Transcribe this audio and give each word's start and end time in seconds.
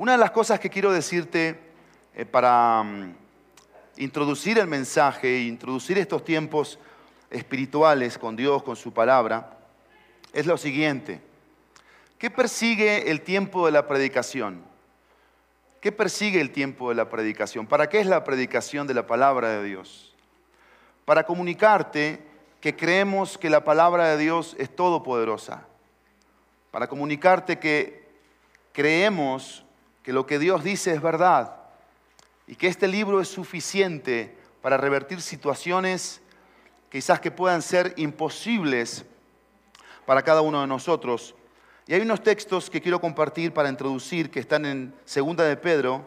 Una 0.00 0.12
de 0.12 0.18
las 0.18 0.30
cosas 0.30 0.58
que 0.58 0.70
quiero 0.70 0.92
decirte 0.92 1.60
eh, 2.14 2.24
para 2.24 2.82
mm, 2.82 3.14
introducir 3.98 4.58
el 4.58 4.66
mensaje 4.66 5.28
e 5.28 5.42
introducir 5.42 5.98
estos 5.98 6.24
tiempos 6.24 6.78
espirituales 7.30 8.16
con 8.16 8.34
Dios, 8.34 8.62
con 8.62 8.76
su 8.76 8.92
palabra, 8.92 9.58
es 10.32 10.46
lo 10.46 10.56
siguiente. 10.56 11.20
¿Qué 12.18 12.30
persigue 12.30 13.10
el 13.10 13.20
tiempo 13.20 13.66
de 13.66 13.72
la 13.72 13.86
predicación? 13.86 14.62
¿Qué 15.80 15.92
persigue 15.92 16.40
el 16.40 16.50
tiempo 16.50 16.88
de 16.88 16.94
la 16.94 17.08
predicación? 17.08 17.66
¿Para 17.66 17.88
qué 17.88 18.00
es 18.00 18.06
la 18.06 18.24
predicación 18.24 18.86
de 18.86 18.94
la 18.94 19.06
palabra 19.06 19.50
de 19.50 19.64
Dios? 19.64 20.14
Para 21.04 21.24
comunicarte 21.24 22.29
que 22.60 22.76
creemos 22.76 23.38
que 23.38 23.50
la 23.50 23.64
palabra 23.64 24.08
de 24.08 24.18
Dios 24.18 24.54
es 24.58 24.74
todopoderosa. 24.74 25.66
Para 26.70 26.88
comunicarte 26.88 27.58
que 27.58 28.08
creemos 28.72 29.64
que 30.02 30.12
lo 30.12 30.26
que 30.26 30.38
Dios 30.38 30.62
dice 30.62 30.92
es 30.92 31.02
verdad 31.02 31.56
y 32.46 32.56
que 32.56 32.66
este 32.66 32.86
libro 32.86 33.20
es 33.20 33.28
suficiente 33.28 34.36
para 34.60 34.76
revertir 34.76 35.20
situaciones 35.22 36.20
quizás 36.90 37.20
que 37.20 37.30
puedan 37.30 37.62
ser 37.62 37.94
imposibles 37.96 39.04
para 40.04 40.22
cada 40.22 40.40
uno 40.40 40.60
de 40.60 40.66
nosotros. 40.66 41.34
Y 41.86 41.94
hay 41.94 42.02
unos 42.02 42.22
textos 42.22 42.68
que 42.68 42.80
quiero 42.80 43.00
compartir 43.00 43.52
para 43.52 43.68
introducir 43.68 44.30
que 44.30 44.40
están 44.40 44.66
en 44.66 44.94
Segunda 45.04 45.44
de 45.44 45.56
Pedro, 45.56 46.04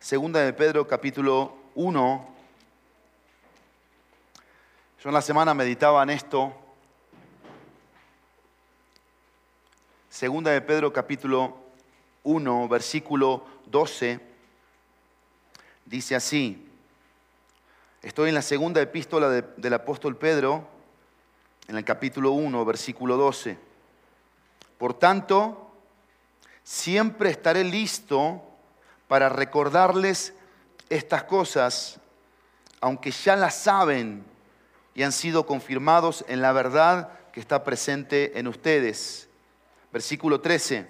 Segunda 0.00 0.40
de 0.40 0.52
Pedro 0.52 0.86
capítulo 0.86 1.56
1. 1.74 2.37
Yo 5.00 5.10
en 5.10 5.14
la 5.14 5.22
semana 5.22 5.54
meditaba 5.54 6.02
en 6.02 6.10
esto. 6.10 6.52
Segunda 10.10 10.50
de 10.50 10.60
Pedro 10.60 10.92
capítulo 10.92 11.56
1, 12.24 12.66
versículo 12.66 13.44
12, 13.66 14.18
dice 15.84 16.16
así, 16.16 16.68
estoy 18.02 18.30
en 18.30 18.34
la 18.34 18.42
segunda 18.42 18.82
epístola 18.82 19.30
del 19.30 19.72
apóstol 19.72 20.16
Pedro, 20.16 20.66
en 21.68 21.76
el 21.76 21.84
capítulo 21.84 22.32
1, 22.32 22.64
versículo 22.64 23.16
12. 23.16 23.56
Por 24.78 24.94
tanto, 24.94 25.70
siempre 26.64 27.30
estaré 27.30 27.62
listo 27.62 28.42
para 29.06 29.28
recordarles 29.28 30.34
estas 30.88 31.22
cosas, 31.22 32.00
aunque 32.80 33.12
ya 33.12 33.36
las 33.36 33.54
saben 33.54 34.37
y 34.98 35.04
han 35.04 35.12
sido 35.12 35.46
confirmados 35.46 36.24
en 36.26 36.42
la 36.42 36.50
verdad 36.50 37.10
que 37.30 37.38
está 37.38 37.62
presente 37.62 38.36
en 38.36 38.48
ustedes. 38.48 39.28
Versículo 39.92 40.40
13. 40.40 40.88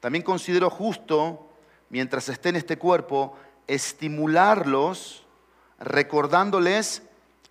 También 0.00 0.24
considero 0.24 0.68
justo, 0.70 1.48
mientras 1.88 2.28
esté 2.28 2.48
en 2.48 2.56
este 2.56 2.78
cuerpo, 2.78 3.36
estimularlos 3.68 5.24
recordándoles 5.78 7.02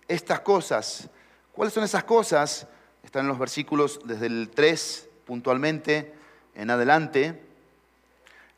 estas 0.08 0.40
cosas. 0.40 1.08
¿Cuáles 1.52 1.72
son 1.72 1.84
esas 1.84 2.04
cosas? 2.04 2.66
Están 3.02 3.22
en 3.22 3.28
los 3.28 3.38
versículos 3.38 3.98
desde 4.04 4.26
el 4.26 4.50
3 4.54 5.08
puntualmente 5.24 6.12
en 6.54 6.68
adelante. 6.68 7.42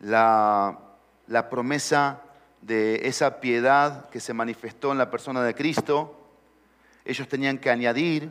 La, 0.01 0.81
la 1.28 1.48
promesa 1.48 2.23
de 2.61 3.06
esa 3.06 3.39
piedad 3.41 4.11
que 4.11 4.19
se 4.19 4.34
manifestó 4.34 4.91
en 4.91 4.98
la 4.98 5.12
persona 5.12 5.45
de 5.45 5.55
Cristo. 5.55 6.17
Ellos 7.04 7.28
tenían 7.28 7.58
que 7.58 7.70
añadir 7.70 8.30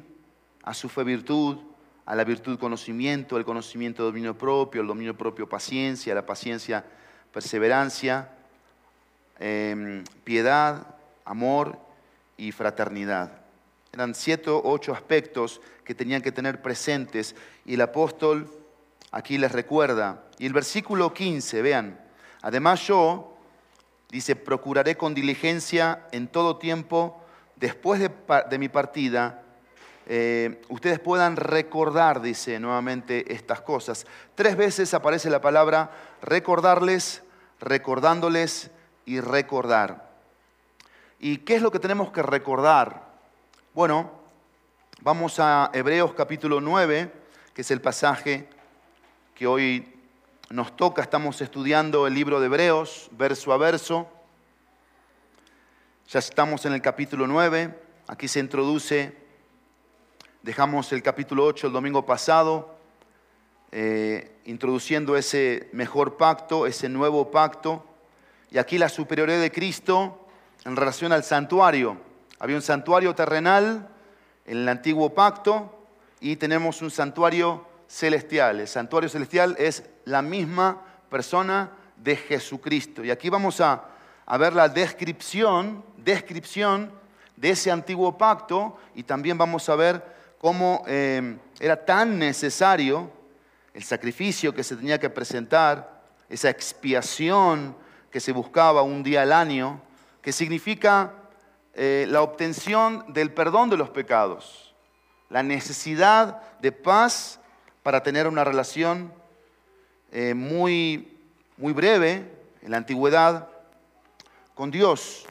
a 0.63 0.73
su 0.73 0.89
fe 0.89 1.03
virtud, 1.03 1.57
a 2.05 2.15
la 2.15 2.23
virtud 2.23 2.57
conocimiento, 2.57 3.37
el 3.37 3.45
conocimiento 3.45 4.03
dominio 4.03 4.37
propio, 4.37 4.81
el 4.81 4.87
dominio 4.87 5.15
propio 5.15 5.47
paciencia, 5.47 6.15
la 6.15 6.25
paciencia 6.25 6.83
perseverancia, 7.31 8.29
em, 9.39 10.03
piedad, 10.23 10.95
amor 11.25 11.77
y 12.37 12.51
fraternidad. 12.51 13.31
Eran 13.93 14.15
siete 14.15 14.49
o 14.49 14.61
ocho 14.63 14.93
aspectos 14.93 15.61
que 15.83 15.95
tenían 15.95 16.21
que 16.21 16.31
tener 16.31 16.61
presentes 16.61 17.35
y 17.65 17.75
el 17.75 17.81
apóstol 17.81 18.49
aquí 19.11 19.37
les 19.37 19.51
recuerda. 19.51 20.23
Y 20.37 20.45
el 20.45 20.53
versículo 20.53 21.13
15, 21.13 21.61
vean, 21.61 21.99
además 22.41 22.85
yo, 22.87 23.37
dice, 24.09 24.35
procuraré 24.35 24.95
con 24.97 25.13
diligencia 25.13 26.07
en 26.11 26.27
todo 26.27 26.57
tiempo, 26.57 27.18
después 27.59 27.99
de, 27.99 28.57
mi 28.57 28.69
partida, 28.69 29.43
eh, 30.07 30.61
ustedes 30.69 30.99
puedan 30.99 31.35
recordar, 31.35 32.21
dice 32.21 32.59
nuevamente, 32.59 33.33
estas 33.33 33.61
cosas. 33.61 34.05
Tres 34.35 34.55
veces 34.55 34.93
aparece 34.93 35.29
la 35.29 35.41
palabra 35.41 35.91
recordarles, 36.21 37.21
recordándoles 37.59 38.71
y 39.05 39.19
recordar. 39.19 40.09
¿Y 41.19 41.37
qué 41.39 41.55
es 41.55 41.61
lo 41.61 41.71
que 41.71 41.79
tenemos 41.79 42.11
que 42.11 42.23
recordar? 42.23 43.09
Bueno, 43.73 44.09
vamos 45.01 45.39
a 45.39 45.69
Hebreos 45.73 46.13
capítulo 46.13 46.61
9, 46.61 47.11
que 47.53 47.61
es 47.61 47.71
el 47.71 47.81
pasaje 47.81 48.49
que 49.35 49.47
hoy 49.47 49.93
nos 50.49 50.75
toca. 50.77 51.01
Estamos 51.01 51.41
estudiando 51.41 52.07
el 52.07 52.13
libro 52.13 52.39
de 52.39 52.45
Hebreos, 52.45 53.09
verso 53.11 53.51
a 53.51 53.57
verso. 53.57 54.07
Ya 56.11 56.17
estamos 56.17 56.65
en 56.65 56.73
el 56.73 56.81
capítulo 56.81 57.27
9. 57.27 57.71
Aquí 58.07 58.27
se 58.27 58.39
introduce 58.39 59.15
Dejamos 60.41 60.91
el 60.91 61.03
capítulo 61.03 61.45
8 61.45 61.67
el 61.67 61.73
domingo 61.73 62.03
pasado, 62.03 62.79
eh, 63.71 64.39
introduciendo 64.45 65.15
ese 65.15 65.69
mejor 65.71 66.17
pacto, 66.17 66.65
ese 66.65 66.89
nuevo 66.89 67.29
pacto. 67.29 67.85
Y 68.49 68.57
aquí 68.57 68.79
la 68.79 68.89
superioridad 68.89 69.39
de 69.39 69.51
Cristo 69.51 70.27
en 70.65 70.75
relación 70.75 71.11
al 71.11 71.23
santuario. 71.23 71.95
Había 72.39 72.55
un 72.55 72.63
santuario 72.63 73.13
terrenal 73.13 73.87
en 74.47 74.57
el 74.57 74.67
antiguo 74.67 75.13
pacto 75.13 75.85
y 76.21 76.37
tenemos 76.37 76.81
un 76.81 76.89
santuario 76.89 77.67
celestial. 77.87 78.61
El 78.61 78.67
santuario 78.67 79.09
celestial 79.09 79.55
es 79.59 79.83
la 80.05 80.23
misma 80.23 80.81
persona 81.07 81.69
de 81.97 82.15
Jesucristo. 82.15 83.05
Y 83.05 83.11
aquí 83.11 83.29
vamos 83.29 83.61
a, 83.61 83.85
a 84.25 84.37
ver 84.39 84.53
la 84.53 84.69
descripción, 84.69 85.83
descripción 86.03 86.91
de 87.35 87.51
ese 87.51 87.71
antiguo 87.71 88.17
pacto 88.17 88.77
y 88.95 89.03
también 89.03 89.37
vamos 89.37 89.69
a 89.69 89.75
ver 89.75 90.03
cómo 90.37 90.83
eh, 90.87 91.37
era 91.59 91.85
tan 91.85 92.17
necesario 92.17 93.11
el 93.73 93.83
sacrificio 93.83 94.53
que 94.53 94.63
se 94.63 94.75
tenía 94.75 94.99
que 94.99 95.09
presentar, 95.09 95.99
esa 96.29 96.49
expiación 96.49 97.75
que 98.11 98.19
se 98.19 98.31
buscaba 98.31 98.81
un 98.81 99.03
día 99.03 99.21
al 99.21 99.31
año, 99.31 99.81
que 100.21 100.31
significa 100.31 101.13
eh, 101.73 102.05
la 102.09 102.21
obtención 102.21 103.05
del 103.13 103.31
perdón 103.31 103.69
de 103.69 103.77
los 103.77 103.89
pecados, 103.89 104.75
la 105.29 105.43
necesidad 105.43 106.41
de 106.59 106.71
paz 106.71 107.39
para 107.83 108.03
tener 108.03 108.27
una 108.27 108.43
relación 108.43 109.13
eh, 110.11 110.33
muy, 110.33 111.17
muy 111.57 111.73
breve 111.73 112.29
en 112.61 112.71
la 112.71 112.77
antigüedad 112.77 113.47
con 114.55 114.71
Dios. 114.71 115.25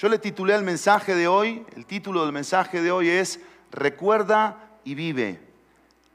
Yo 0.00 0.08
le 0.08 0.18
titulé 0.18 0.54
el 0.54 0.62
mensaje 0.62 1.14
de 1.14 1.28
hoy, 1.28 1.62
el 1.76 1.84
título 1.84 2.22
del 2.22 2.32
mensaje 2.32 2.80
de 2.80 2.90
hoy 2.90 3.10
es 3.10 3.38
Recuerda 3.70 4.56
y 4.82 4.94
vive. 4.94 5.38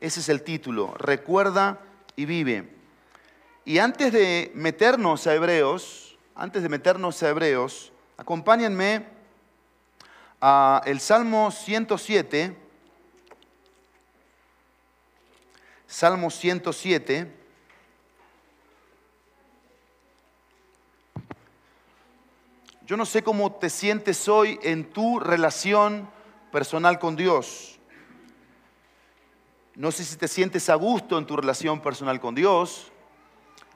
Ese 0.02 0.22
es 0.22 0.30
el 0.30 0.42
título, 0.42 0.96
Recuerda 0.98 1.80
y 2.16 2.26
vive. 2.26 2.68
Y 3.64 3.78
antes 3.78 4.12
de 4.12 4.52
meternos 4.56 5.28
a 5.28 5.36
Hebreos, 5.36 6.18
antes 6.34 6.64
de 6.64 6.70
meternos 6.70 7.22
a 7.22 7.30
Hebreos, 7.30 7.92
acompáñenme 8.18 9.06
a 10.42 10.82
el 10.88 11.00
Salmo 11.00 11.52
107. 11.52 12.58
Salmo 15.86 16.32
107. 16.32 17.32
Yo 22.86 22.98
no 22.98 23.06
sé 23.08 23.24
cómo 23.24 23.52
te 23.52 23.72
sientes 23.72 24.28
hoy 24.28 24.60
en 24.62 24.92
tu 24.92 25.20
relación 25.20 26.08
personal 26.52 27.00
con 27.00 27.16
Dios. 27.16 27.80
No 29.74 29.92
sé 29.92 30.04
si 30.04 30.18
te 30.18 30.28
sientes 30.28 30.70
a 30.70 30.76
gusto 30.76 31.18
en 31.18 31.26
tu 31.26 31.36
relación 31.36 31.82
personal 31.82 32.20
con 32.20 32.36
Dios, 32.36 32.92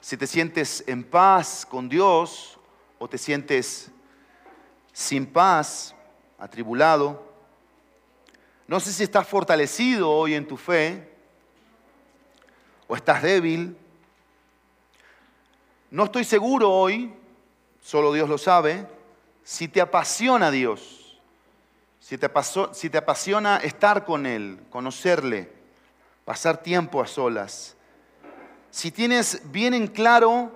si 0.00 0.16
te 0.16 0.28
sientes 0.28 0.84
en 0.86 1.02
paz 1.02 1.66
con 1.68 1.88
Dios 1.88 2.60
o 3.00 3.08
te 3.08 3.18
sientes 3.18 3.90
sin 4.92 5.26
paz, 5.26 5.92
atribulado. 6.38 7.34
No 8.68 8.78
sé 8.78 8.92
si 8.92 9.02
estás 9.02 9.26
fortalecido 9.26 10.08
hoy 10.08 10.34
en 10.34 10.46
tu 10.46 10.56
fe 10.56 11.12
o 12.86 12.94
estás 12.94 13.24
débil. 13.24 13.76
No 15.90 16.04
estoy 16.04 16.22
seguro 16.22 16.70
hoy, 16.70 17.12
solo 17.80 18.12
Dios 18.12 18.28
lo 18.28 18.38
sabe, 18.38 18.86
si 19.50 19.66
te 19.66 19.80
apasiona 19.80 20.52
Dios 20.52 21.18
si 21.98 22.16
te, 22.16 22.30
si 22.72 22.88
te 22.88 22.98
apasiona 22.98 23.56
estar 23.56 24.04
con 24.04 24.24
Él, 24.24 24.60
conocerle, 24.70 25.52
pasar 26.24 26.58
tiempo 26.58 27.02
a 27.02 27.06
solas, 27.08 27.76
si 28.70 28.92
tienes 28.92 29.42
bien 29.50 29.74
en 29.74 29.88
claro 29.88 30.52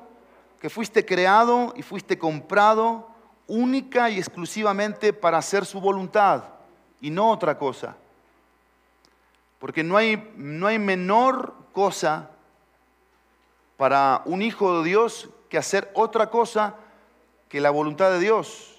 que 0.61 0.71
fuiste 0.71 1.05
creado 1.05 1.75
y 1.77 1.83
fuiste 1.83 2.19
comprado 2.19 3.09
única 3.49 4.11
y 4.11 4.19
exclusivamente 4.19 5.13
para 5.13 5.39
hacer 5.39 5.67
su 5.67 5.81
voluntad 5.81 6.45
y 7.01 7.11
no 7.11 7.31
otra 7.31 7.59
cosa. 7.59 7.97
Porque 9.59 9.83
no 9.83 9.97
hay, 9.97 10.33
no 10.37 10.69
hay 10.69 10.79
menor 10.79 11.55
cosa 11.73 12.31
para 13.77 14.23
un 14.25 14.41
hijo 14.41 14.79
de 14.79 14.89
Dios 14.89 15.29
que 15.49 15.59
hacer 15.59 15.91
otra 15.95 16.31
cosa 16.31 16.77
que 17.49 17.61
la 17.61 17.71
voluntad 17.71 18.13
de 18.13 18.21
Dios. 18.21 18.74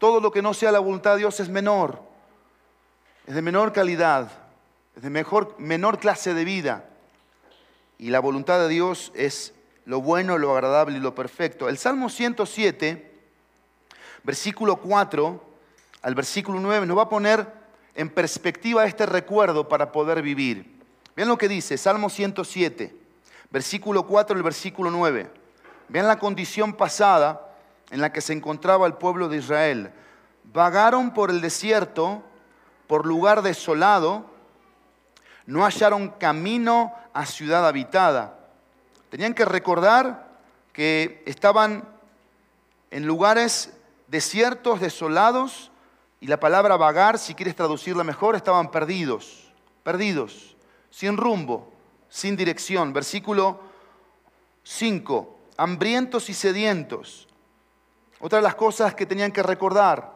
Todo 0.00 0.18
lo 0.18 0.30
que 0.30 0.40
no 0.40 0.54
sea 0.54 0.72
la 0.72 0.78
voluntad 0.78 1.12
de 1.12 1.18
Dios 1.18 1.40
es 1.40 1.50
menor, 1.50 2.00
es 3.26 3.34
de 3.34 3.42
menor 3.42 3.74
calidad, 3.74 4.32
es 4.96 5.02
de 5.02 5.10
mejor, 5.10 5.54
menor 5.58 5.98
clase 5.98 6.32
de 6.32 6.42
vida. 6.42 6.86
Y 7.98 8.08
la 8.08 8.20
voluntad 8.20 8.58
de 8.60 8.68
Dios 8.68 9.12
es 9.14 9.52
lo 9.84 10.00
bueno, 10.00 10.38
lo 10.38 10.52
agradable 10.54 10.96
y 10.96 11.00
lo 11.02 11.14
perfecto. 11.14 11.68
El 11.68 11.76
Salmo 11.76 12.08
107, 12.08 13.12
versículo 14.22 14.76
4 14.76 15.44
al 16.00 16.14
versículo 16.14 16.60
9, 16.60 16.86
nos 16.86 16.96
va 16.96 17.02
a 17.02 17.08
poner 17.10 17.46
en 17.94 18.08
perspectiva 18.08 18.86
este 18.86 19.04
recuerdo 19.04 19.68
para 19.68 19.92
poder 19.92 20.22
vivir. 20.22 20.80
Vean 21.14 21.28
lo 21.28 21.36
que 21.36 21.46
dice, 21.46 21.76
Salmo 21.76 22.08
107, 22.08 22.96
versículo 23.50 24.06
4 24.06 24.34
al 24.34 24.42
versículo 24.42 24.90
9. 24.90 25.30
Vean 25.90 26.06
la 26.06 26.18
condición 26.18 26.72
pasada 26.72 27.49
en 27.90 28.00
la 28.00 28.12
que 28.12 28.20
se 28.20 28.32
encontraba 28.32 28.86
el 28.86 28.94
pueblo 28.94 29.28
de 29.28 29.38
Israel. 29.38 29.92
Vagaron 30.44 31.12
por 31.12 31.30
el 31.30 31.40
desierto, 31.40 32.22
por 32.86 33.06
lugar 33.06 33.42
desolado, 33.42 34.26
no 35.46 35.64
hallaron 35.64 36.10
camino 36.10 36.92
a 37.12 37.26
ciudad 37.26 37.66
habitada. 37.66 38.38
Tenían 39.10 39.34
que 39.34 39.44
recordar 39.44 40.28
que 40.72 41.22
estaban 41.26 41.88
en 42.90 43.06
lugares 43.06 43.72
desiertos, 44.06 44.80
desolados, 44.80 45.70
y 46.20 46.26
la 46.26 46.38
palabra 46.38 46.76
vagar, 46.76 47.18
si 47.18 47.34
quieres 47.34 47.56
traducirla 47.56 48.04
mejor, 48.04 48.36
estaban 48.36 48.70
perdidos, 48.70 49.50
perdidos, 49.82 50.54
sin 50.90 51.16
rumbo, 51.16 51.72
sin 52.10 52.36
dirección. 52.36 52.92
Versículo 52.92 53.60
5, 54.64 55.38
hambrientos 55.56 56.28
y 56.28 56.34
sedientos. 56.34 57.26
Otra 58.20 58.38
de 58.38 58.42
las 58.42 58.54
cosas 58.54 58.94
que 58.94 59.06
tenían 59.06 59.32
que 59.32 59.42
recordar, 59.42 60.12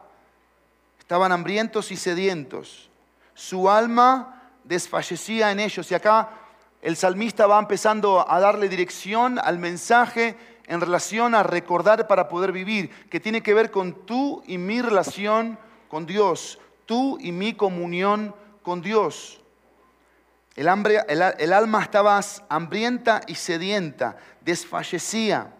estaban 0.99 1.31
hambrientos 1.31 1.91
y 1.91 1.97
sedientos. 1.97 2.89
Su 3.33 3.69
alma 3.69 4.43
desfallecía 4.63 5.51
en 5.51 5.59
ellos. 5.59 5.89
Y 5.91 5.95
acá 5.95 6.29
el 6.81 6.95
salmista 6.95 7.47
va 7.47 7.59
empezando 7.59 8.29
a 8.29 8.39
darle 8.39 8.69
dirección 8.69 9.39
al 9.39 9.59
mensaje 9.59 10.37
en 10.67 10.81
relación 10.81 11.35
a 11.35 11.43
recordar 11.43 12.07
para 12.07 12.27
poder 12.27 12.51
vivir, 12.51 12.89
que 13.09 13.19
tiene 13.19 13.41
que 13.41 13.53
ver 13.53 13.71
con 13.71 14.05
tú 14.05 14.43
y 14.47 14.57
mi 14.57 14.81
relación 14.81 15.59
con 15.89 16.05
Dios, 16.05 16.59
tú 16.85 17.17
y 17.21 17.31
mi 17.31 17.53
comunión 17.53 18.33
con 18.63 18.81
Dios. 18.81 19.41
El, 20.55 20.67
el, 20.67 21.53
alma 21.53 21.83
estaba 21.83 22.19
hambrienta 22.49 23.21
y 23.27 23.35
sedienta, 23.35 24.17
desfallecía. 24.41 25.53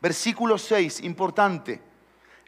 Versículo 0.00 0.58
6, 0.58 1.00
importante. 1.02 1.80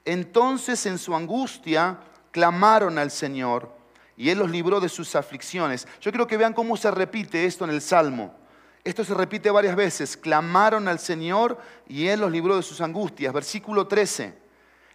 Entonces 0.04 0.86
en 0.86 0.98
su 0.98 1.14
angustia 1.14 1.98
clamaron 2.30 2.98
al 2.98 3.10
Señor 3.10 3.74
y 4.16 4.30
Él 4.30 4.38
los 4.38 4.50
libró 4.50 4.80
de 4.80 4.88
sus 4.88 5.14
aflicciones. 5.14 5.86
Yo 6.00 6.10
quiero 6.10 6.26
que 6.26 6.36
vean 6.36 6.52
cómo 6.52 6.76
se 6.76 6.90
repite 6.90 7.44
esto 7.44 7.64
en 7.64 7.70
el 7.70 7.80
Salmo. 7.80 8.34
Esto 8.84 9.04
se 9.04 9.14
repite 9.14 9.50
varias 9.50 9.76
veces. 9.76 10.16
Clamaron 10.16 10.88
al 10.88 10.98
Señor 10.98 11.58
y 11.86 12.06
Él 12.06 12.20
los 12.20 12.32
libró 12.32 12.56
de 12.56 12.62
sus 12.62 12.80
angustias. 12.80 13.32
Versículo 13.32 13.86
13. 13.86 14.34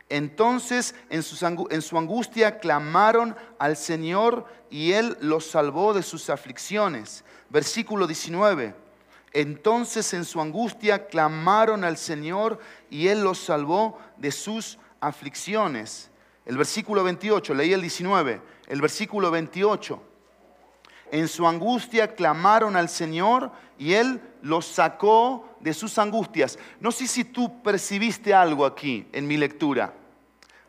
Entonces 0.10 0.96
en 1.10 1.24
su, 1.24 1.68
en 1.70 1.82
su 1.82 1.98
angustia 1.98 2.60
clamaron 2.60 3.36
al 3.60 3.78
Señor 3.78 4.46
y 4.70 4.92
Él 4.92 5.18
los 5.22 5.48
salvó 5.48 5.94
de 5.94 6.04
sus 6.04 6.30
aflicciones. 6.30 7.24
Versículo 7.50 8.08
19. 8.08 8.83
Entonces 9.34 10.14
en 10.14 10.26
su 10.26 10.40
angustia 10.40 11.08
clamaron 11.08 11.84
al 11.84 11.98
Señor 11.98 12.60
y 12.90 13.08
Él 13.08 13.24
los 13.24 13.40
salvó 13.40 14.00
de 14.18 14.32
sus 14.32 14.78
aflicciones. 15.00 16.12
El 16.46 16.58
versículo 16.58 17.04
28, 17.04 17.54
leí 17.56 17.74
el 17.74 17.82
19, 17.82 18.42
el 18.68 18.82
versículo 18.82 19.32
28. 19.32 20.02
En 21.12 21.28
su 21.28 21.48
angustia 21.48 22.16
clamaron 22.16 22.76
al 22.76 22.90
Señor 22.90 23.52
y 23.78 23.94
Él 23.94 24.22
los 24.42 24.68
sacó 24.68 25.48
de 25.60 25.74
sus 25.74 25.98
angustias. 25.98 26.60
No 26.80 26.92
sé 26.92 27.08
si 27.08 27.24
tú 27.24 27.62
percibiste 27.64 28.34
algo 28.34 28.66
aquí 28.66 29.08
en 29.14 29.28
mi 29.28 29.38
lectura. 29.38 29.94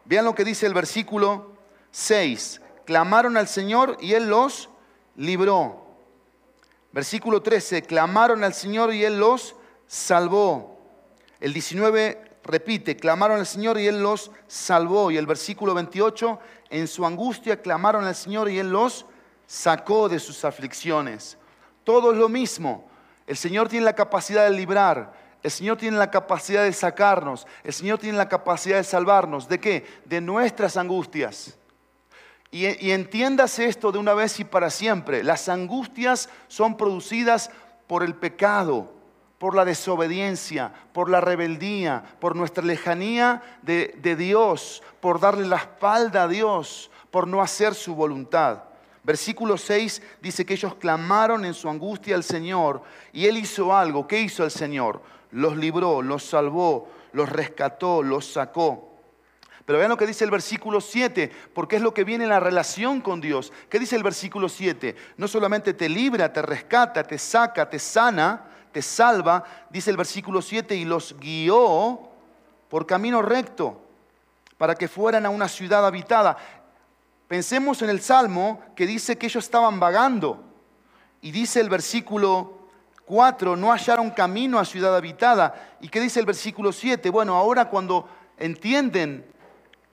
Vean 0.05 0.25
lo 0.25 0.35
que 0.35 0.45
dice 0.45 0.67
el 0.67 0.75
versículo 0.75 1.57
6. 1.91 2.61
Clamaron 2.87 3.37
al 3.37 3.49
Señor 3.49 3.97
y 4.01 4.13
Él 4.15 4.29
los 4.29 4.71
libró. 5.17 5.84
Versículo 6.95 7.43
13. 7.43 7.83
Clamaron 7.83 8.45
al 8.45 8.55
Señor 8.55 8.95
y 8.95 9.05
Él 9.05 9.19
los 9.19 9.57
salvó. 9.89 10.79
El 11.41 11.53
19 11.53 12.23
repite, 12.45 12.97
clamaron 12.97 13.41
al 13.41 13.47
Señor 13.47 13.81
y 13.81 13.89
Él 13.89 14.01
los 14.01 14.31
salvó. 14.47 15.11
Y 15.11 15.17
el 15.17 15.27
versículo 15.27 15.75
28, 15.75 16.39
en 16.71 16.87
su 16.87 17.05
angustia 17.05 17.61
clamaron 17.61 18.05
al 18.05 18.15
Señor 18.15 18.49
y 18.49 18.61
Él 18.61 18.71
los 18.71 19.07
sacó 19.45 20.09
de 20.09 20.21
sus 20.21 20.45
aflicciones. 20.45 21.37
Todo 21.83 22.13
es 22.13 22.17
lo 22.17 22.29
mismo. 22.29 22.89
El 23.27 23.37
Señor 23.37 23.69
tiene 23.69 23.87
la 23.87 23.97
capacidad 23.97 24.49
de 24.49 24.57
librar. 24.57 25.15
El 25.43 25.51
Señor 25.51 25.77
tiene 25.77 25.97
la 25.97 26.13
capacidad 26.13 26.63
de 26.63 26.73
sacarnos. 26.73 27.45
El 27.65 27.73
Señor 27.73 27.99
tiene 27.99 28.17
la 28.17 28.29
capacidad 28.29 28.77
de 28.77 28.85
salvarnos. 28.85 29.49
¿De 29.49 29.59
qué? 29.59 29.85
De 30.05 30.21
nuestras 30.21 30.77
angustias. 30.77 31.59
Y, 32.55 32.87
y 32.87 32.93
entiéndase 32.93 33.67
esto 33.67 33.91
de 33.91 33.99
una 33.99 34.15
vez 34.15 34.39
y 34.39 34.45
para 34.45 34.71
siempre. 34.71 35.25
Las 35.25 35.49
angustias 35.49 36.29
son 36.47 36.77
producidas 36.77 37.51
por 37.87 38.03
el 38.03 38.15
pecado 38.15 38.95
por 39.45 39.55
la 39.55 39.67
desobediencia, 39.67 40.73
por 40.95 41.11
la 41.11 41.21
rebeldía, 41.21 42.03
por 42.19 42.35
nuestra 42.35 42.65
lejanía 42.65 43.43
de, 43.61 44.17
Dios, 44.17 44.83
por 45.01 45.21
darle 45.21 45.47
la 45.47 45.57
espalda 45.57 46.23
a 46.23 46.29
Dios, 46.29 46.91
por 47.11 47.29
no 47.29 47.43
hacer 47.43 47.75
su 47.75 47.95
voluntad. 47.95 48.63
Versículo 49.03 49.59
6 49.59 50.01
dice 50.23 50.47
que 50.47 50.55
ellos 50.55 50.77
clamaron 50.77 51.45
en 51.45 51.53
su 51.53 51.69
angustia 51.69 52.15
al 52.15 52.25
Señor 52.25 52.85
y 53.13 53.27
Él 53.27 53.37
hizo 53.37 53.77
algo. 53.77 54.07
¿Qué 54.07 54.19
hizo 54.19 54.45
el 54.45 54.51
Señor? 54.51 55.03
Los 55.31 55.59
libró, 55.59 56.01
los 56.01 56.25
salvó, 56.25 56.89
los 57.13 57.29
rescató, 57.29 58.03
los 58.03 58.25
sacó. 58.25 58.94
Pero 59.65 59.79
vean 59.79 59.91
lo 59.91 59.97
que 59.97 60.07
dice 60.07 60.25
el 60.25 60.31
versículo 60.31 60.81
7, 60.81 61.31
porque 61.55 61.77
es 61.77 61.83
lo 61.83 61.95
que 61.95 62.05
viene 62.05 62.25
en 62.25 62.31
la 62.31 62.41
relación 62.41 63.01
con 63.01 63.21
Dios. 63.21 63.53
¿Qué 63.71 63.79
dice 63.79 63.97
el 63.97 64.03
versículo 64.03 64.49
7? 64.49 64.95
No 65.17 65.27
solamente 65.27 65.73
te 65.73 65.89
libra, 65.89 66.33
te 66.33 66.43
rescata, 66.43 67.03
te 67.03 67.17
saca, 67.17 67.69
te 67.71 67.79
sana, 67.79 68.45
te 68.73 68.83
salva, 68.83 69.45
dice 69.71 69.91
el 69.91 69.97
versículo 69.97 70.43
7, 70.43 70.75
y 70.77 70.85
los 70.85 71.19
guió 71.19 72.01
por 72.69 72.87
camino 72.87 73.23
recto 73.23 73.81
para 74.59 74.75
que 74.75 74.89
fueran 74.89 75.25
a 75.25 75.31
una 75.31 75.49
ciudad 75.49 75.87
habitada. 75.87 76.37
Pensemos 77.27 77.81
en 77.81 77.89
el 77.89 78.01
Salmo 78.01 78.63
que 78.77 78.87
dice 78.87 79.17
que 79.17 79.27
ellos 79.27 79.45
estaban 79.45 79.81
vagando. 79.81 80.45
Y 81.23 81.31
dice 81.31 81.61
el 81.61 81.71
versículo 81.71 82.69
4, 83.07 83.57
no 83.57 83.73
hallaron 83.73 84.11
camino 84.11 84.59
a 84.59 84.65
ciudad 84.67 84.95
habitada. 84.95 85.77
¿Y 85.81 85.89
qué 85.89 86.01
dice 86.01 86.21
el 86.21 86.27
versículo 86.27 86.71
7? 86.71 87.09
Bueno, 87.09 87.35
ahora 87.35 87.71
cuando 87.71 88.09
entienden 88.37 89.25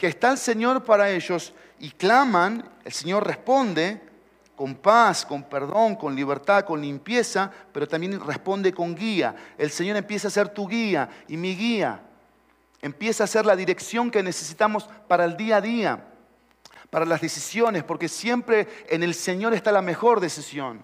que 0.01 0.07
está 0.07 0.31
el 0.31 0.39
Señor 0.39 0.83
para 0.83 1.11
ellos 1.11 1.53
y 1.77 1.91
claman, 1.91 2.67
el 2.83 2.91
Señor 2.91 3.23
responde, 3.23 4.01
con 4.55 4.73
paz, 4.73 5.23
con 5.23 5.43
perdón, 5.43 5.95
con 5.95 6.15
libertad, 6.15 6.65
con 6.65 6.81
limpieza, 6.81 7.51
pero 7.71 7.87
también 7.87 8.19
responde 8.19 8.73
con 8.73 8.95
guía. 8.95 9.35
El 9.59 9.69
Señor 9.69 9.97
empieza 9.97 10.27
a 10.27 10.31
ser 10.31 10.49
tu 10.49 10.67
guía 10.67 11.07
y 11.27 11.37
mi 11.37 11.55
guía. 11.55 12.01
Empieza 12.81 13.25
a 13.25 13.27
ser 13.27 13.45
la 13.45 13.55
dirección 13.55 14.09
que 14.09 14.23
necesitamos 14.23 14.89
para 15.07 15.23
el 15.23 15.37
día 15.37 15.57
a 15.57 15.61
día, 15.61 16.03
para 16.89 17.05
las 17.05 17.21
decisiones, 17.21 17.83
porque 17.83 18.07
siempre 18.07 18.67
en 18.89 19.03
el 19.03 19.13
Señor 19.13 19.53
está 19.53 19.71
la 19.71 19.83
mejor 19.83 20.19
decisión. 20.19 20.83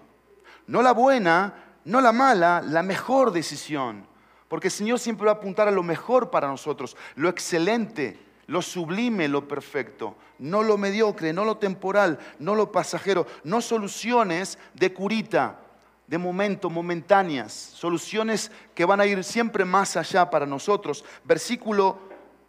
No 0.68 0.80
la 0.80 0.92
buena, 0.92 1.54
no 1.84 2.00
la 2.00 2.12
mala, 2.12 2.62
la 2.64 2.84
mejor 2.84 3.32
decisión. 3.32 4.06
Porque 4.46 4.68
el 4.68 4.72
Señor 4.72 5.00
siempre 5.00 5.26
va 5.26 5.32
a 5.32 5.34
apuntar 5.34 5.66
a 5.66 5.72
lo 5.72 5.82
mejor 5.82 6.30
para 6.30 6.46
nosotros, 6.46 6.96
lo 7.16 7.28
excelente, 7.28 8.27
lo 8.48 8.62
sublime, 8.62 9.28
lo 9.28 9.46
perfecto, 9.46 10.16
no 10.38 10.62
lo 10.62 10.78
mediocre, 10.78 11.34
no 11.34 11.44
lo 11.44 11.58
temporal, 11.58 12.18
no 12.38 12.54
lo 12.54 12.72
pasajero, 12.72 13.26
no 13.44 13.60
soluciones 13.60 14.58
de 14.72 14.92
curita, 14.92 15.60
de 16.06 16.16
momento, 16.16 16.70
momentáneas, 16.70 17.52
soluciones 17.52 18.50
que 18.74 18.86
van 18.86 19.00
a 19.00 19.06
ir 19.06 19.22
siempre 19.22 19.66
más 19.66 19.98
allá 19.98 20.30
para 20.30 20.46
nosotros. 20.46 21.04
Versículo 21.24 21.98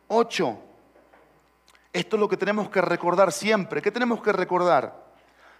8. 0.07 0.57
Esto 1.91 2.15
es 2.15 2.19
lo 2.19 2.29
que 2.29 2.37
tenemos 2.37 2.69
que 2.69 2.79
recordar 2.79 3.33
siempre. 3.33 3.81
¿Qué 3.81 3.91
tenemos 3.91 4.21
que 4.21 4.31
recordar? 4.31 5.05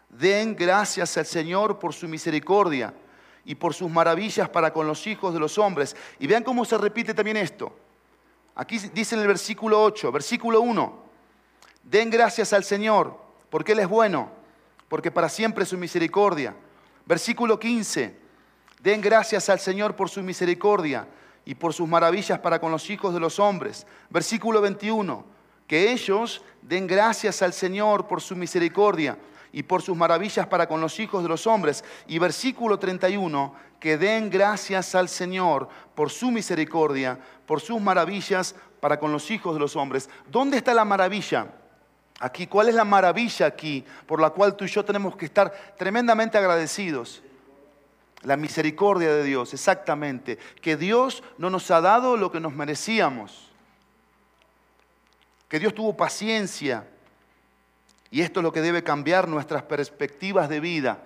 Den 0.08 0.56
gracias 0.56 1.18
al 1.18 1.26
Señor 1.26 1.80
por 1.80 1.94
su 1.94 2.08
misericordia 2.08 2.94
y 3.44 3.56
por 3.56 3.74
sus 3.74 3.92
maravillas 3.92 4.48
para 4.48 4.72
con 4.72 4.88
los 4.88 5.06
hijos 5.06 5.34
de 5.34 5.40
los 5.42 5.58
hombres. 5.58 5.98
Y 6.18 6.28
vean 6.28 6.44
cómo 6.44 6.64
se 6.64 6.78
repite 6.78 7.14
también 7.14 7.36
esto. 7.36 7.76
Aquí 8.60 8.78
dice 8.78 9.16
en 9.16 9.22
el 9.22 9.28
versículo 9.28 9.82
8, 9.82 10.12
versículo 10.12 10.60
1, 10.60 11.04
den 11.82 12.10
gracias 12.10 12.52
al 12.52 12.66
Señor 12.66 13.18
porque 13.50 13.72
Él 13.72 13.80
es 13.80 13.88
bueno, 13.88 14.30
porque 14.90 15.12
para 15.12 15.30
siempre 15.30 15.64
es 15.64 15.70
su 15.70 15.78
misericordia. 15.78 16.54
Versículo 17.06 17.58
15, 17.58 18.20
den 18.82 19.00
gracias 19.00 19.48
al 19.48 19.62
Señor 19.62 19.96
por 19.96 20.10
su 20.10 20.22
misericordia 20.22 21.08
y 21.46 21.56
por 21.56 21.74
sus 21.74 21.88
maravillas 21.88 22.40
para 22.40 22.60
con 22.60 22.70
los 22.70 22.90
hijos 22.90 23.14
de 23.14 23.22
los 23.22 23.40
hombres. 23.40 23.88
Versículo 24.10 24.60
21, 24.60 25.24
que 25.66 25.94
ellos 25.94 26.44
den 26.62 26.86
gracias 26.86 27.42
al 27.42 27.54
Señor 27.54 28.10
por 28.10 28.20
su 28.20 28.36
misericordia 28.36 29.18
y 29.54 29.64
por 29.64 29.82
sus 29.82 29.96
maravillas 29.96 30.48
para 30.48 30.68
con 30.68 30.82
los 30.82 31.00
hijos 31.00 31.24
de 31.24 31.30
los 31.30 31.48
hombres. 31.48 31.86
Y 32.08 32.20
versículo 32.20 32.78
31, 32.78 33.56
que 33.80 33.98
den 33.98 34.30
gracias 34.30 34.94
al 34.96 35.10
Señor 35.10 35.70
por 35.96 36.10
su 36.10 36.32
misericordia, 36.32 37.18
por 37.46 37.62
sus 37.62 37.80
maravillas 37.82 38.56
para 38.80 39.00
con 39.00 39.12
los 39.12 39.32
hijos 39.32 39.54
de 39.54 39.60
los 39.60 39.76
hombres. 39.76 40.10
¿Dónde 40.28 40.58
está 40.58 40.74
la 40.74 40.86
maravilla? 40.86 41.48
Aquí, 42.20 42.48
¿cuál 42.48 42.70
es 42.70 42.76
la 42.76 42.84
maravilla 42.84 43.46
aquí 43.46 43.86
por 44.06 44.20
la 44.20 44.30
cual 44.32 44.56
tú 44.56 44.66
y 44.66 44.68
yo 44.68 44.84
tenemos 44.84 45.16
que 45.16 45.26
estar 45.26 45.76
tremendamente 45.78 46.38
agradecidos? 46.38 47.24
La 48.24 48.36
misericordia 48.36 49.14
de 49.14 49.24
Dios, 49.24 49.54
exactamente. 49.54 50.38
Que 50.62 50.76
Dios 50.76 51.24
no 51.38 51.50
nos 51.50 51.72
ha 51.72 51.80
dado 51.80 52.18
lo 52.18 52.32
que 52.32 52.42
nos 52.42 52.54
merecíamos. 52.54 53.50
Que 55.48 55.60
Dios 55.60 55.74
tuvo 55.74 55.96
paciencia. 55.96 56.86
Y 58.12 58.22
esto 58.22 58.42
es 58.42 58.44
lo 58.44 58.52
que 58.52 58.62
debe 58.62 58.84
cambiar 58.84 59.30
nuestras 59.30 59.64
perspectivas 59.64 60.50
de 60.50 60.60
vida. 60.60 61.00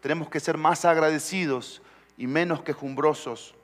Tenemos 0.00 0.30
que 0.30 0.40
ser 0.40 0.56
más 0.56 0.86
agradecidos 0.86 1.82
y 2.16 2.26
menos 2.26 2.62
quejumbrosos. 2.62 3.54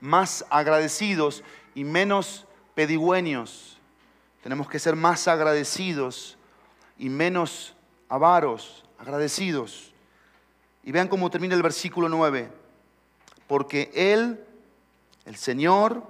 Más 0.00 0.44
agradecidos 0.50 1.42
y 1.74 1.84
menos 1.84 2.46
pedigüeños. 2.74 3.78
Tenemos 4.42 4.68
que 4.68 4.78
ser 4.78 4.96
más 4.96 5.28
agradecidos 5.28 6.36
y 6.98 7.08
menos 7.08 7.74
avaros, 8.08 8.84
agradecidos. 8.98 9.92
Y 10.82 10.92
vean 10.92 11.08
cómo 11.08 11.30
termina 11.30 11.54
el 11.54 11.62
versículo 11.62 12.08
9. 12.08 12.50
Porque 13.46 13.90
Él, 13.94 14.44
el 15.24 15.36
Señor, 15.36 16.02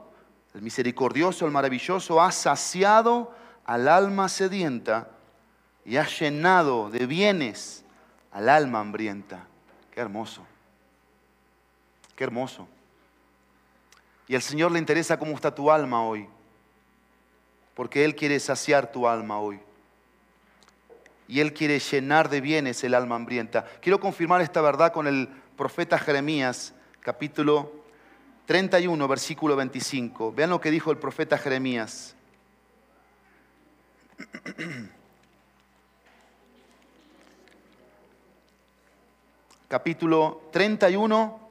el 0.54 0.62
misericordioso, 0.62 1.46
el 1.46 1.52
maravilloso, 1.52 2.20
ha 2.20 2.32
saciado 2.32 3.34
al 3.64 3.88
alma 3.88 4.28
sedienta 4.28 5.10
y 5.84 5.96
ha 5.96 6.06
llenado 6.06 6.90
de 6.90 7.06
bienes 7.06 7.84
al 8.32 8.48
alma 8.48 8.80
hambrienta. 8.80 9.46
Qué 9.90 10.00
hermoso. 10.00 10.44
Qué 12.16 12.24
hermoso. 12.24 12.68
Y 14.26 14.34
al 14.34 14.42
Señor 14.42 14.72
le 14.72 14.78
interesa 14.78 15.18
cómo 15.18 15.34
está 15.34 15.54
tu 15.54 15.70
alma 15.70 16.02
hoy. 16.02 16.28
Porque 17.74 18.04
Él 18.04 18.14
quiere 18.14 18.38
saciar 18.40 18.90
tu 18.90 19.08
alma 19.08 19.38
hoy 19.38 19.60
y 21.26 21.40
Él 21.40 21.52
quiere 21.52 21.78
llenar 21.78 22.28
de 22.28 22.40
bienes 22.40 22.82
el 22.84 22.94
alma 22.94 23.16
hambrienta. 23.16 23.64
Quiero 23.80 23.98
confirmar 24.00 24.40
esta 24.40 24.60
verdad 24.60 24.92
con 24.92 25.06
el 25.06 25.28
profeta 25.56 25.98
Jeremías, 25.98 26.74
capítulo 27.00 27.72
31, 28.46 29.08
versículo 29.08 29.56
25. 29.56 30.32
Vean 30.32 30.50
lo 30.50 30.60
que 30.60 30.70
dijo 30.70 30.90
el 30.90 30.98
profeta 30.98 31.38
Jeremías. 31.38 32.14
capítulo 39.68 40.42
31, 40.52 41.43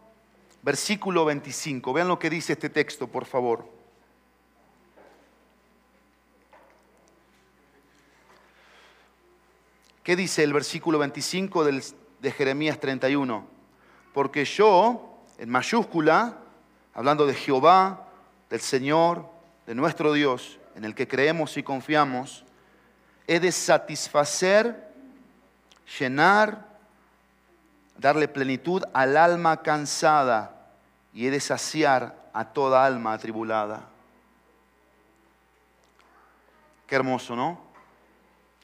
versículo 0.63 1.25
25. 1.25 1.93
Vean 1.93 2.07
lo 2.07 2.17
que 2.17 2.29
dice 2.29 2.53
este 2.53 2.69
texto, 2.69 3.07
por 3.07 3.25
favor. 3.25 3.69
¿Qué 10.01 10.15
dice 10.15 10.43
el 10.43 10.51
versículo 10.51 10.99
25 10.99 11.63
de 11.63 12.31
Jeremías 12.31 12.79
31? 12.79 13.45
Porque 14.13 14.43
yo, 14.43 15.19
en 15.37 15.49
mayúscula, 15.49 16.39
hablando 16.93 17.25
de 17.25 17.33
Jehová, 17.33 18.09
del 18.49 18.59
Señor, 18.59 19.29
de 19.65 19.75
nuestro 19.75 20.11
Dios, 20.11 20.59
en 20.75 20.83
el 20.83 20.93
que 20.93 21.07
creemos 21.07 21.55
y 21.55 21.63
confiamos, 21.63 22.43
he 23.27 23.39
de 23.39 23.51
satisfacer, 23.51 24.91
llenar, 25.97 26.72
darle 27.97 28.27
plenitud 28.27 28.83
al 28.93 29.17
alma 29.17 29.61
cansada 29.61 30.71
y 31.13 31.27
he 31.27 31.31
de 31.31 31.39
saciar 31.39 32.29
a 32.33 32.45
toda 32.45 32.85
alma 32.85 33.13
atribulada. 33.13 33.87
Qué 36.87 36.95
hermoso, 36.95 37.35
¿no? 37.35 37.59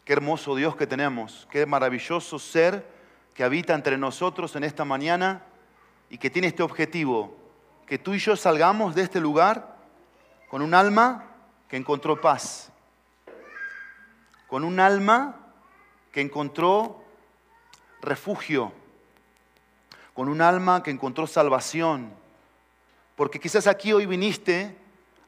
Qué 0.03 0.13
hermoso 0.13 0.55
Dios 0.55 0.75
que 0.75 0.87
tenemos, 0.87 1.47
qué 1.51 1.65
maravilloso 1.65 2.39
ser 2.39 2.85
que 3.33 3.43
habita 3.43 3.75
entre 3.75 3.97
nosotros 3.97 4.55
en 4.55 4.63
esta 4.63 4.83
mañana 4.83 5.43
y 6.09 6.17
que 6.17 6.29
tiene 6.29 6.47
este 6.47 6.63
objetivo, 6.63 7.37
que 7.85 7.99
tú 7.99 8.13
y 8.13 8.19
yo 8.19 8.35
salgamos 8.35 8.95
de 8.95 9.03
este 9.03 9.19
lugar 9.19 9.75
con 10.49 10.61
un 10.61 10.73
alma 10.73 11.25
que 11.67 11.77
encontró 11.77 12.19
paz, 12.19 12.71
con 14.47 14.63
un 14.63 14.79
alma 14.79 15.35
que 16.11 16.21
encontró 16.21 17.03
refugio, 18.01 18.73
con 20.19 20.27
un 20.27 20.41
alma 20.41 20.83
que 20.83 20.91
encontró 20.91 21.27
salvación. 21.27 22.11
Porque 23.15 23.39
quizás 23.39 23.67
aquí 23.67 23.93
hoy 23.93 24.05
viniste 24.05 24.75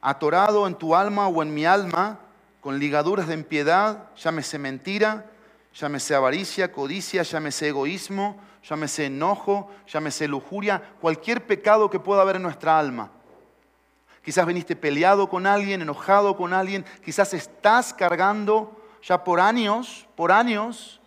atorado 0.02 0.66
en 0.66 0.74
tu 0.74 0.94
alma 0.94 1.28
o 1.28 1.42
en 1.42 1.54
mi 1.54 1.64
alma 1.64 2.20
con 2.60 2.78
ligaduras 2.78 3.26
de 3.26 3.32
impiedad, 3.32 4.10
llámese 4.16 4.58
mentira, 4.58 5.30
llámese 5.72 6.14
avaricia, 6.14 6.72
codicia, 6.72 7.22
llámese 7.22 7.68
egoísmo, 7.68 8.38
llámese 8.68 9.06
enojo, 9.06 9.70
llámese 9.88 10.28
lujuria, 10.28 10.82
cualquier 11.00 11.46
pecado 11.46 11.88
que 11.88 11.98
pueda 11.98 12.20
haber 12.20 12.36
en 12.36 12.42
nuestra 12.42 12.78
alma. 12.78 13.10
Quizás 14.22 14.44
viniste 14.44 14.76
peleado 14.76 15.26
con 15.30 15.46
alguien, 15.46 15.80
enojado 15.80 16.36
con 16.36 16.52
alguien, 16.52 16.84
quizás 17.02 17.32
estás 17.32 17.94
cargando 17.94 18.78
ya 19.02 19.24
por 19.24 19.40
años, 19.40 20.06
por 20.16 20.32
años, 20.32 21.00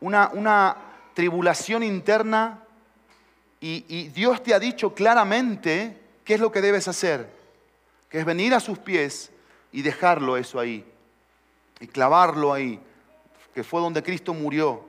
una, 0.00 0.28
una 0.34 0.76
tribulación 1.14 1.84
interna 1.84 2.64
y, 3.60 4.08
Dios 4.08 4.42
te 4.42 4.54
ha 4.54 4.58
dicho 4.58 4.94
claramente 4.94 6.00
qué 6.24 6.34
es 6.34 6.40
lo 6.40 6.50
que 6.50 6.62
debes 6.62 6.88
hacer, 6.88 7.30
que 8.08 8.18
es 8.20 8.24
venir 8.24 8.54
a 8.54 8.60
sus 8.60 8.78
pies 8.78 9.30
y 9.70 9.82
dejarlo 9.82 10.36
eso 10.36 10.58
ahí 10.58 10.84
y 11.78 11.86
clavarlo 11.86 12.52
ahí, 12.52 12.80
que 13.54 13.64
fue 13.64 13.80
donde 13.80 14.02
Cristo 14.02 14.32
murió. 14.32 14.84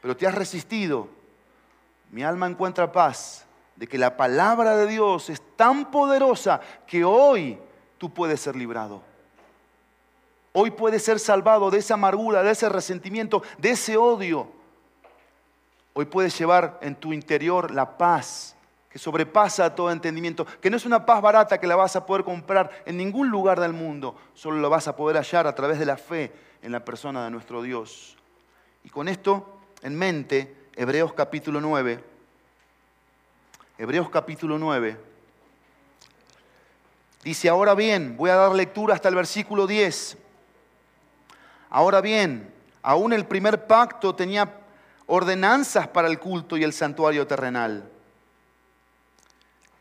Pero 0.00 0.16
te 0.16 0.26
has 0.26 0.34
resistido. 0.34 1.08
Mi 2.10 2.22
alma 2.22 2.46
encuentra 2.46 2.92
paz 2.92 3.46
de 3.76 3.86
que 3.86 3.98
la 3.98 4.16
palabra 4.16 4.76
de 4.76 4.86
Dios 4.86 5.30
es 5.30 5.40
tan 5.56 5.90
poderosa 5.90 6.60
que 6.86 7.04
hoy 7.04 7.58
tú 7.98 8.12
puedes 8.12 8.40
ser 8.40 8.54
librado. 8.54 9.02
Hoy 10.52 10.70
puedes 10.70 11.02
ser 11.02 11.18
salvado 11.18 11.70
de 11.70 11.78
esa 11.78 11.94
amargura, 11.94 12.42
de 12.42 12.52
ese 12.52 12.68
resentimiento, 12.68 13.42
de 13.58 13.70
ese 13.70 13.96
odio. 13.96 14.48
Hoy 15.96 16.06
puedes 16.06 16.36
llevar 16.36 16.78
en 16.82 16.96
tu 16.96 17.12
interior 17.12 17.70
la 17.70 17.96
paz 17.96 18.56
que 18.90 18.98
sobrepasa 18.98 19.74
todo 19.74 19.92
entendimiento, 19.92 20.44
que 20.60 20.68
no 20.68 20.76
es 20.76 20.84
una 20.84 21.06
paz 21.06 21.22
barata 21.22 21.58
que 21.58 21.68
la 21.68 21.76
vas 21.76 21.94
a 21.94 22.04
poder 22.04 22.24
comprar 22.24 22.82
en 22.84 22.96
ningún 22.96 23.28
lugar 23.28 23.60
del 23.60 23.72
mundo, 23.72 24.16
solo 24.34 24.60
la 24.60 24.68
vas 24.68 24.88
a 24.88 24.96
poder 24.96 25.16
hallar 25.16 25.46
a 25.46 25.54
través 25.54 25.78
de 25.78 25.86
la 25.86 25.96
fe 25.96 26.32
en 26.62 26.72
la 26.72 26.84
persona 26.84 27.24
de 27.24 27.30
nuestro 27.30 27.62
Dios. 27.62 28.16
Y 28.82 28.90
con 28.90 29.08
esto 29.08 29.58
en 29.82 29.96
mente, 29.96 30.68
Hebreos 30.74 31.12
capítulo 31.12 31.60
9, 31.60 32.02
Hebreos 33.78 34.10
capítulo 34.10 34.58
9, 34.58 34.96
dice, 37.22 37.48
ahora 37.48 37.74
bien, 37.74 38.16
voy 38.16 38.30
a 38.30 38.36
dar 38.36 38.52
lectura 38.52 38.94
hasta 38.94 39.08
el 39.08 39.14
versículo 39.14 39.66
10, 39.68 40.18
ahora 41.70 42.00
bien, 42.00 42.52
aún 42.82 43.12
el 43.12 43.26
primer 43.26 43.66
pacto 43.66 44.14
tenía 44.14 44.63
ordenanzas 45.06 45.88
para 45.88 46.08
el 46.08 46.18
culto 46.18 46.56
y 46.56 46.64
el 46.64 46.72
santuario 46.72 47.26
terrenal 47.26 47.90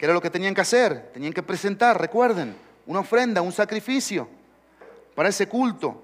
¿Qué 0.04 0.08
era 0.08 0.14
lo 0.14 0.22
que 0.22 0.30
tenían 0.30 0.54
que 0.54 0.60
hacer? 0.60 1.12
Tenían 1.14 1.32
que 1.32 1.42
presentar, 1.42 1.98
recuerden, 1.98 2.58
una 2.88 3.00
ofrenda, 3.00 3.42
un 3.42 3.54
sacrificio 3.54 4.28
para 5.16 5.30
ese 5.30 5.48
culto. 5.48 6.04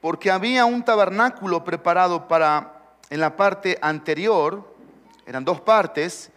Porque 0.00 0.30
había 0.30 0.64
un 0.64 0.82
tabernáculo 0.82 1.64
preparado 1.64 2.26
para, 2.28 2.96
en 3.10 3.20
la 3.20 3.36
parte 3.36 3.76
anterior, 3.82 4.74
eran 5.26 5.44
dos 5.44 5.60
partes, 5.60 6.30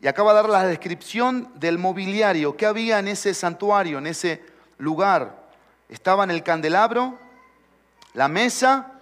y 0.00 0.08
acaba 0.08 0.32
de 0.32 0.42
dar 0.42 0.50
la 0.50 0.66
descripción 0.66 1.48
del 1.54 1.78
mobiliario, 1.78 2.56
que 2.56 2.66
había 2.66 2.98
en 2.98 3.06
ese 3.06 3.34
santuario, 3.34 3.98
en 3.98 4.08
ese 4.08 4.42
lugar. 4.78 5.44
estaban 5.88 6.32
el 6.32 6.42
candelabro, 6.42 7.16
la 8.14 8.26
mesa 8.26 8.93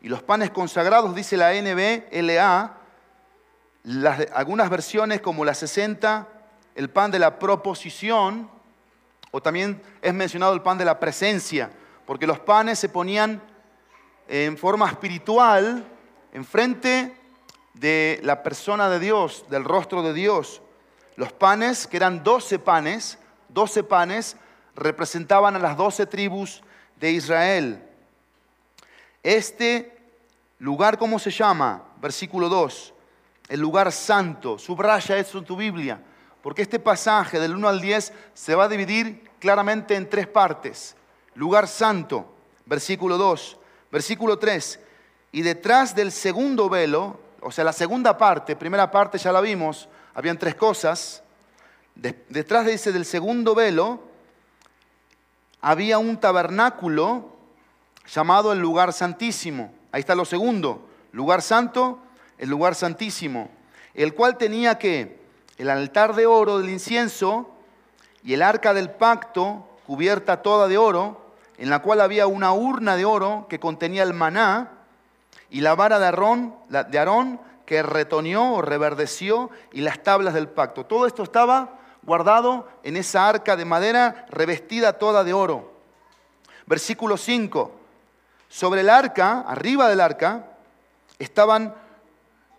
y 0.00 0.08
los 0.08 0.22
panes 0.22 0.50
consagrados, 0.50 1.14
dice 1.14 1.36
la 1.36 1.52
NBLA, 1.52 2.76
algunas 4.34 4.70
versiones 4.70 5.20
como 5.20 5.44
la 5.44 5.54
60, 5.54 6.28
el 6.74 6.90
pan 6.90 7.10
de 7.10 7.18
la 7.18 7.38
proposición, 7.38 8.50
o 9.30 9.40
también 9.40 9.82
es 10.02 10.14
mencionado 10.14 10.52
el 10.52 10.62
pan 10.62 10.78
de 10.78 10.84
la 10.84 11.00
presencia, 11.00 11.70
porque 12.06 12.26
los 12.26 12.38
panes 12.38 12.78
se 12.78 12.88
ponían 12.88 13.42
en 14.28 14.56
forma 14.56 14.88
espiritual 14.88 15.84
enfrente 16.32 17.16
de 17.74 18.20
la 18.22 18.42
persona 18.42 18.88
de 18.88 18.98
Dios, 18.98 19.44
del 19.48 19.64
rostro 19.64 20.02
de 20.02 20.12
Dios. 20.12 20.62
Los 21.16 21.32
panes, 21.32 21.86
que 21.86 21.96
eran 21.96 22.22
12 22.22 22.58
panes, 22.58 23.18
12 23.48 23.84
panes, 23.84 24.36
representaban 24.74 25.56
a 25.56 25.58
las 25.58 25.76
12 25.76 26.06
tribus 26.06 26.62
de 27.00 27.12
Israel. 27.12 27.85
Este 29.26 29.92
lugar, 30.60 30.98
¿cómo 30.98 31.18
se 31.18 31.32
llama? 31.32 31.82
Versículo 32.00 32.48
2. 32.48 32.94
El 33.48 33.58
lugar 33.58 33.90
santo. 33.90 34.56
Subraya 34.56 35.18
eso 35.18 35.38
en 35.38 35.44
tu 35.44 35.56
Biblia. 35.56 36.00
Porque 36.40 36.62
este 36.62 36.78
pasaje 36.78 37.40
del 37.40 37.56
1 37.56 37.68
al 37.68 37.80
10 37.80 38.12
se 38.34 38.54
va 38.54 38.66
a 38.66 38.68
dividir 38.68 39.28
claramente 39.40 39.96
en 39.96 40.08
tres 40.08 40.28
partes. 40.28 40.94
Lugar 41.34 41.66
santo, 41.66 42.32
versículo 42.66 43.18
2. 43.18 43.58
Versículo 43.90 44.38
3. 44.38 44.78
Y 45.32 45.42
detrás 45.42 45.96
del 45.96 46.12
segundo 46.12 46.68
velo, 46.68 47.18
o 47.40 47.50
sea, 47.50 47.64
la 47.64 47.72
segunda 47.72 48.16
parte, 48.16 48.54
primera 48.54 48.92
parte 48.92 49.18
ya 49.18 49.32
la 49.32 49.40
vimos, 49.40 49.88
habían 50.14 50.38
tres 50.38 50.54
cosas. 50.54 51.24
detrás 51.96 52.64
de 52.64 52.74
ese 52.74 52.92
del 52.92 53.04
segundo 53.04 53.56
velo 53.56 54.04
había 55.60 55.98
un 55.98 56.16
tabernáculo 56.16 57.35
llamado 58.06 58.52
el 58.52 58.58
lugar 58.58 58.92
santísimo. 58.92 59.72
Ahí 59.92 60.00
está 60.00 60.14
lo 60.14 60.24
segundo, 60.24 60.88
lugar 61.12 61.42
santo, 61.42 61.98
el 62.38 62.48
lugar 62.48 62.74
santísimo, 62.74 63.50
el 63.94 64.14
cual 64.14 64.36
tenía 64.36 64.78
que 64.78 65.20
el 65.58 65.70
altar 65.70 66.14
de 66.14 66.26
oro 66.26 66.58
del 66.58 66.68
incienso 66.68 67.50
y 68.22 68.34
el 68.34 68.42
arca 68.42 68.74
del 68.74 68.90
pacto 68.90 69.66
cubierta 69.86 70.42
toda 70.42 70.68
de 70.68 70.78
oro, 70.78 71.24
en 71.58 71.70
la 71.70 71.80
cual 71.80 72.00
había 72.00 72.26
una 72.26 72.52
urna 72.52 72.96
de 72.96 73.04
oro 73.04 73.46
que 73.48 73.60
contenía 73.60 74.02
el 74.02 74.12
maná 74.12 74.72
y 75.48 75.60
la 75.60 75.74
vara 75.74 75.98
de 75.98 76.06
Aarón, 76.06 76.54
de 76.68 76.98
Aarón 76.98 77.40
que 77.64 77.82
retoneó 77.82 78.54
o 78.54 78.62
reverdeció 78.62 79.50
y 79.72 79.80
las 79.80 80.02
tablas 80.02 80.34
del 80.34 80.48
pacto. 80.48 80.84
Todo 80.84 81.06
esto 81.06 81.22
estaba 81.22 81.78
guardado 82.02 82.68
en 82.82 82.96
esa 82.96 83.28
arca 83.28 83.56
de 83.56 83.64
madera 83.64 84.26
revestida 84.28 84.94
toda 84.94 85.24
de 85.24 85.32
oro. 85.32 85.72
Versículo 86.66 87.16
5. 87.16 87.75
Sobre 88.48 88.82
el 88.82 88.90
arca, 88.90 89.40
arriba 89.40 89.88
del 89.88 90.00
arca, 90.00 90.46
estaban 91.18 91.74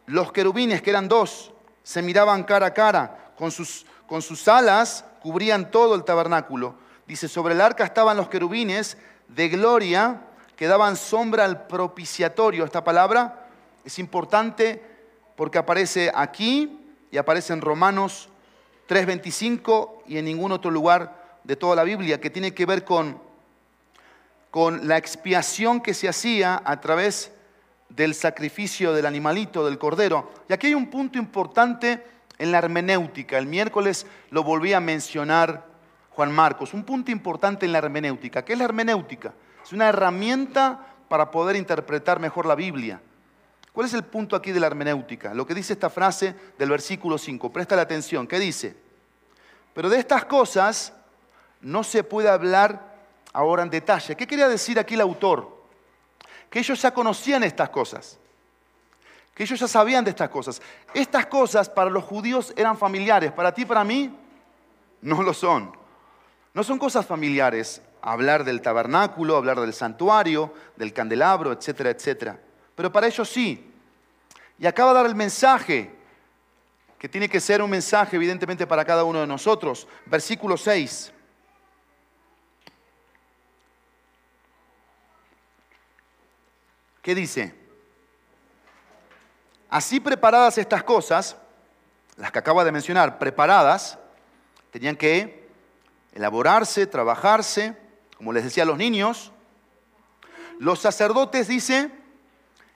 los 0.05 0.31
querubines, 0.31 0.81
que 0.81 0.89
eran 0.89 1.07
dos, 1.07 1.51
se 1.83 2.01
miraban 2.01 2.43
cara 2.43 2.67
a 2.67 2.73
cara, 2.73 3.31
con 3.37 3.51
sus, 3.51 3.85
con 4.07 4.21
sus 4.21 4.47
alas 4.47 5.05
cubrían 5.21 5.71
todo 5.71 5.95
el 5.95 6.03
tabernáculo. 6.03 6.75
Dice, 7.05 7.27
sobre 7.27 7.53
el 7.53 7.61
arca 7.61 7.83
estaban 7.83 8.17
los 8.17 8.29
querubines 8.29 8.97
de 9.27 9.49
gloria 9.49 10.21
que 10.55 10.67
daban 10.67 10.95
sombra 10.95 11.45
al 11.45 11.67
propiciatorio. 11.67 12.65
Esta 12.65 12.83
palabra 12.83 13.47
es 13.85 13.99
importante 13.99 14.83
porque 15.35 15.57
aparece 15.57 16.11
aquí 16.13 16.79
y 17.11 17.17
aparece 17.17 17.53
en 17.53 17.61
Romanos 17.61 18.29
3.25 18.89 20.03
y 20.07 20.17
en 20.17 20.25
ningún 20.25 20.51
otro 20.51 20.71
lugar 20.71 21.39
de 21.43 21.55
toda 21.55 21.75
la 21.75 21.83
Biblia, 21.83 22.19
que 22.19 22.29
tiene 22.29 22.53
que 22.53 22.65
ver 22.65 22.83
con, 22.83 23.21
con 24.51 24.87
la 24.87 24.97
expiación 24.97 25.81
que 25.81 25.93
se 25.93 26.07
hacía 26.07 26.61
a 26.63 26.79
través 26.79 27.31
del 27.89 28.13
sacrificio 28.13 28.93
del 28.93 29.05
animalito, 29.05 29.65
del 29.65 29.77
cordero. 29.77 30.31
Y 30.49 30.53
aquí 30.53 30.67
hay 30.67 30.73
un 30.73 30.89
punto 30.89 31.17
importante 31.17 32.03
en 32.37 32.51
la 32.51 32.59
hermenéutica. 32.59 33.37
El 33.37 33.47
miércoles 33.47 34.05
lo 34.29 34.43
volví 34.43 34.73
a 34.73 34.79
mencionar 34.79 35.65
Juan 36.11 36.31
Marcos. 36.31 36.73
Un 36.73 36.83
punto 36.83 37.11
importante 37.11 37.65
en 37.65 37.71
la 37.71 37.79
hermenéutica. 37.79 38.43
¿Qué 38.43 38.53
es 38.53 38.59
la 38.59 38.65
hermenéutica? 38.65 39.33
Es 39.63 39.73
una 39.73 39.89
herramienta 39.89 40.85
para 41.07 41.31
poder 41.31 41.55
interpretar 41.55 42.19
mejor 42.19 42.45
la 42.45 42.55
Biblia. 42.55 43.01
¿Cuál 43.71 43.87
es 43.87 43.93
el 43.93 44.03
punto 44.03 44.35
aquí 44.35 44.51
de 44.51 44.59
la 44.59 44.67
hermenéutica? 44.67 45.33
Lo 45.33 45.45
que 45.45 45.53
dice 45.53 45.73
esta 45.73 45.89
frase 45.89 46.35
del 46.57 46.69
versículo 46.69 47.17
5. 47.17 47.51
Presta 47.51 47.75
la 47.75 47.83
atención. 47.83 48.27
¿Qué 48.27 48.39
dice? 48.39 48.75
Pero 49.73 49.89
de 49.89 49.99
estas 49.99 50.25
cosas 50.25 50.93
no 51.61 51.83
se 51.83 52.03
puede 52.03 52.29
hablar 52.29 52.86
ahora 53.37 53.63
en 53.63 53.69
detalle. 53.69 54.15
¿Qué 54.15 54.25
quería 54.25 54.47
decir 54.49 54.79
aquí 54.79 54.95
el 54.95 55.01
autor? 55.01 55.63
Que 56.49 56.59
ellos 56.59 56.81
ya 56.81 56.91
conocían 56.91 57.43
estas 57.43 57.69
cosas. 57.69 58.17
Que 59.35 59.43
ellos 59.43 59.59
ya 59.59 59.67
sabían 59.67 60.03
de 60.03 60.09
estas 60.09 60.29
cosas. 60.29 60.61
Estas 60.93 61.27
cosas 61.27 61.69
para 61.69 61.91
los 61.91 62.03
judíos 62.03 62.51
eran 62.57 62.77
familiares. 62.77 63.31
Para 63.31 63.53
ti, 63.53 63.63
para 63.63 63.83
mí, 63.83 64.11
no 65.01 65.21
lo 65.21 65.33
son. 65.33 65.71
No 66.55 66.63
son 66.63 66.79
cosas 66.79 67.05
familiares. 67.05 67.81
Hablar 68.01 68.43
del 68.43 68.61
tabernáculo, 68.61 69.37
hablar 69.37 69.59
del 69.59 69.73
santuario, 69.73 70.53
del 70.75 70.91
candelabro, 70.91 71.51
etcétera, 71.51 71.91
etcétera 71.91 72.39
pero 72.77 72.91
para 72.91 73.07
ellos 73.07 73.27
sí. 73.27 73.73
Y 74.59 74.67
acaba 74.67 74.91
de 74.91 74.97
dar 74.97 75.05
el 75.07 75.15
mensaje, 75.15 75.91
que 76.99 77.09
tiene 77.09 77.27
que 77.27 77.39
ser 77.39 77.59
un 77.63 77.71
mensaje 77.71 78.15
evidentemente 78.15 78.67
para 78.67 78.85
cada 78.85 79.03
uno 79.03 79.19
de 79.19 79.25
nosotros. 79.25 79.87
Versículo 80.05 80.57
6. 80.57 81.11
¿Qué 87.07 87.15
dice? 87.15 87.55
Así 89.69 90.01
preparadas 90.01 90.57
estas 90.57 90.83
cosas, 90.83 91.37
las 92.17 92.33
que 92.33 92.39
acaba 92.39 92.65
de 92.65 92.73
mencionar, 92.73 93.17
preparadas, 93.17 93.97
tenían 94.71 94.97
que 94.97 95.47
elaborarse, 96.13 96.85
trabajarse, 96.85 97.77
como 98.17 98.33
les 98.33 98.43
decía 98.43 98.63
a 98.63 98.65
los 98.65 98.77
niños. 98.77 99.31
Los 100.59 100.79
sacerdotes, 100.79 101.47
dice, 101.47 101.91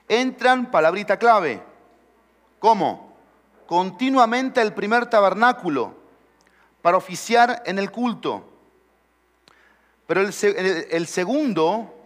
entran, 0.08 0.70
palabrita 0.70 1.18
clave. 1.18 1.62
¿Cómo? 2.58 3.14
Continuamente 3.66 4.62
el 4.62 4.72
primer 4.72 5.10
tabernáculo 5.10 5.94
para 6.80 6.96
oficiar 6.96 7.62
en 7.66 7.78
el 7.78 7.90
culto. 7.90 8.48
Pero 10.06 10.22
el, 10.22 11.06
segundo, 11.06 12.01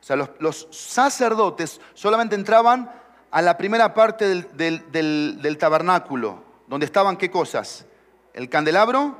o 0.00 0.04
sea, 0.04 0.16
los, 0.16 0.68
sacerdotes 0.70 1.80
solamente 1.94 2.34
entraban 2.34 2.90
a 3.30 3.42
la 3.42 3.56
primera 3.58 3.92
parte 3.94 4.44
del, 4.52 5.58
tabernáculo, 5.58 6.42
donde 6.66 6.86
estaban 6.86 7.16
qué 7.16 7.30
cosas? 7.30 7.84
El 8.32 8.48
candelabro, 8.48 9.18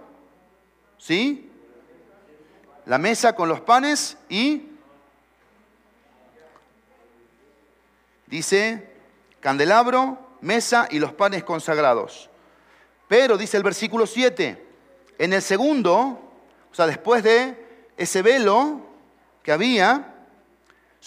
¿sí? 0.96 1.50
La 2.86 2.98
mesa 2.98 3.34
con 3.34 3.48
los 3.48 3.60
panes 3.60 4.16
y 4.28 4.68
Dice, 8.28 8.92
candelabro, 9.40 10.18
mesa 10.42 10.86
y 10.90 10.98
los 10.98 11.12
panes 11.12 11.44
consagrados. 11.44 12.28
Pero, 13.08 13.38
dice 13.38 13.56
el 13.56 13.62
versículo 13.62 14.06
7, 14.06 14.66
en 15.18 15.32
el 15.32 15.40
segundo, 15.40 15.94
o 16.70 16.74
sea, 16.74 16.86
después 16.86 17.22
de 17.22 17.88
ese 17.96 18.20
velo 18.20 18.82
que 19.42 19.52
había, 19.52 20.17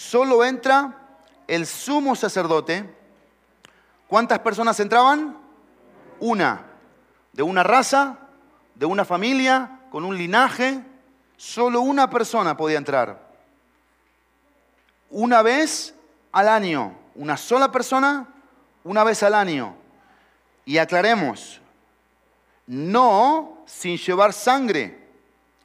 solo 0.02 0.44
entra 0.44 0.98
el 1.48 1.66
sumo 1.66 2.16
sacerdote. 2.16 2.90
¿Cuántas 4.08 4.40
personas 4.40 4.80
entraban? 4.80 5.38
Una. 6.20 6.66
De 7.34 7.44
una 7.44 7.64
raza, 7.64 8.18
de 8.76 8.86
una 8.86 9.06
familia, 9.06 9.80
con 9.92 10.04
un 10.04 10.18
linaje. 10.18 10.82
Solo 11.38 11.82
una 11.82 12.10
persona 12.10 12.58
podía 12.58 12.78
entrar. 12.78 13.32
Una 15.10 15.42
vez 15.42 15.94
al 16.32 16.48
año 16.48 16.96
una 17.16 17.38
sola 17.38 17.72
persona 17.72 18.28
una 18.84 19.04
vez 19.04 19.22
al 19.24 19.36
año. 19.36 19.76
Y 20.66 20.78
aclaremos, 20.78 21.60
no 22.68 23.64
sin 23.66 23.98
llevar 23.98 24.34
sangre, 24.34 25.08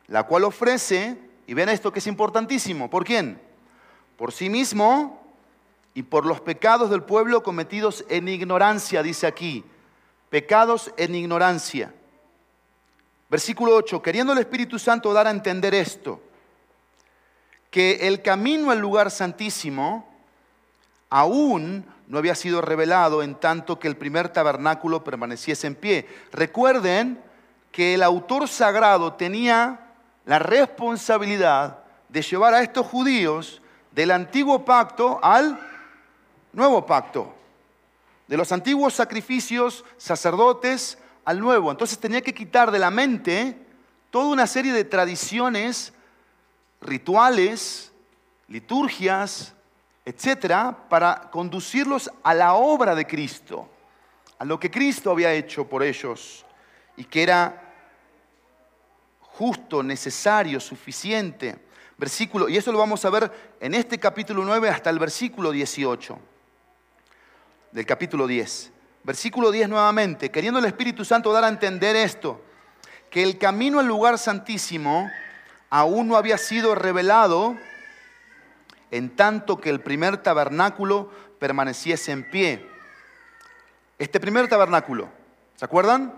la 0.09 0.25
cual 0.25 0.45
ofrece, 0.45 1.19
y 1.47 1.55
ven 1.55 1.69
esto 1.69 1.93
que 1.93 1.99
es 2.01 2.07
importantísimo, 2.07 2.91
¿por 2.91 3.05
quién? 3.05 3.46
Por 4.17 4.33
sí 4.33 4.49
mismo 4.49 5.23
y 5.95 6.03
por 6.03 6.27
los 6.27 6.41
pecados 6.41 6.91
del 6.91 7.03
pueblo 7.03 7.43
cometidos 7.43 8.05
en 8.09 8.29
ignorancia, 8.29 9.03
dice 9.03 9.27
aquí, 9.27 9.65
pecados 10.31 10.93
en 10.97 11.15
ignorancia. 11.15 11.95
Versículo 13.29 13.75
8, 13.75 14.03
queriendo 14.03 14.33
el 14.33 14.39
Espíritu 14.39 14.79
Santo 14.79 15.13
dar 15.13 15.27
a 15.27 15.31
entender 15.31 15.75
esto, 15.75 16.21
que 17.71 18.07
el 18.07 18.23
camino 18.23 18.71
al 18.71 18.79
lugar 18.79 19.11
santísimo, 19.11 20.09
aún 21.11 21.85
no 22.07 22.19
había 22.19 22.35
sido 22.35 22.61
revelado 22.61 23.23
en 23.23 23.35
tanto 23.35 23.79
que 23.79 23.89
el 23.89 23.97
primer 23.97 24.29
tabernáculo 24.29 25.03
permaneciese 25.03 25.67
en 25.67 25.75
pie. 25.75 26.09
Recuerden 26.33 27.21
que 27.73 27.95
el 27.95 28.03
autor 28.03 28.49
sagrado 28.49 29.15
tenía 29.15 29.81
la 30.25 30.39
responsabilidad 30.39 31.81
de 32.09 32.23
llevar 32.23 32.55
a 32.55 32.63
estos 32.63 32.87
judíos 32.87 33.61
del 33.97 34.11
antiguo 34.11 34.63
pacto 34.63 35.19
al 35.23 35.59
nuevo 36.53 36.85
pacto, 36.85 37.35
de 38.29 38.37
los 38.37 38.53
antiguos 38.53 38.93
sacrificios 38.93 39.87
sacerdotes 39.97 40.99
al 41.25 41.41
nuevo. 41.41 41.71
Entonces 41.71 41.99
tenía 41.99 42.21
que 42.21 42.35
quitar 42.35 42.71
de 42.71 42.79
la 42.79 42.91
mente 42.91 43.57
toda 44.11 44.27
una 44.27 44.47
serie 44.47 44.75
de 44.75 44.85
tradiciones, 44.85 45.95
rituales, 46.83 47.91
liturgias, 48.49 49.55
etcétera, 50.05 50.77
para 50.91 51.31
conducirlos 51.31 52.11
a 52.23 52.35
la 52.35 52.53
obra 52.53 52.95
de 52.95 53.07
Cristo, 53.07 53.67
a 54.39 54.45
lo 54.45 54.61
que 54.61 54.71
Cristo 54.71 55.11
había 55.11 55.33
hecho 55.33 55.67
por 55.67 55.83
ellos 55.83 56.45
y 56.99 57.05
que 57.05 57.23
era 57.23 57.63
justo, 59.21 59.83
necesario, 59.83 60.61
suficiente. 60.61 61.66
Versículo, 61.99 62.49
y 62.49 62.57
eso 62.57 62.73
lo 62.73 62.79
vamos 62.79 63.05
a 63.05 63.11
ver 63.11 63.31
en 63.59 63.75
este 63.75 63.99
capítulo 63.99 64.45
9 64.45 64.69
hasta 64.69 64.91
el 64.91 64.99
versículo 64.99 65.51
18 65.51 66.19
del 67.73 67.87
capítulo 67.87 68.27
10. 68.27 68.73
Versículo 69.03 69.51
10 69.51 69.69
nuevamente, 69.69 70.31
queriendo 70.31 70.59
el 70.59 70.67
Espíritu 70.67 71.05
Santo 71.05 71.33
dar 71.33 71.45
a 71.45 71.49
entender 71.49 71.97
esto, 71.97 72.41
que 73.09 73.23
el 73.23 73.39
camino 73.39 73.81
al 73.81 73.87
lugar 73.87 74.19
santísimo 74.19 75.11
aún 75.71 76.09
no 76.09 76.17
había 76.17 76.39
sido 76.39 76.75
revelado 76.75 77.57
en 78.91 79.15
tanto 79.15 79.61
que 79.61 79.71
el 79.71 79.81
primer 79.81 80.19
tabernáculo 80.19 81.11
permaneciese 81.39 82.13
en 82.13 82.31
pie. 82.31 82.67
Este 83.99 84.21
primer 84.21 84.49
tabernáculo, 84.49 85.09
¿se 85.55 85.65
acuerdan? 85.65 86.15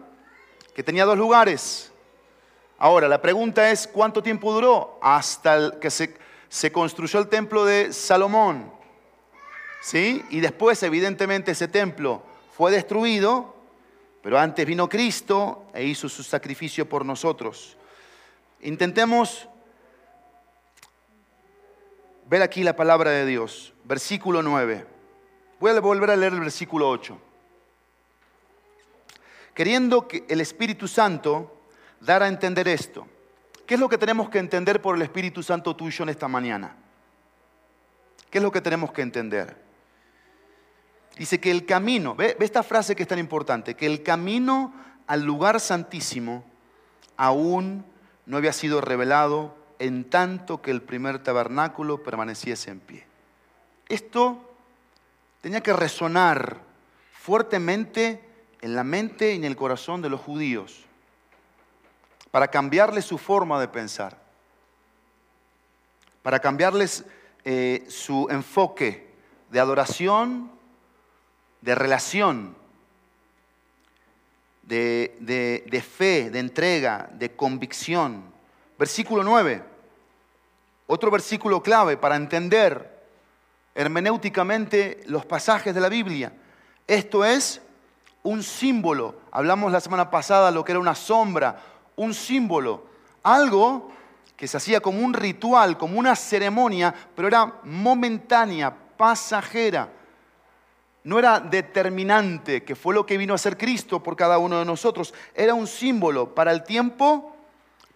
Que 0.74 0.82
tenía 0.82 1.04
dos 1.04 1.16
lugares. 1.16 1.87
Ahora, 2.78 3.08
la 3.08 3.20
pregunta 3.20 3.70
es, 3.70 3.88
¿cuánto 3.88 4.22
tiempo 4.22 4.52
duró? 4.52 5.00
Hasta 5.02 5.80
que 5.80 5.90
se, 5.90 6.16
se 6.48 6.70
construyó 6.70 7.18
el 7.18 7.28
templo 7.28 7.64
de 7.64 7.92
Salomón. 7.92 8.72
¿Sí? 9.80 10.24
Y 10.30 10.38
después, 10.38 10.80
evidentemente, 10.84 11.50
ese 11.50 11.66
templo 11.66 12.22
fue 12.56 12.70
destruido, 12.70 13.56
pero 14.22 14.38
antes 14.38 14.64
vino 14.64 14.88
Cristo 14.88 15.66
e 15.74 15.84
hizo 15.84 16.08
su 16.08 16.22
sacrificio 16.22 16.88
por 16.88 17.04
nosotros. 17.04 17.76
Intentemos 18.60 19.48
ver 22.26 22.42
aquí 22.42 22.62
la 22.62 22.76
palabra 22.76 23.10
de 23.10 23.26
Dios, 23.26 23.72
versículo 23.84 24.40
9. 24.42 24.86
Voy 25.58 25.70
a 25.72 25.80
volver 25.80 26.10
a 26.10 26.16
leer 26.16 26.32
el 26.32 26.40
versículo 26.40 26.88
8. 26.88 27.18
Queriendo 29.52 30.06
que 30.06 30.24
el 30.28 30.40
Espíritu 30.40 30.86
Santo 30.86 31.57
dar 32.00 32.22
a 32.22 32.28
entender 32.28 32.68
esto. 32.68 33.06
¿Qué 33.66 33.74
es 33.74 33.80
lo 33.80 33.88
que 33.88 33.98
tenemos 33.98 34.30
que 34.30 34.38
entender 34.38 34.80
por 34.80 34.96
el 34.96 35.02
Espíritu 35.02 35.42
Santo 35.42 35.76
tuyo 35.76 36.02
en 36.02 36.08
esta 36.08 36.26
mañana? 36.26 36.74
¿Qué 38.30 38.38
es 38.38 38.44
lo 38.44 38.50
que 38.50 38.60
tenemos 38.60 38.92
que 38.92 39.02
entender? 39.02 39.56
Dice 41.16 41.40
que 41.40 41.50
el 41.50 41.66
camino, 41.66 42.14
ve, 42.14 42.36
ve 42.38 42.44
esta 42.44 42.62
frase 42.62 42.96
que 42.96 43.02
es 43.02 43.08
tan 43.08 43.18
importante, 43.18 43.74
que 43.74 43.86
el 43.86 44.02
camino 44.02 44.72
al 45.06 45.22
lugar 45.22 45.60
santísimo 45.60 46.44
aún 47.16 47.84
no 48.26 48.36
había 48.36 48.52
sido 48.52 48.80
revelado 48.80 49.54
en 49.78 50.08
tanto 50.08 50.62
que 50.62 50.70
el 50.70 50.82
primer 50.82 51.22
tabernáculo 51.22 52.02
permaneciese 52.02 52.70
en 52.70 52.80
pie. 52.80 53.06
Esto 53.88 54.38
tenía 55.40 55.62
que 55.62 55.72
resonar 55.72 56.58
fuertemente 57.12 58.24
en 58.60 58.74
la 58.74 58.84
mente 58.84 59.32
y 59.32 59.36
en 59.36 59.44
el 59.44 59.56
corazón 59.56 60.02
de 60.02 60.10
los 60.10 60.20
judíos 60.20 60.87
para 62.30 62.48
cambiarles 62.48 63.04
su 63.04 63.18
forma 63.18 63.60
de 63.60 63.68
pensar, 63.68 64.18
para 66.22 66.38
cambiarles 66.38 67.04
eh, 67.44 67.86
su 67.88 68.28
enfoque 68.30 69.08
de 69.50 69.60
adoración, 69.60 70.50
de 71.60 71.74
relación, 71.74 72.56
de, 74.68 75.84
fe, 75.96 76.30
de 76.30 76.38
entrega, 76.38 77.08
de 77.14 77.34
convicción. 77.34 78.24
Versículo 78.78 79.24
9. 79.24 79.62
Otro 80.86 81.10
versículo 81.10 81.62
clave 81.62 81.96
para 81.96 82.16
entender 82.16 82.98
hermenéuticamente 83.74 85.00
los 85.06 85.24
pasajes 85.24 85.74
de 85.74 85.80
la 85.80 85.88
Biblia. 85.88 86.32
Esto 86.86 87.24
es 87.24 87.62
un 88.22 88.42
símbolo. 88.42 89.20
Hablamos 89.30 89.72
la 89.72 89.80
semana 89.80 90.10
pasada 90.10 90.50
lo 90.50 90.64
que 90.64 90.72
era 90.72 90.80
una 90.80 90.94
sombra, 90.94 91.60
un 91.98 92.14
símbolo, 92.14 92.86
algo 93.22 93.92
que 94.36 94.48
se 94.48 94.56
hacía 94.56 94.80
como 94.80 95.00
un 95.00 95.12
ritual, 95.12 95.76
como 95.76 95.98
una 95.98 96.16
ceremonia, 96.16 96.94
pero 97.14 97.28
era 97.28 97.60
momentánea, 97.64 98.74
pasajera. 98.96 99.92
No 101.04 101.18
era 101.18 101.40
determinante, 101.40 102.64
que 102.64 102.74
fue 102.74 102.94
lo 102.94 103.04
que 103.04 103.18
vino 103.18 103.34
a 103.34 103.38
ser 103.38 103.56
Cristo 103.56 104.02
por 104.02 104.16
cada 104.16 104.38
uno 104.38 104.58
de 104.58 104.64
nosotros. 104.64 105.12
Era 105.34 105.54
un 105.54 105.66
símbolo 105.66 106.34
para 106.34 106.52
el 106.52 106.64
tiempo 106.64 107.36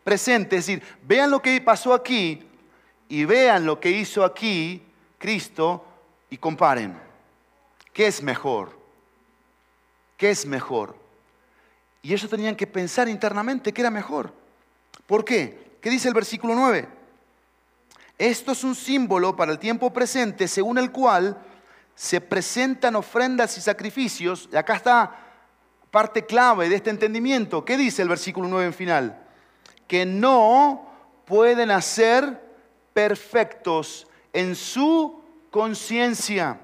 presente. 0.04 0.56
Es 0.56 0.66
decir, 0.66 0.82
vean 1.02 1.30
lo 1.30 1.40
que 1.40 1.60
pasó 1.60 1.94
aquí, 1.94 2.46
y 3.12 3.26
vean 3.26 3.66
lo 3.66 3.78
que 3.78 3.90
hizo 3.90 4.24
aquí 4.24 4.82
Cristo 5.18 5.84
y 6.30 6.38
comparen. 6.38 6.98
¿Qué 7.92 8.06
es 8.06 8.22
mejor? 8.22 8.74
¿Qué 10.16 10.30
es 10.30 10.46
mejor? 10.46 11.01
Y 12.02 12.12
ellos 12.12 12.28
tenían 12.28 12.56
que 12.56 12.66
pensar 12.66 13.08
internamente 13.08 13.72
qué 13.72 13.80
era 13.80 13.90
mejor. 13.90 14.32
¿Por 15.06 15.24
qué? 15.24 15.76
¿Qué 15.80 15.88
dice 15.88 16.08
el 16.08 16.14
versículo 16.14 16.54
9? 16.54 16.88
Esto 18.18 18.52
es 18.52 18.64
un 18.64 18.74
símbolo 18.74 19.34
para 19.34 19.52
el 19.52 19.58
tiempo 19.58 19.92
presente 19.92 20.48
según 20.48 20.78
el 20.78 20.90
cual 20.90 21.38
se 21.94 22.20
presentan 22.20 22.96
ofrendas 22.96 23.56
y 23.56 23.60
sacrificios. 23.60 24.48
Y 24.52 24.56
acá 24.56 24.76
está 24.76 25.16
parte 25.90 26.24
clave 26.24 26.68
de 26.68 26.76
este 26.76 26.90
entendimiento. 26.90 27.64
¿Qué 27.64 27.76
dice 27.76 28.02
el 28.02 28.08
versículo 28.08 28.48
9 28.48 28.66
en 28.66 28.74
final? 28.74 29.22
Que 29.86 30.04
no 30.04 30.90
pueden 31.24 31.70
hacer 31.70 32.40
perfectos 32.92 34.08
en 34.32 34.56
su 34.56 35.22
conciencia 35.50 36.60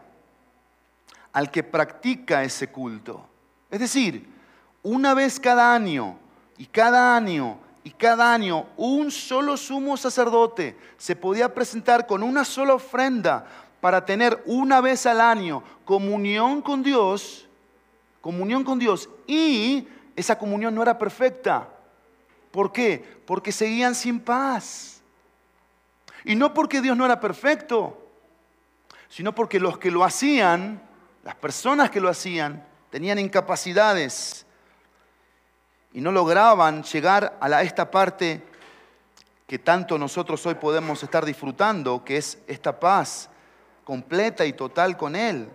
al 1.33 1.51
que 1.51 1.63
practica 1.63 2.43
ese 2.43 2.69
culto. 2.69 3.29
Es 3.71 3.81
decir, 3.81 4.38
una 4.83 5.15
vez 5.15 5.41
cada 5.41 5.75
año 5.75 6.19
y 6.57 6.67
cada 6.67 7.17
año 7.17 7.59
y 7.85 7.91
cada 7.91 8.33
año 8.33 8.67
un 8.77 9.11
solo 9.11 9.57
sumo 9.57 9.97
sacerdote 9.97 10.77
se 10.97 11.17
podía 11.17 11.55
presentar 11.55 12.07
con 12.07 12.23
una 12.23 12.45
sola 12.45 12.75
ofrenda 12.75 13.47
para 13.81 14.05
tener 14.05 14.43
una 14.47 14.81
vez 14.81 15.07
al 15.07 15.21
año 15.21 15.63
comunión 15.85 16.61
con 16.61 16.83
Dios, 16.83 17.49
comunión 18.21 18.65
con 18.65 18.79
Dios 18.79 19.09
y 19.27 19.87
esa 20.17 20.37
comunión 20.37 20.75
no 20.75 20.83
era 20.83 20.99
perfecta. 20.99 21.69
¿Por 22.51 22.73
qué? 22.73 23.21
Porque 23.27 23.53
seguían 23.53 23.95
sin 23.95 24.21
paz. 24.21 25.01
Y 26.25 26.35
no 26.35 26.53
porque 26.53 26.81
Dios 26.81 26.97
no 26.97 27.05
era 27.05 27.21
perfecto, 27.21 27.97
sino 29.09 29.35
porque 29.35 29.61
los 29.61 29.79
que 29.79 29.91
lo 29.91 30.05
hacían, 30.05 30.83
las 31.25 31.37
personas 31.37 31.91
que 31.91 32.01
lo 32.01 32.09
hacían, 32.09 32.67
tenían 32.91 33.19
incapacidades 33.19 34.45
y 35.93 36.01
no 36.01 36.13
lograban 36.13 36.83
llegar 36.83 37.39
a 37.41 37.63
esta 37.63 37.91
parte 37.91 38.43
que 39.47 39.59
tanto 39.59 39.97
nosotros 39.99 40.45
hoy 40.47 40.55
podemos 40.55 41.03
estar 41.03 41.25
disfrutando, 41.25 42.05
que 42.05 42.19
es 42.19 42.39
esta 42.47 42.79
paz 42.79 43.31
completa 43.85 44.45
y 44.45 44.53
total 44.53 44.97
con 44.97 45.17
Él. 45.17 45.49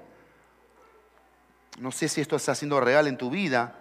No 1.78 1.92
sé 1.92 2.10
si 2.10 2.22
esto 2.22 2.36
está 2.36 2.56
siendo 2.56 2.80
real 2.80 3.08
en 3.08 3.18
tu 3.18 3.30
vida. 3.30 3.76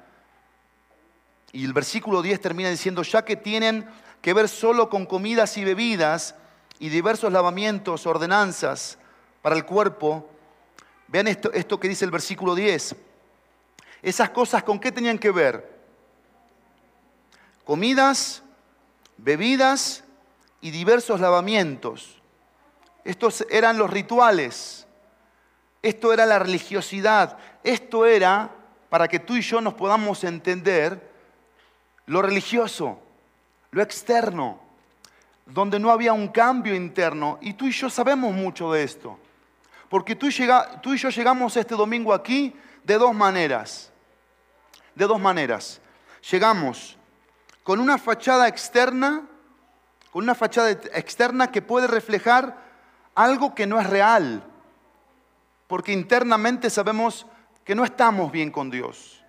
Y 1.52 1.64
el 1.64 1.72
versículo 1.72 2.20
10 2.20 2.40
termina 2.40 2.68
diciendo, 2.68 3.02
ya 3.02 3.24
que 3.24 3.36
tienen 3.36 3.88
que 4.20 4.34
ver 4.34 4.48
solo 4.48 4.88
con 4.90 5.06
comidas 5.06 5.56
y 5.56 5.64
bebidas, 5.64 6.34
y 6.82 6.88
diversos 6.88 7.32
lavamientos, 7.32 8.06
ordenanzas 8.06 8.98
para 9.40 9.54
el 9.54 9.64
cuerpo. 9.64 10.28
Vean 11.06 11.28
esto, 11.28 11.52
esto 11.52 11.78
que 11.78 11.88
dice 11.88 12.04
el 12.04 12.10
versículo 12.10 12.56
10. 12.56 12.96
Esas 14.02 14.30
cosas 14.30 14.64
con 14.64 14.80
qué 14.80 14.90
tenían 14.90 15.16
que 15.16 15.30
ver? 15.30 15.71
Comidas, 17.64 18.42
bebidas 19.16 20.04
y 20.60 20.70
diversos 20.70 21.20
lavamientos. 21.20 22.20
Estos 23.04 23.46
eran 23.50 23.78
los 23.78 23.90
rituales. 23.90 24.86
Esto 25.82 26.12
era 26.12 26.26
la 26.26 26.38
religiosidad. 26.38 27.38
Esto 27.64 28.06
era, 28.06 28.50
para 28.88 29.08
que 29.08 29.18
tú 29.18 29.36
y 29.36 29.42
yo 29.42 29.60
nos 29.60 29.74
podamos 29.74 30.24
entender, 30.24 31.10
lo 32.06 32.22
religioso, 32.22 33.00
lo 33.70 33.82
externo 33.82 34.60
donde 35.46 35.78
no 35.78 35.90
había 35.90 36.12
un 36.12 36.28
cambio 36.28 36.74
interno. 36.74 37.38
Y 37.40 37.54
tú 37.54 37.66
y 37.66 37.72
yo 37.72 37.90
sabemos 37.90 38.32
mucho 38.32 38.72
de 38.72 38.82
esto. 38.82 39.18
Porque 39.88 40.16
tú, 40.16 40.28
y 40.28 40.96
yo 40.96 41.10
llegamos 41.10 41.56
este 41.56 41.74
domingo 41.74 42.14
aquí 42.14 42.54
de 42.82 42.94
dos 42.94 43.14
maneras. 43.14 43.92
De 44.94 45.06
dos 45.06 45.20
maneras. 45.20 45.80
Llegamos 46.30 46.96
con 47.62 47.80
una 47.80 47.98
fachada 47.98 48.48
externa 48.48 49.28
con 50.12 50.24
una 50.24 50.34
fachada 50.34 50.70
externa 50.70 51.50
que 51.50 51.62
puede 51.62 51.86
reflejar 51.86 52.58
algo 53.14 53.54
que 53.54 53.66
no 53.66 53.80
es 53.80 53.88
real, 53.88 54.44
porque 55.66 55.92
internamente 55.92 56.68
sabemos 56.68 57.26
que 57.64 57.74
no 57.74 57.82
estamos 57.82 58.30
bien 58.30 58.50
con 58.50 58.70
Dios, 58.70 59.24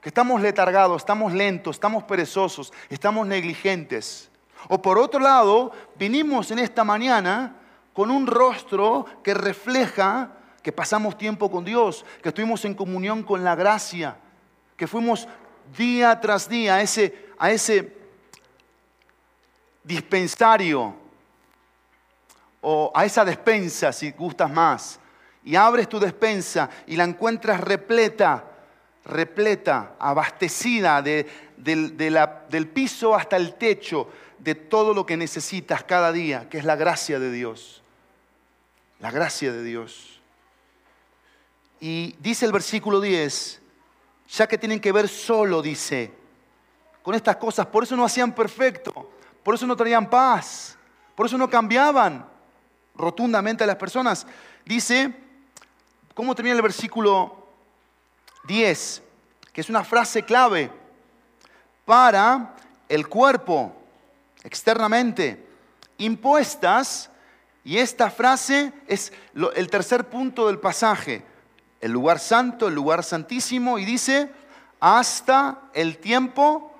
que 0.00 0.10
estamos 0.10 0.40
letargados, 0.40 1.02
estamos 1.02 1.32
lentos, 1.32 1.74
estamos 1.74 2.04
perezosos, 2.04 2.72
estamos 2.88 3.26
negligentes. 3.26 4.30
O 4.68 4.80
por 4.80 4.96
otro 4.96 5.18
lado, 5.18 5.72
vinimos 5.96 6.52
en 6.52 6.60
esta 6.60 6.84
mañana 6.84 7.56
con 7.92 8.12
un 8.12 8.28
rostro 8.28 9.06
que 9.24 9.34
refleja 9.34 10.30
que 10.62 10.70
pasamos 10.70 11.18
tiempo 11.18 11.50
con 11.50 11.64
Dios, 11.64 12.04
que 12.22 12.28
estuvimos 12.28 12.64
en 12.64 12.74
comunión 12.74 13.24
con 13.24 13.42
la 13.42 13.56
gracia, 13.56 14.18
que 14.76 14.86
fuimos 14.86 15.26
día 15.76 16.20
tras 16.20 16.48
día 16.48 16.76
a 16.76 16.82
ese, 16.82 17.28
a 17.38 17.50
ese 17.50 17.96
dispensario 19.84 20.94
o 22.60 22.92
a 22.94 23.04
esa 23.04 23.24
despensa, 23.24 23.92
si 23.92 24.10
gustas 24.12 24.50
más, 24.50 25.00
y 25.44 25.56
abres 25.56 25.88
tu 25.88 25.98
despensa 25.98 26.68
y 26.86 26.96
la 26.96 27.04
encuentras 27.04 27.60
repleta, 27.60 28.44
repleta, 29.04 29.94
abastecida 29.98 31.00
del 31.00 32.68
piso 32.72 33.14
hasta 33.14 33.36
el 33.36 33.54
techo 33.54 34.08
de 34.38 34.54
todo 34.54 34.94
lo 34.94 35.06
que 35.06 35.16
necesitas 35.16 35.82
cada 35.84 36.12
día, 36.12 36.48
que 36.48 36.58
es 36.58 36.64
la 36.64 36.76
gracia 36.76 37.18
de 37.18 37.32
Dios. 37.32 37.82
La 39.00 39.10
gracia 39.10 39.52
de 39.52 39.62
Dios. 39.62 40.20
Y 41.80 42.16
dice 42.18 42.44
el 42.44 42.52
versículo 42.52 43.00
10, 43.00 43.62
ya 44.28 44.46
que 44.46 44.58
tienen 44.58 44.80
que 44.80 44.92
ver 44.92 45.08
solo, 45.08 45.62
dice, 45.62 46.12
con 47.02 47.14
estas 47.14 47.36
cosas, 47.36 47.66
por 47.66 47.82
eso 47.82 47.96
no 47.96 48.04
hacían 48.04 48.34
perfecto, 48.34 49.10
por 49.42 49.54
eso 49.54 49.66
no 49.66 49.76
traían 49.76 50.10
paz, 50.10 50.76
por 51.14 51.26
eso 51.26 51.38
no 51.38 51.48
cambiaban 51.48 52.28
rotundamente 52.94 53.64
a 53.64 53.66
las 53.66 53.76
personas. 53.76 54.26
Dice, 54.64 55.14
¿cómo 56.14 56.34
termina 56.34 56.56
el 56.56 56.62
versículo 56.62 57.48
10? 58.44 59.02
Que 59.52 59.60
es 59.62 59.70
una 59.70 59.84
frase 59.84 60.22
clave 60.22 60.70
para 61.84 62.54
el 62.88 63.08
cuerpo, 63.08 63.74
externamente, 64.44 65.46
impuestas, 65.96 67.10
y 67.64 67.78
esta 67.78 68.10
frase 68.10 68.72
es 68.86 69.12
el 69.54 69.68
tercer 69.68 70.08
punto 70.08 70.46
del 70.46 70.58
pasaje, 70.58 71.24
el 71.80 71.92
lugar 71.92 72.18
santo, 72.18 72.68
el 72.68 72.74
lugar 72.74 73.04
santísimo, 73.04 73.78
y 73.78 73.84
dice, 73.84 74.30
hasta 74.80 75.60
el 75.74 75.98
tiempo 75.98 76.72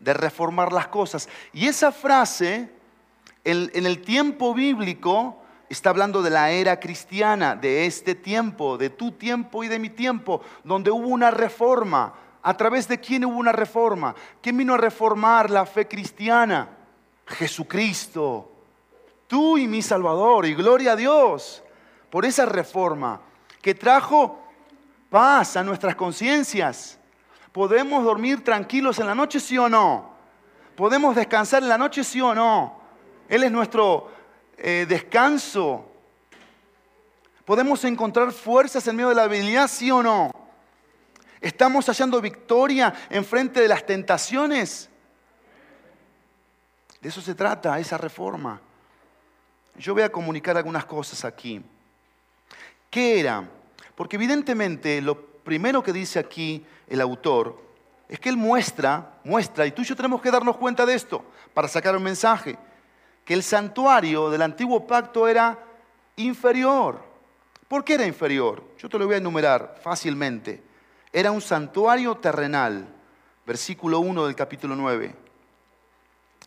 de 0.00 0.14
reformar 0.14 0.72
las 0.72 0.88
cosas. 0.88 1.28
Y 1.52 1.66
esa 1.66 1.92
frase, 1.92 2.70
en 3.44 3.86
el 3.86 4.02
tiempo 4.02 4.54
bíblico, 4.54 5.42
está 5.68 5.90
hablando 5.90 6.22
de 6.22 6.30
la 6.30 6.50
era 6.50 6.78
cristiana, 6.78 7.56
de 7.56 7.86
este 7.86 8.14
tiempo, 8.14 8.76
de 8.78 8.90
tu 8.90 9.12
tiempo 9.12 9.64
y 9.64 9.68
de 9.68 9.78
mi 9.78 9.90
tiempo, 9.90 10.40
donde 10.62 10.90
hubo 10.90 11.08
una 11.08 11.30
reforma. 11.30 12.14
¿A 12.42 12.56
través 12.56 12.86
de 12.88 13.00
quién 13.00 13.24
hubo 13.24 13.38
una 13.38 13.52
reforma? 13.52 14.14
¿Quién 14.42 14.58
vino 14.58 14.74
a 14.74 14.78
reformar 14.78 15.50
la 15.50 15.64
fe 15.64 15.88
cristiana? 15.88 16.68
Jesucristo. 17.26 18.50
Tú 19.26 19.56
y 19.56 19.66
mi 19.66 19.80
Salvador. 19.80 20.44
Y 20.44 20.54
gloria 20.54 20.92
a 20.92 20.96
Dios 20.96 21.62
por 22.10 22.26
esa 22.26 22.44
reforma 22.44 23.20
que 23.64 23.74
trajo 23.74 24.38
paz 25.08 25.56
a 25.56 25.64
nuestras 25.64 25.94
conciencias. 25.94 26.98
¿Podemos 27.50 28.04
dormir 28.04 28.44
tranquilos 28.44 28.98
en 28.98 29.06
la 29.06 29.14
noche, 29.14 29.40
sí 29.40 29.56
o 29.56 29.70
no? 29.70 30.10
¿Podemos 30.76 31.16
descansar 31.16 31.62
en 31.62 31.70
la 31.70 31.78
noche, 31.78 32.04
sí 32.04 32.20
o 32.20 32.34
no? 32.34 32.78
Él 33.26 33.42
es 33.42 33.50
nuestro 33.50 34.12
eh, 34.58 34.84
descanso. 34.86 35.90
¿Podemos 37.46 37.82
encontrar 37.86 38.32
fuerzas 38.32 38.86
en 38.86 38.96
medio 38.96 39.08
de 39.08 39.14
la 39.14 39.22
habilidad, 39.22 39.66
sí 39.66 39.90
o 39.90 40.02
no? 40.02 40.30
¿Estamos 41.40 41.86
hallando 41.86 42.20
victoria 42.20 42.92
en 43.08 43.24
frente 43.24 43.62
de 43.62 43.68
las 43.68 43.86
tentaciones? 43.86 44.90
De 47.00 47.08
eso 47.08 47.22
se 47.22 47.34
trata, 47.34 47.78
esa 47.78 47.96
reforma. 47.96 48.60
Yo 49.78 49.94
voy 49.94 50.02
a 50.02 50.12
comunicar 50.12 50.54
algunas 50.54 50.84
cosas 50.84 51.24
aquí. 51.24 51.64
¿Qué 52.94 53.18
era? 53.18 53.42
Porque 53.96 54.14
evidentemente 54.14 55.02
lo 55.02 55.20
primero 55.20 55.82
que 55.82 55.92
dice 55.92 56.20
aquí 56.20 56.64
el 56.86 57.00
autor 57.00 57.60
es 58.08 58.20
que 58.20 58.28
él 58.28 58.36
muestra, 58.36 59.18
muestra, 59.24 59.66
y 59.66 59.72
tú 59.72 59.82
y 59.82 59.84
yo 59.84 59.96
tenemos 59.96 60.22
que 60.22 60.30
darnos 60.30 60.56
cuenta 60.58 60.86
de 60.86 60.94
esto 60.94 61.24
para 61.52 61.66
sacar 61.66 61.96
un 61.96 62.04
mensaje, 62.04 62.56
que 63.24 63.34
el 63.34 63.42
santuario 63.42 64.30
del 64.30 64.42
antiguo 64.42 64.86
pacto 64.86 65.26
era 65.26 65.58
inferior. 66.14 67.02
¿Por 67.66 67.82
qué 67.82 67.94
era 67.94 68.06
inferior? 68.06 68.62
Yo 68.78 68.88
te 68.88 68.96
lo 68.96 69.06
voy 69.06 69.16
a 69.16 69.18
enumerar 69.18 69.76
fácilmente. 69.82 70.62
Era 71.12 71.32
un 71.32 71.40
santuario 71.40 72.14
terrenal, 72.18 72.86
versículo 73.44 73.98
1 73.98 74.24
del 74.24 74.36
capítulo 74.36 74.76
9. 74.76 75.12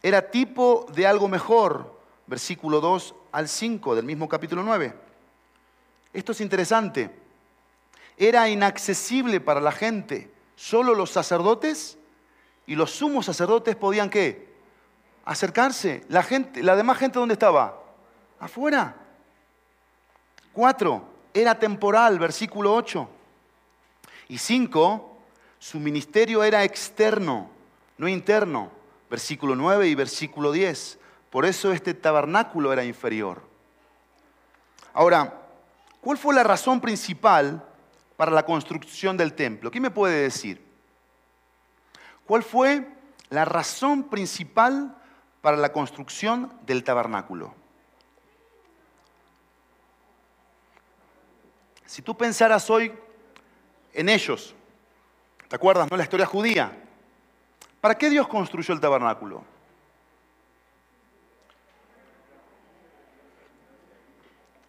Era 0.01 0.21
tipo 0.31 0.85
de 0.93 1.07
algo 1.07 1.27
mejor, 1.27 1.99
versículo 2.25 2.79
2 2.79 3.15
al 3.33 3.49
5 3.49 3.95
del 3.95 4.05
mismo 4.05 4.29
capítulo 4.29 4.63
9. 4.63 5.06
Esto 6.17 6.31
es 6.31 6.41
interesante. 6.41 7.11
Era 8.17 8.49
inaccesible 8.49 9.39
para 9.39 9.61
la 9.61 9.71
gente. 9.71 10.31
Solo 10.55 10.95
los 10.95 11.11
sacerdotes 11.11 11.95
y 12.65 12.73
los 12.73 12.89
sumos 12.89 13.27
sacerdotes 13.27 13.75
podían 13.75 14.09
qué? 14.09 14.51
Acercarse. 15.25 16.03
La 16.09 16.23
gente, 16.23 16.63
la 16.63 16.75
demás 16.75 16.97
gente 16.97 17.19
¿dónde 17.19 17.33
estaba? 17.33 17.79
Afuera. 18.39 18.95
Cuatro, 20.53 21.07
era 21.35 21.59
temporal, 21.59 22.17
versículo 22.17 22.73
8. 22.73 23.07
Y 24.29 24.39
cinco, 24.39 25.19
su 25.59 25.79
ministerio 25.79 26.43
era 26.43 26.63
externo, 26.63 27.47
no 27.99 28.07
interno, 28.07 28.71
versículo 29.07 29.55
9 29.55 29.87
y 29.87 29.93
versículo 29.93 30.51
10. 30.51 30.97
Por 31.29 31.45
eso 31.45 31.71
este 31.71 31.93
tabernáculo 31.93 32.73
era 32.73 32.83
inferior. 32.83 33.43
Ahora, 34.95 35.43
¿cuál 36.01 36.17
fue 36.17 36.33
la 36.33 36.43
razón 36.43 36.81
principal 36.81 37.63
para 38.15 38.31
la 38.31 38.43
construcción 38.43 39.17
del 39.17 39.33
templo? 39.33 39.71
¿Quién 39.71 39.83
me 39.83 39.91
puede 39.91 40.21
decir? 40.21 40.65
¿Cuál 42.25 42.43
fue 42.43 42.87
la 43.29 43.45
razón 43.45 44.03
principal 44.03 44.95
para 45.41 45.57
la 45.57 45.71
construcción 45.71 46.51
del 46.65 46.83
tabernáculo? 46.83 47.53
Si 51.85 52.01
tú 52.01 52.17
pensaras 52.17 52.69
hoy 52.69 52.91
en 53.93 54.09
ellos, 54.09 54.53
¿te 55.47 55.55
acuerdas, 55.55 55.89
no? 55.89 55.95
La 55.95 56.03
historia 56.03 56.25
judía. 56.25 56.83
¿Para 57.79 57.95
qué 57.95 58.09
Dios 58.09 58.27
construyó 58.27 58.73
el 58.73 58.81
tabernáculo? 58.81 59.43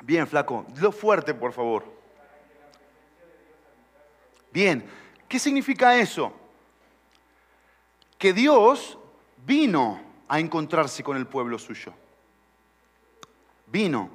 Bien, 0.09 0.27
flaco, 0.27 0.65
lo 0.77 0.91
fuerte, 0.91 1.35
por 1.35 1.53
favor. 1.53 1.85
Bien, 4.51 4.83
¿qué 5.29 5.39
significa 5.39 5.99
eso? 5.99 6.33
Que 8.17 8.33
Dios 8.33 8.97
vino 9.45 10.01
a 10.27 10.41
encontrarse 10.41 11.05
con 11.05 11.19
el 11.19 11.27
pueblo 11.27 11.59
suyo. 11.59 11.93
Vino. 13.67 14.09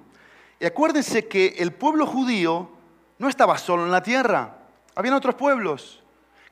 Y 0.59 0.65
acuérdense 0.65 1.27
que 1.27 1.57
el 1.59 1.71
pueblo 1.71 2.07
judío 2.07 2.71
no 3.19 3.29
estaba 3.29 3.55
solo 3.59 3.85
en 3.85 3.91
la 3.91 4.01
tierra, 4.01 4.57
habían 4.95 5.13
otros 5.13 5.35
pueblos. 5.35 6.01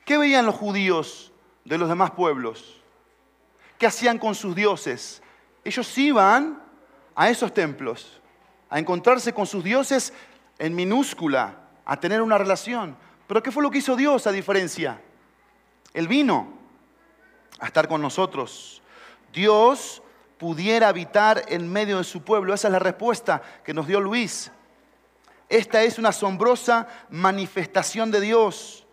¿Qué 0.04 0.18
veían 0.18 0.46
los 0.46 0.54
judíos 0.54 1.32
de 1.64 1.78
los 1.78 1.88
demás 1.88 2.12
pueblos? 2.12 2.80
¿Qué 3.76 3.88
hacían 3.88 4.20
con 4.20 4.36
sus 4.36 4.54
dioses? 4.54 5.20
Ellos 5.64 5.98
iban 5.98 6.62
a 7.16 7.28
esos 7.28 7.52
templos 7.52 8.21
a 8.72 8.78
encontrarse 8.78 9.34
con 9.34 9.46
sus 9.46 9.62
dioses 9.62 10.14
en 10.58 10.74
minúscula, 10.74 11.58
a 11.84 12.00
tener 12.00 12.22
una 12.22 12.38
relación. 12.38 12.96
Pero 13.26 13.42
¿qué 13.42 13.52
fue 13.52 13.62
lo 13.62 13.70
que 13.70 13.78
hizo 13.78 13.96
Dios 13.96 14.26
a 14.26 14.32
diferencia? 14.32 14.98
Él 15.92 16.08
vino 16.08 16.48
a 17.60 17.66
estar 17.66 17.86
con 17.86 18.00
nosotros. 18.00 18.80
Dios 19.30 20.02
pudiera 20.38 20.88
habitar 20.88 21.44
en 21.48 21.70
medio 21.70 21.98
de 21.98 22.04
su 22.04 22.22
pueblo. 22.22 22.54
Esa 22.54 22.68
es 22.68 22.72
la 22.72 22.78
respuesta 22.78 23.42
que 23.62 23.74
nos 23.74 23.86
dio 23.86 24.00
Luis. 24.00 24.50
Esta 25.50 25.82
es 25.82 25.98
una 25.98 26.08
asombrosa 26.08 26.88
manifestación 27.10 28.10
de 28.10 28.22
Dios, 28.22 28.86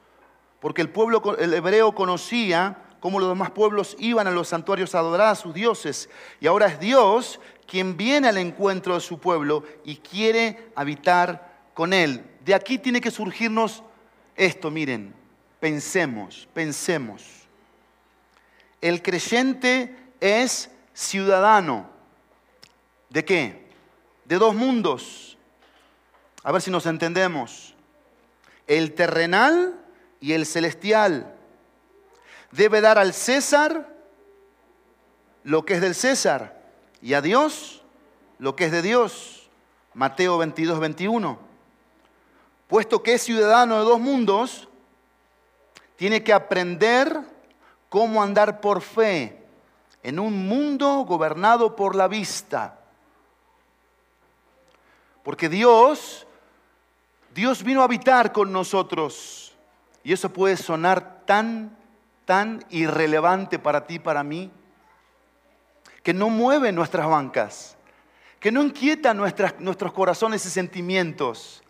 porque 0.59 0.81
el 0.81 0.89
pueblo 0.89 1.37
el 1.37 1.53
hebreo 1.53 1.95
conocía 1.95 2.83
cómo 2.99 3.19
los 3.19 3.29
demás 3.29 3.51
pueblos 3.51 3.95
iban 3.99 4.27
a 4.27 4.31
los 4.31 4.49
santuarios 4.49 4.95
a 4.95 4.99
adorar 4.99 5.27
a 5.27 5.35
sus 5.35 5.53
dioses, 5.53 6.09
y 6.39 6.47
ahora 6.47 6.67
es 6.67 6.79
Dios 6.79 7.39
quien 7.67 7.97
viene 7.97 8.27
al 8.27 8.37
encuentro 8.37 8.95
de 8.95 8.99
su 8.99 9.19
pueblo 9.19 9.63
y 9.85 9.97
quiere 9.97 10.71
habitar 10.75 11.61
con 11.73 11.93
él. 11.93 12.25
De 12.43 12.55
aquí 12.55 12.77
tiene 12.79 12.99
que 12.99 13.11
surgirnos 13.11 13.83
esto, 14.35 14.71
miren, 14.71 15.13
pensemos, 15.59 16.47
pensemos. 16.53 17.23
El 18.81 19.01
creyente 19.01 19.95
es 20.19 20.71
ciudadano. 20.93 21.89
¿De 23.09 23.25
qué? 23.25 23.67
De 24.25 24.37
dos 24.37 24.55
mundos. 24.55 25.37
A 26.43 26.51
ver 26.51 26.61
si 26.61 26.71
nos 26.71 26.85
entendemos. 26.85 27.75
El 28.67 28.93
terrenal 28.93 29.79
y 30.21 30.33
el 30.33 30.45
celestial. 30.45 31.35
Debe 32.51 32.81
dar 32.81 32.97
al 32.97 33.13
César 33.13 33.87
lo 35.43 35.65
que 35.65 35.75
es 35.75 35.81
del 35.81 35.95
César 35.95 36.61
y 37.01 37.13
a 37.13 37.21
Dios 37.21 37.79
lo 38.39 38.55
que 38.55 38.65
es 38.65 38.71
de 38.71 38.81
Dios. 38.81 39.49
Mateo 39.93 40.37
22, 40.37 40.79
21. 40.79 41.37
Puesto 42.67 43.03
que 43.03 43.13
es 43.13 43.21
ciudadano 43.21 43.77
de 43.79 43.83
dos 43.83 43.99
mundos, 43.99 44.67
tiene 45.97 46.23
que 46.23 46.33
aprender 46.33 47.19
cómo 47.89 48.23
andar 48.23 48.61
por 48.61 48.81
fe 48.81 49.43
en 50.01 50.19
un 50.19 50.47
mundo 50.47 51.05
gobernado 51.07 51.75
por 51.75 51.95
la 51.95 52.07
vista. 52.07 52.79
Porque 55.23 55.49
Dios, 55.49 56.25
Dios 57.35 57.63
vino 57.63 57.81
a 57.81 57.85
habitar 57.85 58.31
con 58.31 58.51
nosotros. 58.53 59.53
Y 60.03 60.13
eso 60.13 60.29
puede 60.29 60.55
sonar 60.55 61.25
tan, 61.25 61.75
tan 62.29 62.63
irrelevante 62.69 63.57
para 63.57 63.87
ti, 63.87 63.97
para 63.97 64.23
mí, 64.23 64.51
que 66.03 66.13
no 66.13 66.29
mueve 66.29 66.71
nuestras 66.71 67.07
bancas, 67.07 67.75
que 68.39 68.51
no 68.51 68.61
inquieta 68.61 69.15
nuestros 69.15 69.91
corazones 69.93 70.45
y 70.45 70.51
sentimientos, 70.51 71.63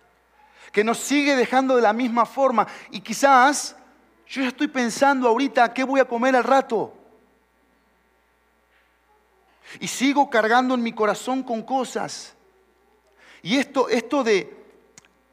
que 0.74 0.84
nos 0.84 0.98
sigue 0.98 1.38
dejando 1.38 1.78
de 1.78 1.82
la 1.82 1.94
misma 1.94 2.26
forma. 2.26 2.68
Y 2.92 3.00
quizás 3.00 3.78
yo 4.28 4.44
estoy 4.44 4.68
pensando 4.68 5.30
ahorita 5.30 5.74
qué 5.74 5.86
voy 5.86 6.02
a 6.02 6.06
comer 6.06 6.36
al 6.36 6.44
rato. 6.44 6.94
Y 9.80 9.88
sigo 9.88 10.30
cargando 10.30 10.76
en 10.76 10.84
mi 10.84 10.92
corazón 10.92 11.42
con 11.42 11.62
cosas. 11.62 12.36
Y 13.42 13.56
esto, 13.56 13.88
esto 13.88 14.26
de, 14.26 14.62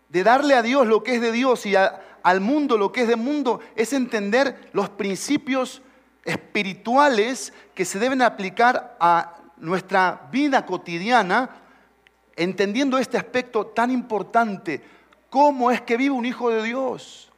de 0.08 0.22
darle 0.22 0.54
a 0.54 0.62
Dios 0.62 0.86
lo 0.86 1.02
que 1.02 1.16
es 1.16 1.20
de 1.20 1.32
Dios 1.32 1.66
y 1.66 1.74
al 2.26 2.40
mundo 2.40 2.76
lo 2.76 2.90
que 2.90 3.02
es 3.02 3.08
de 3.08 3.14
mundo 3.14 3.60
es 3.76 3.92
entender 3.92 4.68
los 4.72 4.88
principios 4.88 5.80
espirituales 6.24 7.52
que 7.72 7.84
se 7.84 8.00
deben 8.00 8.20
aplicar 8.20 8.96
a 8.98 9.36
nuestra 9.58 10.26
vida 10.32 10.66
cotidiana, 10.66 11.50
entendiendo 12.34 12.98
este 12.98 13.16
aspecto 13.16 13.66
tan 13.66 13.92
importante. 13.92 14.82
¿Cómo 15.30 15.70
es 15.70 15.80
que 15.82 15.96
vive 15.96 16.10
un 16.10 16.26
hijo 16.26 16.50
de 16.50 16.64
Dios? 16.64 17.30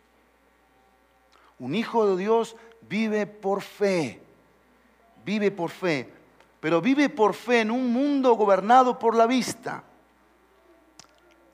Un 1.59 1.75
hijo 1.75 2.07
de 2.07 2.23
Dios 2.23 2.57
vive 2.89 3.27
por 3.27 3.61
fe, 3.61 4.23
vive 5.23 5.51
por 5.51 5.69
fe, 5.69 6.11
pero 6.61 6.81
vive 6.81 7.11
por 7.11 7.35
fe 7.35 7.61
en 7.61 7.71
un 7.71 7.93
mundo 7.93 8.33
gobernado 8.37 8.99
por 8.99 9.15
la 9.15 9.27
vista. 9.27 9.85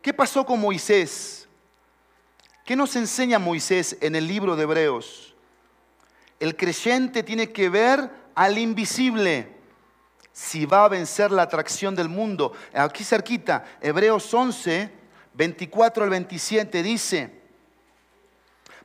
¿Qué 0.01 0.15
pasó 0.15 0.47
con 0.47 0.61
Moisés? 0.61 1.44
¿Qué 2.65 2.77
nos 2.77 2.97
enseña 2.97 3.39
Moisés 3.39 3.99
en 4.01 4.17
el 4.17 4.27
libro 4.27 4.57
de 4.57 4.63
Hebreos? 4.63 5.35
El 6.41 6.57
creyente 6.57 7.23
tiene 7.23 7.53
que 7.53 7.69
ver 7.69 8.11
al 8.35 8.57
invisible 8.57 9.55
si 10.33 10.65
va 10.65 10.87
a 10.87 10.89
vencer 10.89 11.31
la 11.31 11.43
atracción 11.43 11.95
del 11.95 12.09
mundo. 12.09 12.55
Aquí 12.73 13.05
cerquita, 13.05 13.67
Hebreos 13.83 14.33
11, 14.33 14.91
24 15.35 16.05
al 16.05 16.11
27 16.11 16.83
dice, 16.83 17.43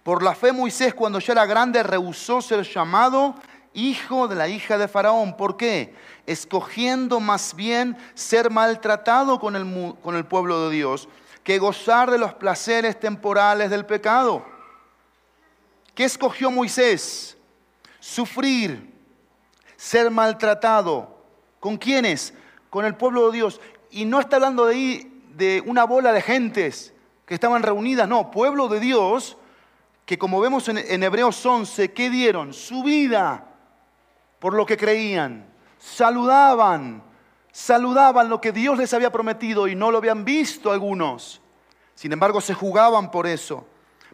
por 0.04 0.24
la 0.24 0.36
fe 0.36 0.52
Moisés 0.52 0.94
cuando 0.94 1.20
ya 1.20 1.32
era 1.32 1.46
grande 1.46 1.82
rehusó 1.82 2.42
ser 2.42 2.64
llamado 2.64 3.36
hijo 3.74 4.28
de 4.28 4.36
la 4.36 4.50
hija 4.50 4.78
de 4.78 4.90
Faraón. 4.90 5.38
¿Por 5.38 5.56
qué? 5.56 5.96
Escogiendo 6.26 7.22
más 7.22 7.56
bien 7.56 7.98
ser 8.14 8.50
maltratado 8.50 9.40
con 9.40 9.56
el, 9.56 9.96
con 10.02 10.18
el 10.18 10.26
pueblo 10.26 10.68
de 10.68 10.76
Dios 10.76 11.08
que 11.50 11.58
gozar 11.58 12.12
de 12.12 12.20
los 12.20 12.36
placeres 12.36 13.00
temporales 13.00 13.72
del 13.72 13.84
pecado. 13.84 14.46
¿Qué 15.96 16.04
escogió 16.04 16.52
Moisés? 16.52 17.36
Sufrir, 18.00 18.94
ser 19.76 20.12
maltratado. 20.12 21.24
¿Con 21.60 21.78
quiénes? 21.78 22.36
Con 22.70 22.86
el 22.86 22.94
pueblo 22.94 23.32
de 23.32 23.38
Dios. 23.38 23.60
Y 23.90 24.06
no 24.06 24.20
está 24.20 24.36
hablando 24.36 24.68
de, 24.68 25.12
de 25.38 25.64
una 25.66 25.86
bola 25.86 26.14
de 26.14 26.22
gentes 26.22 26.94
que 27.26 27.34
estaban 27.34 27.64
reunidas, 27.64 28.08
no, 28.08 28.30
pueblo 28.30 28.68
de 28.68 28.80
Dios 28.80 29.36
que 30.06 30.20
como 30.20 30.40
vemos 30.42 30.70
en, 30.70 31.02
Hebreos 31.02 31.44
11, 31.44 31.94
¿qué 31.94 32.12
dieron? 32.12 32.54
Su 32.54 32.84
vida 32.84 33.48
por 34.38 34.54
lo 34.54 34.68
que 34.68 34.78
creían. 34.78 35.48
Saludaban, 35.80 37.02
saludaban 37.52 38.30
lo 38.30 38.40
que 38.42 38.52
Dios 38.52 38.78
les 38.78 38.94
había 38.94 39.12
prometido 39.12 39.68
y 39.68 39.76
no 39.76 39.92
lo 39.92 39.98
habían 39.98 40.26
visto 40.26 40.72
algunos. 40.72 41.42
Sin 41.96 42.14
embargo, 42.14 42.42
se 42.42 42.54
jugaban 42.54 43.10
por 43.12 43.28
eso. 43.28 43.66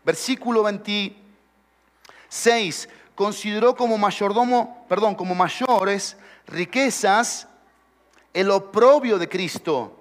Versículo 0.03 0.63
26, 0.63 2.89
consideró 3.13 3.75
como 3.75 3.97
mayordomo, 3.97 4.85
perdón, 4.87 5.15
como 5.15 5.35
mayores 5.35 6.17
riquezas 6.47 7.47
el 8.33 8.49
oprobio 8.51 9.17
de 9.17 9.29
Cristo. 9.29 9.99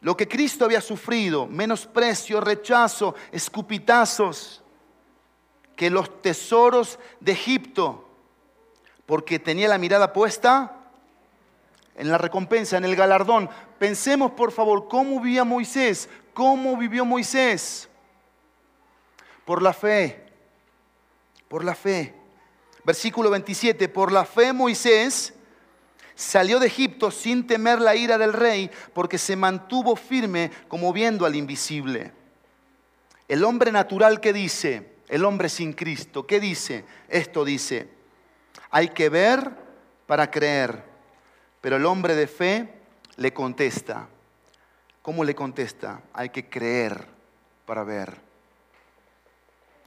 Lo 0.00 0.16
que 0.16 0.28
Cristo 0.28 0.64
había 0.64 0.80
sufrido, 0.80 1.46
menosprecio, 1.46 2.40
rechazo, 2.40 3.14
escupitazos 3.32 4.62
que 5.76 5.90
los 5.90 6.22
tesoros 6.22 6.98
de 7.20 7.32
Egipto, 7.32 8.08
porque 9.06 9.38
tenía 9.38 9.68
la 9.68 9.78
mirada 9.78 10.12
puesta 10.12 10.73
en 11.96 12.08
la 12.08 12.18
recompensa, 12.18 12.76
en 12.76 12.84
el 12.84 12.96
galardón. 12.96 13.48
Pensemos, 13.78 14.32
por 14.32 14.52
favor, 14.52 14.88
cómo 14.88 15.20
vivía 15.20 15.44
Moisés, 15.44 16.08
cómo 16.32 16.76
vivió 16.76 17.04
Moisés. 17.04 17.88
Por 19.44 19.62
la 19.62 19.72
fe, 19.72 20.24
por 21.48 21.64
la 21.64 21.74
fe. 21.74 22.14
Versículo 22.84 23.30
27, 23.30 23.88
por 23.88 24.12
la 24.12 24.24
fe 24.24 24.52
Moisés 24.52 25.34
salió 26.14 26.60
de 26.60 26.66
Egipto 26.66 27.10
sin 27.10 27.46
temer 27.46 27.80
la 27.80 27.96
ira 27.96 28.18
del 28.18 28.32
rey, 28.32 28.70
porque 28.92 29.18
se 29.18 29.36
mantuvo 29.36 29.96
firme 29.96 30.50
como 30.68 30.92
viendo 30.92 31.26
al 31.26 31.36
invisible. 31.36 32.12
El 33.26 33.44
hombre 33.44 33.72
natural 33.72 34.20
que 34.20 34.32
dice, 34.32 34.94
el 35.08 35.24
hombre 35.24 35.48
sin 35.48 35.72
Cristo. 35.72 36.26
¿Qué 36.26 36.40
dice? 36.40 36.84
Esto 37.08 37.44
dice, 37.44 37.88
hay 38.70 38.88
que 38.88 39.08
ver 39.08 39.50
para 40.06 40.30
creer, 40.30 40.84
pero 41.64 41.76
el 41.76 41.86
hombre 41.86 42.14
de 42.14 42.26
fe 42.26 42.68
le 43.16 43.32
contesta. 43.32 44.06
¿Cómo 45.00 45.24
le 45.24 45.34
contesta? 45.34 46.02
Hay 46.12 46.28
que 46.28 46.46
creer 46.50 47.06
para 47.64 47.82
ver. 47.84 48.20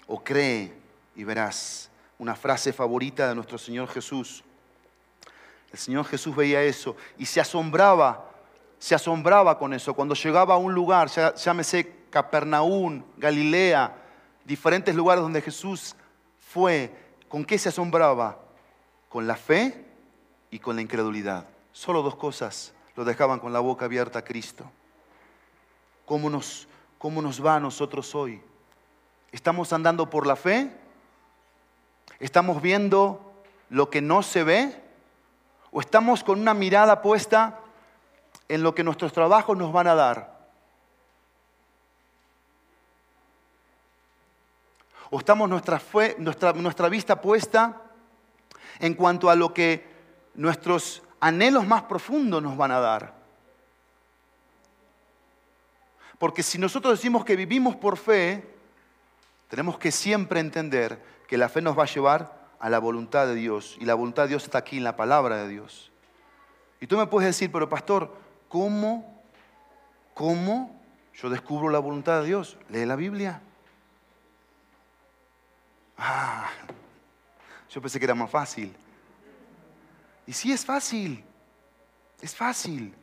O 0.07 0.23
cree 0.23 0.73
y 1.15 1.23
verás. 1.23 1.91
Una 2.17 2.35
frase 2.35 2.73
favorita 2.73 3.29
de 3.29 3.35
nuestro 3.35 3.59
Señor 3.59 3.89
Jesús. 3.89 4.43
El 5.71 5.77
Señor 5.77 6.05
Jesús 6.05 6.35
veía 6.35 6.63
eso 6.63 6.95
y 7.15 7.27
se 7.27 7.39
asombraba, 7.39 8.27
se 8.79 8.95
asombraba 8.95 9.59
con 9.59 9.71
eso. 9.71 9.93
Cuando 9.93 10.15
llegaba 10.15 10.55
a 10.55 10.57
un 10.57 10.73
lugar, 10.73 11.09
llámese 11.35 12.07
Capernaum, 12.09 13.03
Galilea, 13.17 13.95
diferentes 14.45 14.95
lugares 14.95 15.21
donde 15.21 15.43
Jesús 15.43 15.95
fue, 16.39 16.91
¿con 17.27 17.45
qué 17.45 17.59
se 17.59 17.69
asombraba? 17.69 18.39
Con 19.09 19.27
la 19.27 19.35
fe 19.35 19.85
y 20.49 20.57
con 20.57 20.75
la 20.75 20.81
incredulidad. 20.81 21.45
Solo 21.77 22.01
dos 22.01 22.15
cosas 22.15 22.73
lo 22.95 23.05
dejaban 23.05 23.39
con 23.39 23.53
la 23.53 23.59
boca 23.59 23.85
abierta 23.85 24.17
a 24.17 24.23
Cristo. 24.23 24.65
¿Cómo 26.07 26.27
nos, 26.27 26.67
cómo 26.97 27.21
nos 27.21 27.45
va 27.45 27.57
a 27.57 27.59
nosotros 27.59 28.15
hoy? 28.15 28.41
¿Estamos 29.31 29.71
andando 29.71 30.09
por 30.09 30.25
la 30.25 30.35
fe? 30.35 30.75
¿Estamos 32.19 32.63
viendo 32.63 33.31
lo 33.69 33.91
que 33.91 34.01
no 34.01 34.23
se 34.23 34.43
ve? 34.43 34.83
¿O 35.69 35.79
estamos 35.79 36.23
con 36.23 36.39
una 36.39 36.55
mirada 36.55 37.03
puesta 37.03 37.59
en 38.49 38.63
lo 38.63 38.73
que 38.73 38.83
nuestros 38.83 39.13
trabajos 39.13 39.55
nos 39.55 39.71
van 39.71 39.85
a 39.85 39.93
dar? 39.93 40.49
¿O 45.11 45.19
estamos 45.19 45.47
nuestra, 45.47 45.79
nuestra, 46.17 46.53
nuestra 46.53 46.89
vista 46.89 47.21
puesta 47.21 47.83
en 48.79 48.95
cuanto 48.95 49.29
a 49.29 49.35
lo 49.35 49.53
que 49.53 49.87
nuestros 50.33 51.03
anhelos 51.19 51.65
más 51.65 51.83
profundos 51.83 52.41
nos 52.41 52.57
van 52.57 52.71
a 52.71 52.79
dar? 52.79 53.13
Porque 56.17 56.43
si 56.43 56.57
nosotros 56.57 56.97
decimos 56.97 57.23
que 57.23 57.35
vivimos 57.35 57.75
por 57.75 57.97
fe, 57.97 58.43
tenemos 59.49 59.77
que 59.77 59.91
siempre 59.91 60.39
entender 60.39 61.01
que 61.27 61.37
la 61.37 61.49
fe 61.49 61.61
nos 61.61 61.77
va 61.77 61.83
a 61.83 61.87
llevar 61.87 62.37
a 62.59 62.69
la 62.69 62.79
voluntad 62.79 63.27
de 63.27 63.35
Dios. 63.35 63.77
Y 63.79 63.85
la 63.85 63.93
voluntad 63.93 64.23
de 64.23 64.29
Dios 64.29 64.43
está 64.43 64.59
aquí 64.59 64.77
en 64.77 64.83
la 64.83 64.95
palabra 64.95 65.37
de 65.37 65.47
Dios. 65.47 65.91
Y 66.79 66.87
tú 66.87 66.97
me 66.97 67.07
puedes 67.07 67.27
decir, 67.27 67.51
pero 67.51 67.69
pastor, 67.69 68.15
¿cómo? 68.49 69.21
¿Cómo 70.13 70.79
yo 71.13 71.29
descubro 71.29 71.69
la 71.69 71.79
voluntad 71.79 72.21
de 72.21 72.27
Dios? 72.27 72.57
Lee 72.69 72.85
la 72.85 72.95
Biblia. 72.95 73.41
Ah, 75.97 76.49
yo 77.69 77.81
pensé 77.81 77.99
que 77.99 78.05
era 78.05 78.15
más 78.15 78.29
fácil. 78.29 78.75
Y 80.27 80.33
sí 80.33 80.51
es 80.51 80.65
fácil, 80.65 81.23
es 82.21 82.35
fácil. 82.35 82.93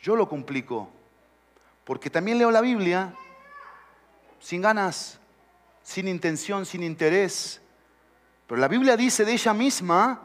Yo 0.00 0.14
lo 0.14 0.28
complico, 0.28 0.88
porque 1.84 2.08
también 2.08 2.38
leo 2.38 2.52
la 2.52 2.60
Biblia 2.60 3.12
sin 4.38 4.62
ganas, 4.62 5.18
sin 5.82 6.06
intención, 6.06 6.64
sin 6.64 6.84
interés. 6.84 7.60
Pero 8.46 8.60
la 8.60 8.68
Biblia 8.68 8.96
dice 8.96 9.24
de 9.24 9.32
ella 9.32 9.52
misma, 9.52 10.22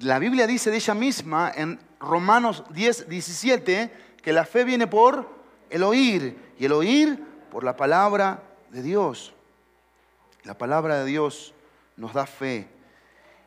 la 0.00 0.18
Biblia 0.18 0.46
dice 0.48 0.70
de 0.70 0.76
ella 0.76 0.94
misma 0.94 1.52
en 1.54 1.78
Romanos 2.00 2.64
10, 2.70 3.08
17, 3.08 4.16
que 4.20 4.32
la 4.32 4.44
fe 4.44 4.64
viene 4.64 4.88
por 4.88 5.28
el 5.70 5.84
oír 5.84 6.54
y 6.58 6.64
el 6.64 6.72
oír 6.72 7.24
por 7.50 7.62
la 7.62 7.76
palabra 7.76 8.42
de 8.70 8.82
Dios. 8.82 9.32
La 10.42 10.58
palabra 10.58 10.98
de 10.98 11.06
Dios 11.06 11.54
nos 11.96 12.12
da 12.12 12.26
fe 12.26 12.73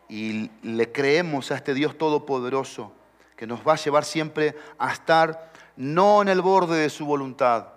y 0.09 0.49
le 0.63 0.91
creemos 0.91 1.51
a 1.51 1.55
este 1.55 1.73
Dios 1.73 1.97
todopoderoso 1.97 2.93
que 3.35 3.47
nos 3.47 3.65
va 3.65 3.73
a 3.73 3.77
llevar 3.77 4.05
siempre 4.05 4.55
a 4.77 4.91
estar 4.91 5.51
no 5.75 6.21
en 6.21 6.27
el 6.27 6.41
borde 6.41 6.77
de 6.79 6.89
su 6.89 7.05
voluntad, 7.05 7.67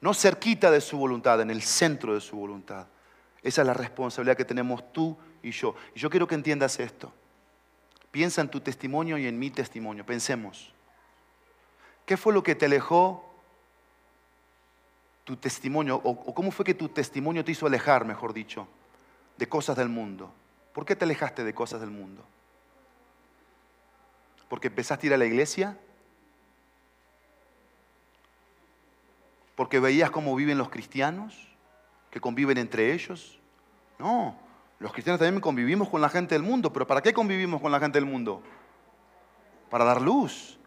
no 0.00 0.12
cerquita 0.14 0.70
de 0.70 0.80
su 0.80 0.98
voluntad, 0.98 1.40
en 1.40 1.50
el 1.50 1.62
centro 1.62 2.14
de 2.14 2.20
su 2.20 2.36
voluntad. 2.36 2.86
Esa 3.42 3.62
es 3.62 3.66
la 3.66 3.74
responsabilidad 3.74 4.36
que 4.36 4.44
tenemos 4.44 4.92
tú 4.92 5.16
y 5.42 5.52
yo. 5.52 5.74
Y 5.94 6.00
yo 6.00 6.10
quiero 6.10 6.26
que 6.26 6.34
entiendas 6.34 6.80
esto. 6.80 7.12
Piensa 8.10 8.40
en 8.40 8.48
tu 8.48 8.60
testimonio 8.60 9.16
y 9.18 9.26
en 9.26 9.38
mi 9.38 9.50
testimonio. 9.50 10.04
Pensemos. 10.04 10.72
¿Qué 12.04 12.16
fue 12.16 12.32
lo 12.32 12.42
que 12.42 12.54
te 12.54 12.66
alejó 12.66 13.24
tu 15.24 15.36
testimonio? 15.36 16.00
O, 16.02 16.34
cómo 16.34 16.50
fue 16.50 16.64
que 16.64 16.74
tu 16.74 16.88
testimonio 16.88 17.44
te 17.44 17.52
hizo 17.52 17.66
alejar, 17.66 18.04
mejor 18.04 18.32
dicho, 18.32 18.66
de 19.36 19.48
cosas 19.48 19.76
del 19.76 19.88
mundo? 19.88 20.32
¿Por 20.72 20.84
qué 20.84 20.96
te 20.96 21.04
alejaste 21.04 21.44
de 21.44 21.54
cosas 21.54 21.80
del 21.80 21.90
mundo? 21.90 22.24
¿Porque 24.48 24.68
empezaste 24.68 25.06
a 25.06 25.08
ir 25.08 25.14
a 25.14 25.18
la 25.18 25.24
iglesia? 25.24 25.76
¿Porque 29.54 29.80
veías 29.80 30.10
cómo 30.10 30.36
viven 30.36 30.58
los 30.58 30.68
cristianos? 30.68 31.48
¿Que 32.10 32.20
conviven 32.20 32.58
entre 32.58 32.92
ellos? 32.92 33.38
No, 33.98 34.36
los 34.78 34.92
cristianos 34.92 35.18
también 35.18 35.40
convivimos 35.40 35.88
con 35.88 36.00
la 36.00 36.08
gente 36.08 36.34
del 36.34 36.42
mundo, 36.42 36.72
pero 36.72 36.86
¿para 36.86 37.00
qué 37.00 37.12
convivimos 37.12 37.60
con 37.60 37.72
la 37.72 37.80
gente 37.80 37.98
del 37.98 38.04
mundo? 38.04 38.42
Para 39.70 39.84
dar 39.84 40.02
luz, 40.02 40.58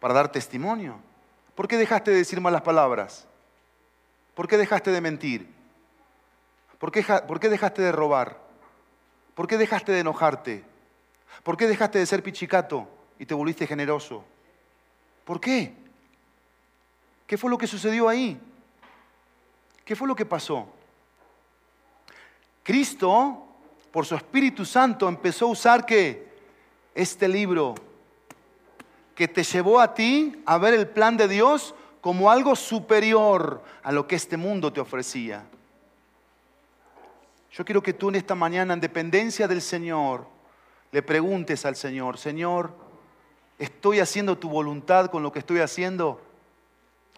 para 0.00 0.14
dar 0.14 0.32
testimonio. 0.32 0.98
¿Por 1.54 1.68
qué 1.68 1.76
dejaste 1.76 2.10
de 2.10 2.18
decir 2.18 2.40
malas 2.40 2.62
palabras? 2.62 3.26
¿Por 4.34 4.48
qué 4.48 4.56
dejaste 4.56 4.90
de 4.90 5.00
mentir? 5.00 5.55
¿Por 6.86 6.92
qué, 6.92 7.02
¿Por 7.02 7.40
qué 7.40 7.48
dejaste 7.48 7.82
de 7.82 7.90
robar? 7.90 8.38
¿Por 9.34 9.48
qué 9.48 9.58
dejaste 9.58 9.90
de 9.90 9.98
enojarte? 9.98 10.64
¿Por 11.42 11.56
qué 11.56 11.66
dejaste 11.66 11.98
de 11.98 12.06
ser 12.06 12.22
pichicato 12.22 12.88
y 13.18 13.26
te 13.26 13.34
volviste 13.34 13.66
generoso? 13.66 14.22
¿Por 15.24 15.40
qué? 15.40 15.74
¿Qué 17.26 17.36
fue 17.36 17.50
lo 17.50 17.58
que 17.58 17.66
sucedió 17.66 18.08
ahí? 18.08 18.40
¿Qué 19.84 19.96
fue 19.96 20.06
lo 20.06 20.14
que 20.14 20.26
pasó? 20.26 20.68
Cristo, 22.62 23.48
por 23.90 24.06
su 24.06 24.14
Espíritu 24.14 24.64
Santo, 24.64 25.08
empezó 25.08 25.46
a 25.46 25.50
usar 25.50 25.84
que 25.84 26.28
este 26.94 27.26
libro 27.26 27.74
que 29.16 29.26
te 29.26 29.42
llevó 29.42 29.80
a 29.80 29.92
ti 29.92 30.40
a 30.46 30.56
ver 30.56 30.74
el 30.74 30.86
plan 30.86 31.16
de 31.16 31.26
Dios 31.26 31.74
como 32.00 32.30
algo 32.30 32.54
superior 32.54 33.64
a 33.82 33.90
lo 33.90 34.06
que 34.06 34.14
este 34.14 34.36
mundo 34.36 34.72
te 34.72 34.78
ofrecía. 34.78 35.48
Yo 37.56 37.64
quiero 37.64 37.82
que 37.82 37.94
tú 37.94 38.10
en 38.10 38.16
esta 38.16 38.34
mañana, 38.34 38.74
en 38.74 38.80
dependencia 38.80 39.48
del 39.48 39.62
Señor, 39.62 40.26
le 40.92 41.00
preguntes 41.00 41.64
al 41.64 41.74
Señor, 41.74 42.18
Señor, 42.18 42.76
¿estoy 43.58 43.98
haciendo 44.00 44.36
tu 44.36 44.50
voluntad 44.50 45.06
con 45.06 45.22
lo 45.22 45.32
que 45.32 45.38
estoy 45.38 45.60
haciendo? 45.60 46.20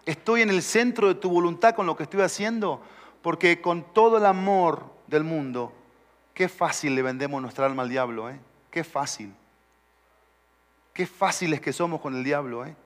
¿Estoy 0.05 0.41
en 0.41 0.49
el 0.49 0.61
centro 0.61 1.09
de 1.09 1.15
tu 1.15 1.29
voluntad 1.29 1.75
con 1.75 1.85
lo 1.85 1.97
que 1.97 2.03
estoy 2.03 2.21
haciendo? 2.21 2.81
Porque 3.21 3.59
con 3.59 3.83
todo 3.93 4.17
el 4.17 4.25
amor 4.25 4.85
del 5.07 5.25
mundo, 5.25 5.73
qué 6.33 6.47
fácil 6.47 6.95
le 6.95 7.01
vendemos 7.01 7.41
nuestra 7.41 7.65
alma 7.65 7.83
al 7.83 7.89
diablo, 7.89 8.29
¿eh? 8.29 8.39
Qué 8.71 8.85
fácil. 8.85 9.33
Qué 10.93 11.05
fáciles 11.05 11.59
que 11.59 11.73
somos 11.73 11.99
con 11.99 12.15
el 12.15 12.23
diablo, 12.23 12.65
¿eh? 12.65 12.77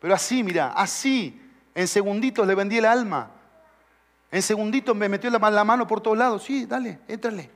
Pero 0.00 0.14
así, 0.14 0.42
mira, 0.42 0.72
así, 0.72 1.38
en 1.74 1.86
segunditos 1.86 2.46
le 2.46 2.54
vendí 2.54 2.78
el 2.78 2.86
alma. 2.86 3.30
En 4.34 4.42
segunditos 4.42 4.96
me 4.96 5.08
metió 5.08 5.30
la 5.30 5.64
mano 5.64 5.86
por 5.86 6.00
todos 6.00 6.18
lados. 6.18 6.42
Sí, 6.42 6.66
dale, 6.66 6.98
éntrale. 7.06 7.48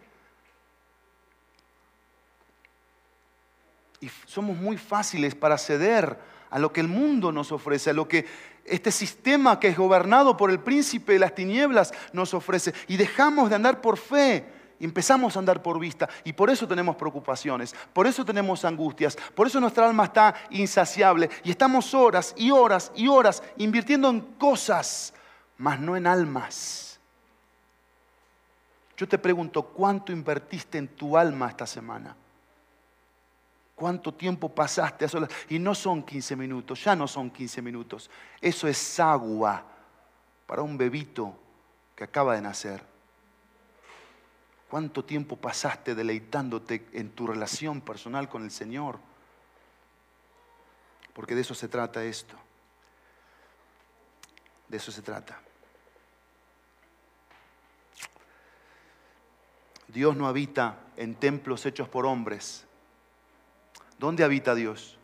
Y 4.00 4.08
somos 4.26 4.56
muy 4.56 4.76
fáciles 4.76 5.34
para 5.34 5.58
ceder 5.58 6.16
a 6.48 6.58
lo 6.60 6.72
que 6.72 6.80
el 6.80 6.86
mundo 6.86 7.32
nos 7.32 7.50
ofrece, 7.50 7.90
a 7.90 7.94
lo 7.94 8.06
que 8.06 8.26
este 8.64 8.92
sistema 8.92 9.58
que 9.58 9.66
es 9.66 9.76
gobernado 9.76 10.36
por 10.36 10.52
el 10.52 10.60
príncipe 10.60 11.14
de 11.14 11.18
las 11.18 11.34
tinieblas 11.34 11.92
nos 12.12 12.32
ofrece. 12.32 12.72
Y 12.86 12.96
dejamos 12.96 13.48
de 13.48 13.56
andar 13.56 13.80
por 13.80 13.98
fe 13.98 14.46
y 14.78 14.84
empezamos 14.84 15.34
a 15.34 15.40
andar 15.40 15.60
por 15.60 15.80
vista. 15.80 16.08
Y 16.22 16.32
por 16.32 16.48
eso 16.48 16.68
tenemos 16.68 16.94
preocupaciones, 16.94 17.74
por 17.92 18.06
eso 18.06 18.24
tenemos 18.24 18.64
angustias, 18.64 19.18
por 19.34 19.48
eso 19.48 19.58
nuestra 19.58 19.88
alma 19.88 20.04
está 20.04 20.32
insaciable. 20.50 21.28
Y 21.42 21.50
estamos 21.50 21.92
horas 21.92 22.34
y 22.36 22.52
horas 22.52 22.92
y 22.94 23.08
horas 23.08 23.42
invirtiendo 23.56 24.08
en 24.10 24.20
cosas, 24.20 25.12
mas 25.58 25.78
no 25.80 25.96
en 25.96 26.06
almas. 26.06 26.98
Yo 28.96 29.06
te 29.06 29.18
pregunto, 29.18 29.62
¿cuánto 29.62 30.12
invertiste 30.12 30.78
en 30.78 30.88
tu 30.88 31.16
alma 31.16 31.48
esta 31.48 31.66
semana? 31.66 32.16
¿Cuánto 33.74 34.12
tiempo 34.12 34.48
pasaste 34.48 35.04
a 35.04 35.08
solas? 35.08 35.30
Y 35.48 35.58
no 35.58 35.74
son 35.74 36.02
15 36.02 36.34
minutos, 36.34 36.82
ya 36.82 36.96
no 36.96 37.06
son 37.06 37.30
15 37.30 37.62
minutos. 37.62 38.10
Eso 38.40 38.66
es 38.66 38.98
agua 38.98 39.64
para 40.46 40.62
un 40.62 40.76
bebito 40.76 41.38
que 41.94 42.02
acaba 42.02 42.34
de 42.34 42.42
nacer. 42.42 42.82
¿Cuánto 44.68 45.04
tiempo 45.04 45.36
pasaste 45.36 45.94
deleitándote 45.94 46.88
en 46.92 47.10
tu 47.10 47.26
relación 47.26 47.80
personal 47.80 48.28
con 48.28 48.42
el 48.42 48.50
Señor? 48.50 48.98
Porque 51.14 51.34
de 51.34 51.40
eso 51.40 51.54
se 51.54 51.68
trata 51.68 52.04
esto. 52.04 52.36
De 54.68 54.76
eso 54.76 54.92
se 54.92 55.02
trata. 55.02 55.40
Dios 59.88 60.16
no 60.16 60.28
habita 60.28 60.78
en 60.96 61.14
templos 61.14 61.66
hechos 61.66 61.88
por 61.88 62.06
hombres 62.06 62.68
¿Dónde 63.98 64.22
habita 64.22 64.54
Dios? 64.54 64.96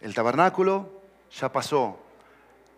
El 0.00 0.14
tabernáculo 0.14 0.88
ya 1.30 1.52
pasó. 1.52 1.98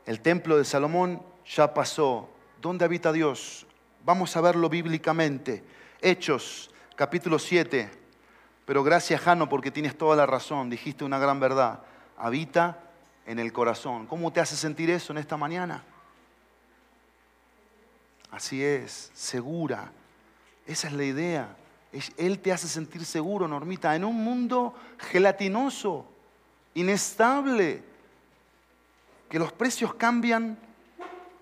El 0.06 0.20
templo 0.20 0.58
de 0.58 0.64
Salomón 0.64 1.22
ya 1.46 1.72
pasó. 1.72 2.28
¿Dónde 2.60 2.84
habita 2.84 3.12
Dios? 3.12 3.66
Vamos 4.04 4.36
a 4.36 4.40
verlo 4.40 4.68
bíblicamente. 4.68 5.62
Hechos, 6.02 6.72
capítulo 6.96 7.38
7. 7.38 7.90
Pero 8.66 8.82
gracias, 8.82 9.20
Jano, 9.20 9.48
porque 9.48 9.70
tienes 9.70 9.96
toda 9.96 10.16
la 10.16 10.26
razón. 10.26 10.68
Dijiste 10.68 11.04
una 11.04 11.18
gran 11.18 11.38
verdad. 11.38 11.80
Habita 12.18 12.80
en 13.24 13.38
el 13.38 13.52
corazón. 13.52 14.06
¿Cómo 14.06 14.32
te 14.32 14.40
hace 14.40 14.56
sentir 14.56 14.90
eso 14.90 15.12
en 15.12 15.18
esta 15.18 15.36
mañana? 15.36 15.84
Así 18.34 18.64
es, 18.64 19.12
segura. 19.14 19.92
Esa 20.66 20.88
es 20.88 20.92
la 20.94 21.04
idea. 21.04 21.56
Él 22.16 22.40
te 22.40 22.50
hace 22.50 22.66
sentir 22.66 23.04
seguro, 23.04 23.46
Normita, 23.46 23.94
en 23.94 24.04
un 24.04 24.24
mundo 24.24 24.74
gelatinoso, 24.98 26.04
inestable, 26.74 27.80
que 29.28 29.38
los 29.38 29.52
precios 29.52 29.94
cambian 29.94 30.58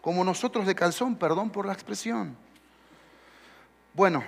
como 0.03 0.23
nosotros 0.23 0.67
de 0.67 0.75
calzón, 0.75 1.17
perdón 1.17 1.49
por 1.49 1.65
la 1.65 1.73
expresión. 1.73 2.37
Bueno, 3.95 4.23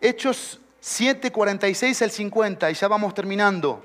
Hechos 0.00 0.60
7, 0.80 1.30
46 1.30 2.00
al 2.00 2.10
50, 2.10 2.70
y 2.70 2.74
ya 2.74 2.88
vamos 2.88 3.12
terminando. 3.12 3.84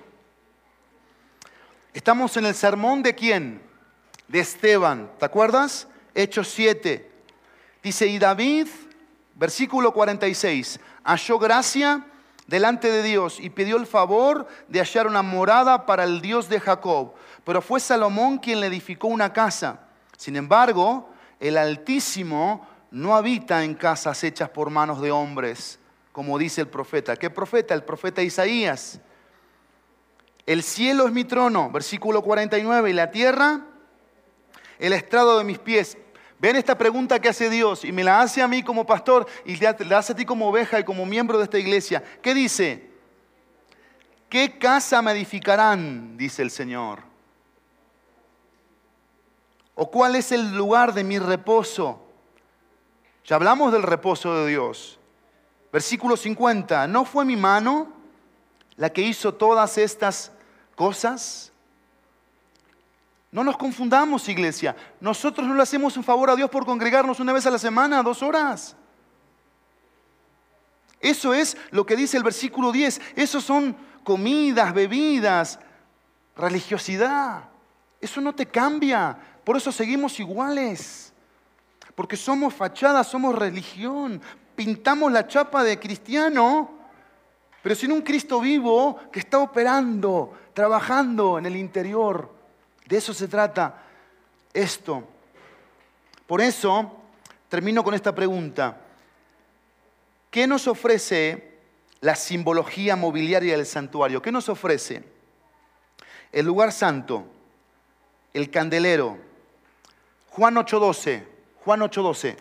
Estamos 1.94 2.38
en 2.38 2.46
el 2.46 2.56
sermón 2.56 3.04
de 3.04 3.14
quién? 3.14 3.62
De 4.30 4.40
Esteban, 4.40 5.12
¿te 5.20 5.26
acuerdas? 5.26 5.90
Hechos 6.16 6.48
7. 6.48 7.17
Dice, 7.88 8.06
y 8.06 8.20
David, 8.20 8.68
versículo 9.36 9.94
46, 9.94 10.78
halló 11.06 11.40
gracia 11.40 12.06
delante 12.46 12.92
de 12.92 13.02
Dios 13.02 13.40
y 13.40 13.50
pidió 13.50 13.78
el 13.78 13.88
favor 13.88 14.46
de 14.68 14.80
hallar 14.80 15.08
una 15.08 15.22
morada 15.22 15.86
para 15.86 16.04
el 16.04 16.20
Dios 16.20 16.50
de 16.50 16.60
Jacob. 16.60 17.14
Pero 17.46 17.62
fue 17.62 17.80
Salomón 17.80 18.40
quien 18.40 18.60
le 18.60 18.68
edificó 18.68 19.08
una 19.08 19.32
casa. 19.32 19.88
Sin 20.18 20.36
embargo, 20.36 21.10
el 21.40 21.56
Altísimo 21.56 22.68
no 22.92 23.16
habita 23.16 23.64
en 23.64 23.74
casas 23.74 24.22
hechas 24.22 24.50
por 24.50 24.70
manos 24.70 25.00
de 25.00 25.12
hombres, 25.12 25.80
como 26.12 26.38
dice 26.38 26.60
el 26.60 26.68
profeta. 26.68 27.16
¿Qué 27.16 27.30
profeta? 27.30 27.74
El 27.74 27.86
profeta 27.86 28.22
Isaías. 28.22 29.00
El 30.46 30.62
cielo 30.62 31.08
es 31.08 31.14
mi 31.14 31.24
trono, 31.24 31.72
versículo 31.72 32.22
49, 32.22 32.90
y 32.90 32.94
la 32.94 33.12
tierra 33.12 33.62
el 34.80 34.94
estrado 34.94 35.38
de 35.38 35.44
mis 35.44 35.60
pies. 35.60 35.98
Ven 36.40 36.56
esta 36.56 36.78
pregunta 36.78 37.20
que 37.20 37.30
hace 37.30 37.50
Dios 37.50 37.84
y 37.84 37.92
me 37.92 38.04
la 38.04 38.22
hace 38.22 38.42
a 38.42 38.48
mí 38.48 38.62
como 38.62 38.86
pastor 38.86 39.26
y 39.44 39.58
la 39.58 39.98
hace 39.98 40.14
a 40.14 40.16
ti 40.16 40.24
como 40.24 40.48
oveja 40.50 40.80
y 40.80 40.84
como 40.84 41.06
miembro 41.06 41.38
de 41.38 41.46
esta 41.46 41.58
iglesia. 41.58 42.04
¿Qué 42.22 42.34
dice? 42.34 42.92
¿Qué 44.30 44.60
casa 44.60 45.02
me 45.02 45.14
edificarán? 45.14 46.16
Dice 46.18 46.44
el 46.44 46.52
Señor. 46.52 47.00
¿O 49.74 49.90
cuál 49.90 50.16
es 50.16 50.32
el 50.32 50.56
lugar 50.56 50.94
de 50.94 51.04
mi 51.04 51.18
reposo? 51.18 52.04
Ya 53.26 53.36
hablamos 53.36 53.72
del 53.72 53.84
reposo 53.84 54.36
de 54.36 54.50
Dios. 54.50 55.00
Versículo 55.72 56.18
50. 56.18 56.88
¿No 56.88 57.04
fue 57.04 57.26
mi 57.26 57.36
mano 57.36 57.94
la 58.76 58.92
que 58.92 59.02
hizo 59.02 59.34
todas 59.34 59.78
estas 59.78 60.32
cosas? 60.76 61.52
No 63.32 63.44
nos 63.44 63.58
confundamos, 63.58 64.30
iglesia. 64.30 64.76
Nosotros 65.00 65.46
no 65.46 65.54
le 65.54 65.62
hacemos 65.62 65.98
un 65.98 66.04
favor 66.04 66.30
a 66.30 66.36
Dios 66.36 66.50
por 66.50 66.66
congregarnos 66.66 67.20
una 67.20 67.34
vez 67.34 67.46
a 67.46 67.52
la 67.52 67.60
semana, 67.60 68.02
dos 68.02 68.24
horas. 68.24 68.76
Eso 71.00 71.34
es 71.34 71.58
lo 71.72 71.86
que 71.86 71.96
dice 71.96 72.18
el 72.18 72.24
versículo 72.24 72.72
10. 72.72 73.02
Eso 73.16 73.42
son 73.42 73.76
comidas, 74.04 74.74
bebidas, 74.74 75.60
religiosidad. 76.36 77.44
Eso 78.00 78.22
no 78.22 78.34
te 78.34 78.46
cambia. 78.46 79.18
Por 79.44 79.58
eso 79.58 79.72
seguimos 79.72 80.20
iguales. 80.20 81.14
Porque 81.96 82.16
somos 82.16 82.54
fachada, 82.54 83.04
somos 83.04 83.36
religión. 83.36 84.22
Pintamos 84.56 85.12
la 85.12 85.28
chapa 85.28 85.64
de 85.64 85.80
cristiano, 85.80 86.72
pero 87.62 87.76
sin 87.76 87.92
un 87.92 88.02
Cristo 88.02 88.40
vivo 88.40 89.00
que 89.12 89.20
está 89.20 89.38
operando, 89.40 90.34
trabajando 90.54 91.38
en 91.38 91.46
el 91.46 91.56
interior. 91.56 92.37
De 92.88 92.98
eso 92.98 93.14
se 93.14 93.28
trata 93.28 93.84
esto. 94.54 95.04
Por 96.26 96.40
eso 96.40 96.92
termino 97.50 97.84
con 97.84 97.94
esta 97.94 98.16
pregunta. 98.16 98.78
¿Qué 100.32 100.48
nos 100.48 100.68
ofrece 100.68 101.58
la 102.00 102.16
simbología 102.16 102.96
mobiliaria 102.96 103.58
del 103.58 103.66
santuario? 103.66 104.22
¿Qué 104.22 104.32
nos 104.32 104.48
ofrece? 104.48 105.04
El 106.32 106.46
lugar 106.46 106.72
santo, 106.72 107.26
el 108.34 108.50
candelero. 108.50 109.18
Juan 110.30 110.56
8:12, 110.56 111.26
Juan 111.66 111.82
8:12. 111.82 112.38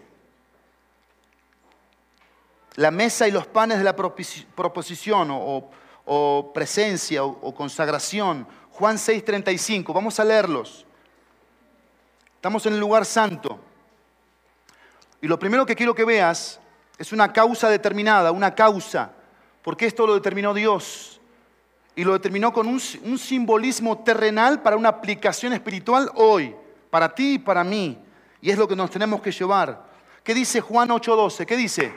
La 2.77 2.93
mesa 2.93 3.27
y 3.27 3.33
los 3.33 3.47
panes 3.47 3.79
de 3.79 3.85
la 3.85 3.97
proposición 3.97 5.29
o, 5.33 6.53
presencia 6.53 7.25
o 7.25 7.55
consagración 7.55 8.47
Juan 8.77 8.99
6:35. 8.99 9.95
Vamos 9.95 10.21
a 10.21 10.25
leerlos. 10.25 10.85
Estamos 12.35 12.67
en 12.67 12.75
el 12.75 12.81
lugar 12.81 13.07
santo. 13.07 13.59
Y 15.23 15.27
lo 15.27 15.39
primero 15.39 15.65
que 15.65 15.75
quiero 15.75 15.95
que 15.95 16.05
veas 16.05 16.61
es 16.99 17.11
una 17.11 17.33
causa 17.33 17.71
determinada, 17.71 18.33
una 18.33 18.55
causa. 18.55 19.13
Porque 19.63 19.87
esto 19.87 20.07
lo 20.07 20.13
determinó 20.13 20.53
Dios. 20.53 21.23
Y 21.95 22.05
lo 22.05 22.13
determinó 22.13 22.53
con 22.53 22.67
un, 22.67 22.79
simbolismo 23.19 23.99
terrenal 24.01 24.61
para 24.61 24.77
una 24.77 24.91
aplicación 24.91 25.55
espiritual 25.55 26.11
hoy, 26.15 26.55
para 26.91 27.15
ti 27.15 27.35
y 27.35 27.39
para 27.39 27.65
mí. 27.65 27.99
Y 28.43 28.51
es 28.51 28.59
lo 28.59 28.69
que 28.69 28.77
nos 28.77 28.91
tenemos 28.91 29.23
que 29.23 29.33
llevar. 29.33 29.87
¿Qué 30.23 30.35
dice 30.35 30.61
Juan 30.61 30.91
8:12? 30.91 31.47
¿Qué 31.47 31.57
dice? 31.57 31.95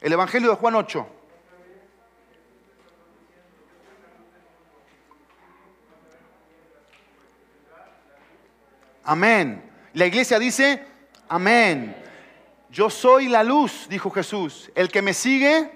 El 0.00 0.12
Evangelio 0.12 0.50
de 0.50 0.56
Juan 0.56 0.74
8. 0.74 1.06
Amén. 9.04 9.62
La 9.94 10.06
iglesia 10.06 10.38
dice, 10.38 10.84
amén. 11.28 11.96
Yo 12.70 12.88
soy 12.88 13.28
la 13.28 13.42
luz, 13.42 13.86
dijo 13.88 14.10
Jesús. 14.10 14.70
El 14.74 14.88
que 14.88 15.02
me 15.02 15.12
sigue 15.12 15.70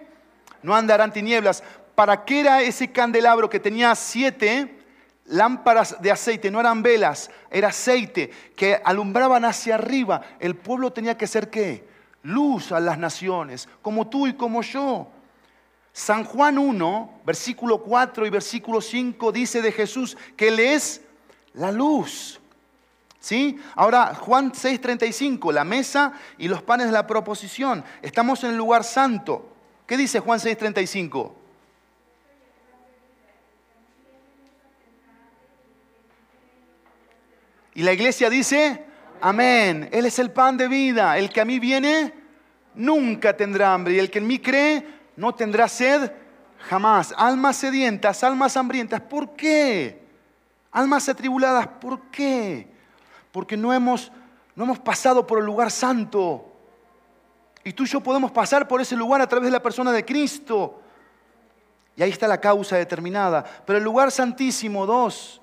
no 0.62 0.74
andará 0.74 1.05
en 1.05 1.12
tinieblas. 1.12 1.62
¿Para 1.95 2.24
qué 2.24 2.41
era 2.41 2.62
ese 2.62 2.91
candelabro 2.91 3.51
que 3.51 3.61
tenía 3.61 3.95
siete 3.95 4.79
lámparas 5.24 6.01
de 6.01 6.11
aceite? 6.11 6.51
No 6.51 6.61
eran 6.61 6.83
velas, 6.83 7.31
era 7.51 7.68
aceite 7.68 8.31
que 8.55 8.81
alumbraban 8.85 9.45
hacia 9.45 9.74
arriba. 9.74 10.22
El 10.39 10.57
pueblo 10.57 10.93
tenía 10.93 11.16
que 11.16 11.27
ser 11.27 11.51
qué? 11.51 11.87
Luz 12.22 12.72
a 12.72 12.81
las 12.81 12.99
naciones, 12.99 13.68
como 13.83 14.09
tú 14.09 14.27
y 14.27 14.35
como 14.35 14.62
yo. 14.62 15.09
San 15.93 16.24
Juan 16.24 16.59
1, 16.59 17.20
versículo 17.24 17.83
4 17.83 18.27
y 18.27 18.31
versículo 18.31 18.81
5 18.81 19.33
dice 19.33 19.62
de 19.62 19.72
Jesús 19.72 20.16
que 20.37 20.49
Él 20.49 20.61
es 20.61 21.01
la 21.55 21.72
luz. 21.72 22.41
¿Sí? 23.27 23.59
Ahora, 23.74 24.14
Juan 24.14 24.53
6:35, 24.53 25.51
la 25.51 25.64
mesa 25.64 26.12
y 26.39 26.47
los 26.47 26.62
panes 26.62 26.87
de 26.87 26.93
la 26.93 27.09
proposición. 27.09 27.83
Estamos 28.01 28.45
en 28.45 28.51
el 28.51 28.57
lugar 28.57 28.85
santo. 28.85 29.53
¿Qué 29.85 29.97
dice 29.97 30.20
Juan 30.20 30.39
6:35? 30.39 31.33
Y 37.74 37.83
la 37.83 37.93
iglesia 37.93 38.31
dice, 38.31 38.85
amén, 39.20 39.89
Él 39.91 40.07
es 40.07 40.20
el 40.20 40.31
pan 40.31 40.57
de 40.57 40.68
vida, 40.68 41.18
el 41.18 41.29
que 41.29 41.41
a 41.41 41.45
mí 41.45 41.59
viene 41.59 42.14
nunca 42.77 43.37
tendrá 43.37 43.74
hambre 43.74 43.95
y 43.95 43.99
el 43.99 44.09
que 44.09 44.20
en 44.20 44.29
mí 44.29 44.39
cree 44.39 44.87
no 45.16 45.35
tendrá 45.35 45.66
sed 45.66 46.12
jamás. 46.61 47.12
Almas 47.16 47.57
sedientas, 47.57 48.22
almas 48.22 48.57
hambrientas, 48.57 49.01
¿por 49.01 49.35
qué? 49.35 50.01
Almas 50.70 51.09
atribuladas, 51.09 51.66
¿por 51.66 52.03
qué? 52.12 52.76
Porque 53.37 53.55
no 53.55 53.70
hemos, 53.70 54.11
no 54.55 54.64
hemos 54.64 54.78
pasado 54.78 55.26
por 55.26 55.39
el 55.39 55.45
lugar 55.45 55.70
santo. 55.70 56.43
Y 57.64 57.74
tú 57.74 57.82
y 57.82 57.87
yo 57.87 58.01
podemos 58.01 58.30
pasar 58.30 58.66
por 58.66 58.80
ese 58.80 58.97
lugar 58.97 59.20
a 59.20 59.28
través 59.28 59.49
de 59.49 59.51
la 59.51 59.62
persona 59.62 59.93
de 59.93 60.07
Cristo. 60.07 60.80
Y 61.97 62.03
ahí 62.03 62.09
está 62.09 62.26
la 62.26 62.41
causa 62.41 62.78
determinada. 62.78 63.45
Pero 63.66 63.76
el 63.76 63.84
lugar 63.84 64.11
santísimo, 64.11 64.87
dos. 64.87 65.43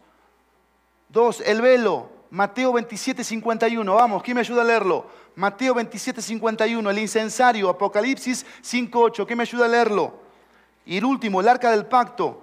Dos, 1.08 1.42
el 1.42 1.62
velo. 1.62 2.10
Mateo 2.32 2.74
27, 2.74 3.24
51. 3.24 3.94
Vamos, 3.94 4.24
¿quién 4.24 4.34
me 4.34 4.42
ayuda 4.42 4.64
a 4.64 4.66
leerlo? 4.66 5.06
Mateo 5.36 5.76
27, 5.76 6.20
51. 6.20 6.90
El 6.90 6.98
incensario, 6.98 7.70
Apocalipsis 7.70 8.44
5, 8.64 9.00
8. 9.00 9.28
¿Quién 9.28 9.38
me 9.38 9.44
ayuda 9.44 9.66
a 9.66 9.70
leerlo? 9.70 10.16
Y 10.84 10.98
el 10.98 11.06
último, 11.06 11.42
el 11.42 11.48
arca 11.48 11.70
del 11.70 11.86
pacto. 11.86 12.42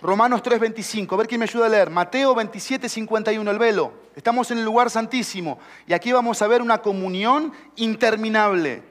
Romanos 0.00 0.42
3:25, 0.42 1.14
a 1.14 1.18
ver 1.18 1.26
quién 1.26 1.38
me 1.38 1.44
ayuda 1.44 1.66
a 1.66 1.68
leer. 1.70 1.90
Mateo 1.90 2.34
27:51, 2.34 3.50
el 3.50 3.58
velo. 3.58 3.92
Estamos 4.14 4.50
en 4.50 4.58
el 4.58 4.64
lugar 4.64 4.90
santísimo 4.90 5.58
y 5.86 5.94
aquí 5.94 6.12
vamos 6.12 6.40
a 6.42 6.46
ver 6.46 6.60
una 6.60 6.82
comunión 6.82 7.52
interminable. 7.76 8.82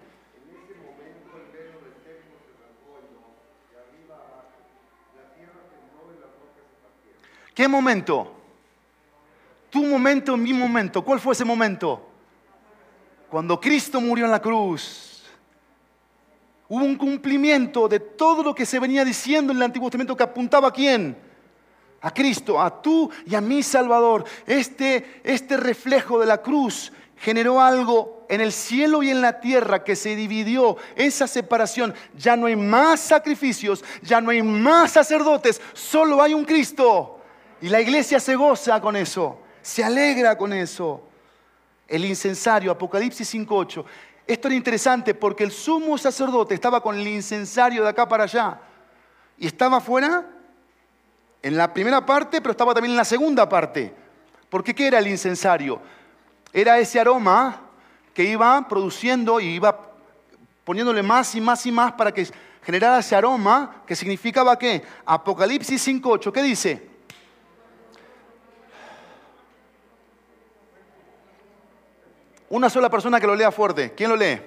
¿Qué 7.54 7.68
momento? 7.70 8.34
Tu 9.70 9.82
momento, 9.84 10.36
mi 10.36 10.54
momento. 10.54 11.04
¿Cuál 11.04 11.20
fue 11.20 11.34
ese 11.34 11.46
momento? 11.46 12.10
Cuando 13.30 13.60
Cristo 13.60 14.02
murió 14.02 14.26
en 14.26 14.32
la 14.32 14.42
cruz 14.42 15.15
Hubo 16.68 16.84
un 16.84 16.96
cumplimiento 16.96 17.88
de 17.88 18.00
todo 18.00 18.42
lo 18.42 18.56
que 18.56 18.66
se 18.66 18.80
venía 18.80 19.06
diciendo 19.06 19.52
en 19.52 19.58
el 19.58 19.64
Antiguo 19.64 19.90
Testamento 19.90 20.18
que 20.18 20.24
apuntaba 20.24 20.70
a 20.70 20.74
quién? 20.74 21.16
A 22.02 22.12
Cristo, 22.12 22.60
a 22.60 22.82
tú 22.82 23.10
y 23.26 23.36
a 23.36 23.42
mi 23.42 23.62
Salvador. 23.62 24.26
Este, 24.48 25.22
este 25.24 25.58
reflejo 25.58 26.20
de 26.20 26.26
la 26.26 26.42
cruz 26.42 26.92
generó 27.18 27.62
algo 27.62 28.26
en 28.30 28.42
el 28.42 28.52
cielo 28.52 29.04
y 29.04 29.10
en 29.10 29.22
la 29.22 29.40
tierra 29.40 29.84
que 29.84 29.96
se 29.96 30.16
dividió 30.16 30.78
esa 30.96 31.28
separación. 31.28 31.94
Ya 32.18 32.36
no 32.36 32.48
hay 32.48 32.56
más 32.56 33.00
sacrificios, 33.00 33.84
ya 34.02 34.20
no 34.20 34.32
hay 34.32 34.42
más 34.42 34.92
sacerdotes, 34.92 35.62
solo 35.74 36.22
hay 36.22 36.34
un 36.34 36.46
Cristo. 36.46 37.20
Y 37.62 37.70
la 37.70 37.82
iglesia 37.82 38.20
se 38.20 38.36
goza 38.36 38.82
con 38.82 38.96
eso, 38.96 39.40
se 39.62 39.84
alegra 39.84 40.38
con 40.38 40.52
eso. 40.54 41.04
El 41.88 42.06
incensario, 42.06 42.72
Apocalipsis 42.72 43.34
5.8, 43.34 43.86
esto 44.28 44.48
era 44.48 44.56
interesante 44.56 45.14
porque 45.14 45.44
el 45.44 45.52
sumo 45.52 45.98
sacerdote 45.98 46.56
estaba 46.56 46.82
con 46.82 46.96
el 46.96 47.08
incensario 47.08 47.84
de 47.84 47.90
acá 47.90 48.08
para 48.08 48.24
allá 48.24 48.60
y 49.38 49.48
estaba 49.48 49.78
afuera 49.78 50.26
en 51.42 51.58
la 51.58 51.72
primera 51.72 52.06
parte, 52.06 52.42
pero 52.42 52.52
estaba 52.52 52.74
también 52.74 52.92
en 52.92 52.98
la 52.98 53.06
segunda 53.06 53.48
parte. 53.48 53.94
Porque 54.50 54.74
¿qué 54.74 54.88
era 54.88 55.00
el 55.00 55.08
incensario? 55.08 55.80
Era 56.52 56.80
ese 56.80 57.00
aroma 57.00 57.62
que 58.14 58.24
iba 58.24 58.68
produciendo 58.68 59.40
y 59.40 59.56
iba 59.56 59.92
poniéndole 60.64 61.04
más 61.04 61.36
y 61.36 61.42
más 61.42 61.66
y 61.66 61.72
más 61.72 61.92
para 61.94 62.12
que 62.12 62.28
generara 62.64 63.00
ese 63.00 63.16
aroma 63.16 63.84
que 63.86 63.96
significaba 63.96 64.58
qué? 64.58 64.84
Apocalipsis 65.06 65.88
5.8, 65.88 66.32
¿qué 66.32 66.42
dice? 66.42 66.95
Una 72.50 72.70
sola 72.70 72.90
persona 72.90 73.20
que 73.20 73.28
lo 73.28 73.36
lea 73.36 73.52
fuerte. 73.52 73.94
¿Quién 73.94 74.10
lo 74.10 74.16
lee? 74.16 74.40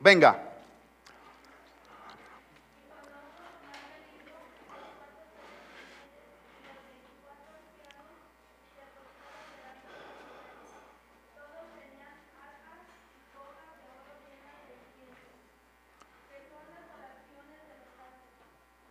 Venga. 0.00 0.46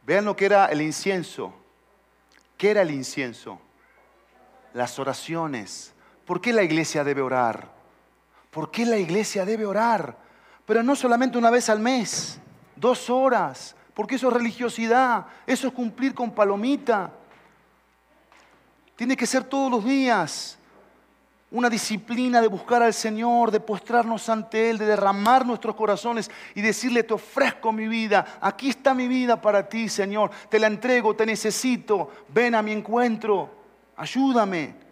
Vean 0.09 0.25
lo 0.25 0.36
que 0.36 0.45
era 0.45 0.65
el 0.67 0.82
incienso. 0.82 1.53
¿Qué 2.57 2.71
era 2.71 2.82
el 2.82 2.89
incienso? 2.89 3.59
Las 4.73 4.97
oraciones. 4.97 5.93
¿Por 6.25 6.41
qué 6.41 6.51
la 6.51 6.63
iglesia 6.63 7.03
debe 7.03 7.21
orar? 7.21 7.78
¿Por 8.51 8.71
qué 8.71 8.85
la 8.85 8.97
iglesia 8.97 9.45
debe 9.45 9.65
orar? 9.65 10.17
Pero 10.65 10.83
no 10.83 10.95
solamente 10.95 11.37
una 11.37 11.49
vez 11.49 11.69
al 11.69 11.79
mes, 11.79 12.39
dos 12.75 13.09
horas, 13.09 13.75
porque 13.93 14.15
eso 14.15 14.27
es 14.27 14.33
religiosidad, 14.33 15.25
eso 15.45 15.67
es 15.67 15.73
cumplir 15.73 16.13
con 16.13 16.31
palomita. 16.31 17.11
Tiene 18.95 19.15
que 19.15 19.25
ser 19.25 19.43
todos 19.43 19.71
los 19.71 19.85
días 19.85 20.59
una 21.51 21.69
disciplina 21.69 22.41
de 22.41 22.47
buscar 22.47 22.83
al 22.83 22.93
Señor, 22.93 23.49
de 23.49 23.59
postrarnos 23.59 24.29
ante 24.29 24.69
Él, 24.69 24.77
de 24.77 24.85
derramar 24.85 25.45
nuestros 25.45 25.75
corazones 25.75 26.29
y 26.53 26.61
decirle, 26.61 27.03
te 27.03 27.15
ofrezco 27.15 27.71
mi 27.71 27.87
vida, 27.87 28.37
aquí 28.39 28.69
está 28.69 28.93
mi 28.93 29.07
vida 29.07 29.41
para 29.41 29.67
ti, 29.67 29.89
Señor, 29.89 30.29
te 30.49 30.59
la 30.59 30.67
entrego, 30.67 31.15
te 31.15 31.25
necesito, 31.25 32.11
ven 32.29 32.53
a 32.53 32.61
mi 32.61 32.71
encuentro, 32.71 33.49
ayúdame. 33.97 34.88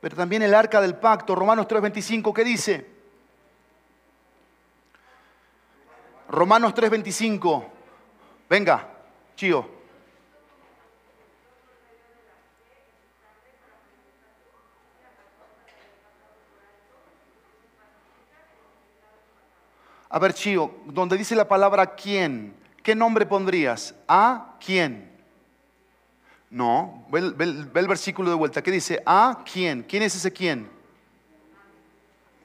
Pero 0.00 0.16
también 0.16 0.42
el 0.42 0.54
arca 0.54 0.80
del 0.80 0.96
pacto, 0.96 1.34
Romanos 1.34 1.66
3:25, 1.66 2.32
¿qué 2.32 2.44
dice? 2.44 2.86
Romanos 6.28 6.74
3:25, 6.74 7.64
venga, 8.48 8.88
chío. 9.36 9.76
A 20.08 20.18
ver, 20.18 20.32
Chío, 20.32 20.70
donde 20.86 21.16
dice 21.16 21.34
la 21.34 21.48
palabra 21.48 21.94
quién, 21.94 22.56
¿qué 22.82 22.94
nombre 22.94 23.26
pondrías? 23.26 23.94
¿A 24.08 24.56
quién? 24.64 25.15
No, 26.50 27.06
ve, 27.10 27.18
el 27.18 27.88
versículo 27.88 28.30
de 28.30 28.36
vuelta. 28.36 28.62
¿Qué 28.62 28.70
dice? 28.70 29.02
¿A 29.04 29.42
quién? 29.50 29.82
¿Quién 29.82 30.02
es 30.02 30.14
ese 30.14 30.32
quién? 30.32 30.68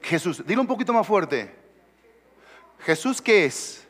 Jesús. 0.02 0.46
Dilo 0.46 0.62
un 0.62 0.68
poquito 0.68 0.92
más 0.92 1.06
fuerte. 1.06 1.54
Jesús, 2.80 3.22
¿qué 3.22 3.46
es? 3.46 3.88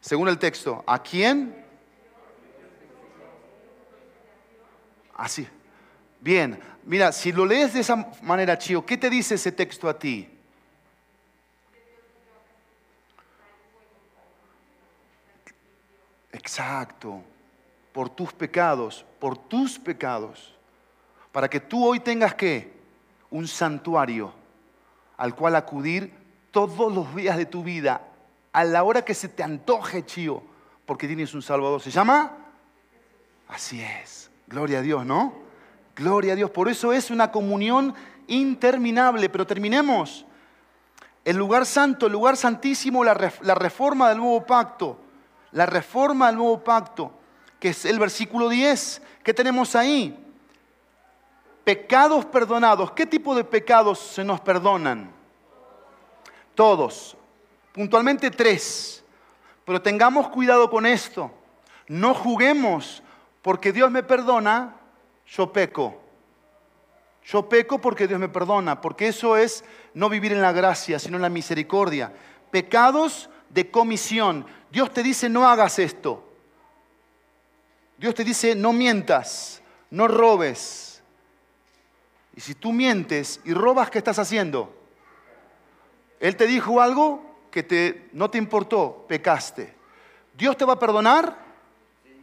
Según 0.00 0.28
el 0.28 0.38
texto, 0.38 0.82
¿a 0.86 1.02
quién? 1.02 1.54
Así. 5.14 5.46
Bien, 6.20 6.58
mira, 6.84 7.12
si 7.12 7.30
lo 7.32 7.44
lees 7.44 7.74
de 7.74 7.80
esa 7.80 8.10
manera, 8.22 8.56
Chío, 8.56 8.84
¿qué 8.86 8.96
te 8.96 9.10
dice 9.10 9.34
ese 9.34 9.52
texto 9.52 9.88
a 9.88 9.98
ti? 9.98 10.28
Exacto, 16.32 17.22
por 17.98 18.10
tus 18.10 18.32
pecados, 18.32 19.04
por 19.18 19.36
tus 19.36 19.76
pecados, 19.76 20.54
para 21.32 21.50
que 21.50 21.58
tú 21.58 21.84
hoy 21.84 21.98
tengas 21.98 22.32
que 22.32 22.72
un 23.28 23.48
santuario 23.48 24.32
al 25.16 25.34
cual 25.34 25.56
acudir 25.56 26.14
todos 26.52 26.94
los 26.94 27.12
días 27.16 27.36
de 27.36 27.44
tu 27.44 27.64
vida, 27.64 28.02
a 28.52 28.62
la 28.62 28.84
hora 28.84 29.04
que 29.04 29.14
se 29.14 29.26
te 29.26 29.42
antoje, 29.42 30.06
chío, 30.06 30.44
porque 30.86 31.08
tienes 31.08 31.34
un 31.34 31.42
Salvador. 31.42 31.82
¿Se 31.82 31.90
llama? 31.90 32.36
Así 33.48 33.82
es. 33.82 34.30
Gloria 34.46 34.78
a 34.78 34.82
Dios, 34.82 35.04
¿no? 35.04 35.32
Gloria 35.96 36.34
a 36.34 36.36
Dios. 36.36 36.52
Por 36.52 36.68
eso 36.68 36.92
es 36.92 37.10
una 37.10 37.32
comunión 37.32 37.96
interminable. 38.28 39.28
Pero 39.28 39.44
terminemos. 39.44 40.24
El 41.24 41.36
lugar 41.36 41.66
santo, 41.66 42.06
el 42.06 42.12
lugar 42.12 42.36
santísimo, 42.36 43.02
la, 43.02 43.14
reforma 43.14 44.08
del 44.08 44.18
nuevo 44.18 44.46
pacto 44.46 45.00
la 45.52 45.66
reforma 45.66 46.26
del 46.26 46.36
nuevo 46.36 46.62
pacto, 46.62 47.12
que 47.58 47.70
es 47.70 47.84
el 47.84 47.98
versículo 47.98 48.48
10. 48.48 49.02
¿Qué 49.22 49.34
tenemos 49.34 49.74
ahí? 49.74 50.18
Pecados 51.64 52.24
perdonados. 52.24 52.92
¿Qué 52.92 53.06
tipo 53.06 53.34
de 53.34 53.44
pecados 53.44 53.98
se 53.98 54.24
nos 54.24 54.40
perdonan? 54.40 55.12
Todos. 56.54 57.16
Puntualmente 57.72 58.30
tres. 58.30 59.04
Pero 59.64 59.82
tengamos 59.82 60.28
cuidado 60.28 60.70
con 60.70 60.86
esto. 60.86 61.30
No 61.88 62.14
juguemos 62.14 63.02
porque 63.42 63.72
Dios 63.72 63.90
me 63.90 64.02
perdona, 64.02 64.76
yo 65.26 65.52
peco. 65.52 66.00
Yo 67.24 67.48
peco 67.48 67.78
porque 67.78 68.06
Dios 68.06 68.18
me 68.18 68.28
perdona, 68.28 68.80
porque 68.80 69.08
eso 69.08 69.36
es 69.36 69.64
no 69.92 70.08
vivir 70.08 70.32
en 70.32 70.40
la 70.40 70.52
gracia, 70.52 70.98
sino 70.98 71.16
en 71.16 71.22
la 71.22 71.28
misericordia. 71.28 72.12
Pecados 72.50 73.28
de 73.50 73.70
comisión. 73.70 74.46
Dios 74.70 74.92
te 74.92 75.02
dice, 75.02 75.28
no 75.28 75.46
hagas 75.46 75.78
esto. 75.78 76.27
Dios 77.98 78.14
te 78.14 78.24
dice, 78.24 78.54
no 78.54 78.72
mientas, 78.72 79.60
no 79.90 80.08
robes. 80.08 81.02
Y 82.34 82.40
si 82.40 82.54
tú 82.54 82.72
mientes 82.72 83.40
y 83.44 83.52
robas, 83.52 83.90
¿qué 83.90 83.98
estás 83.98 84.18
haciendo? 84.18 84.74
Él 86.20 86.36
te 86.36 86.46
dijo 86.46 86.80
algo 86.80 87.22
que 87.50 87.62
te, 87.62 88.08
no 88.12 88.30
te 88.30 88.38
importó, 88.38 89.04
pecaste. 89.08 89.74
¿Dios 90.36 90.56
te 90.56 90.64
va 90.64 90.74
a 90.74 90.78
perdonar? 90.78 91.36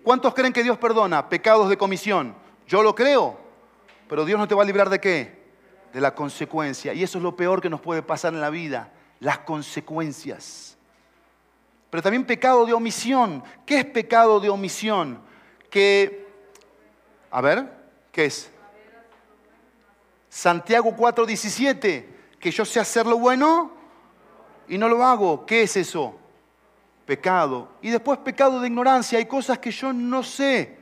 ¿Cuántos 0.04 0.34
creen 0.34 0.54
que 0.54 0.64
Dios 0.64 0.78
perdona 0.78 1.28
pecados 1.30 1.70
de 1.70 1.78
comisión? 1.78 2.36
Yo 2.68 2.82
lo 2.82 2.96
creo, 2.96 3.38
pero 4.08 4.26
Dios 4.26 4.40
no 4.40 4.48
te 4.48 4.56
va 4.56 4.64
a 4.64 4.66
librar 4.66 4.90
de 4.90 5.00
qué? 5.00 5.44
De 5.92 6.00
la 6.00 6.16
consecuencia. 6.16 6.94
Y 6.94 7.04
eso 7.04 7.18
es 7.18 7.24
lo 7.24 7.36
peor 7.36 7.62
que 7.62 7.70
nos 7.70 7.82
puede 7.82 8.02
pasar 8.02 8.34
en 8.34 8.42
la 8.42 8.50
vida, 8.50 8.92
las 9.20 9.40
consecuencias 9.40 10.76
pero 11.96 12.04
también 12.04 12.26
pecado 12.26 12.66
de 12.66 12.74
omisión. 12.74 13.42
¿Qué 13.66 13.78
es 13.78 13.86
pecado 13.86 14.42
de 14.42 14.50
omisión? 14.50 15.18
Que, 15.70 16.28
a 17.32 17.42
ver, 17.42 17.70
¿qué 18.12 18.26
es? 18.26 18.50
Santiago 20.30 20.96
4:17, 20.96 22.06
que 22.40 22.52
yo 22.52 22.66
sé 22.66 22.80
hacer 22.80 23.06
lo 23.06 23.18
bueno 23.18 23.72
y 24.68 24.78
no 24.78 24.90
lo 24.90 25.04
hago. 25.04 25.46
¿Qué 25.46 25.64
es 25.64 25.78
eso? 25.78 26.20
Pecado. 27.06 27.70
Y 27.82 27.90
después 27.90 28.20
pecado 28.20 28.60
de 28.60 28.68
ignorancia. 28.68 29.18
Hay 29.18 29.26
cosas 29.26 29.60
que 29.60 29.72
yo 29.72 29.94
no 29.94 30.24
sé, 30.24 30.78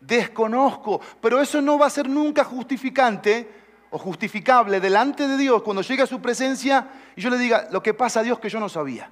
desconozco, 0.00 1.00
pero 1.20 1.40
eso 1.40 1.60
no 1.60 1.78
va 1.78 1.86
a 1.86 1.90
ser 1.90 2.08
nunca 2.08 2.44
justificante 2.44 3.48
o 3.90 3.98
justificable 3.98 4.80
delante 4.80 5.28
de 5.28 5.36
Dios 5.36 5.62
cuando 5.62 5.82
llegue 5.82 6.02
a 6.02 6.06
su 6.06 6.20
presencia 6.20 6.88
y 7.14 7.20
yo 7.20 7.28
le 7.28 7.38
diga, 7.38 7.68
lo 7.70 7.82
que 7.82 7.92
pasa 7.94 8.20
a 8.20 8.22
Dios 8.22 8.38
que 8.38 8.48
yo 8.48 8.58
no 8.58 8.68
sabía. 8.68 9.10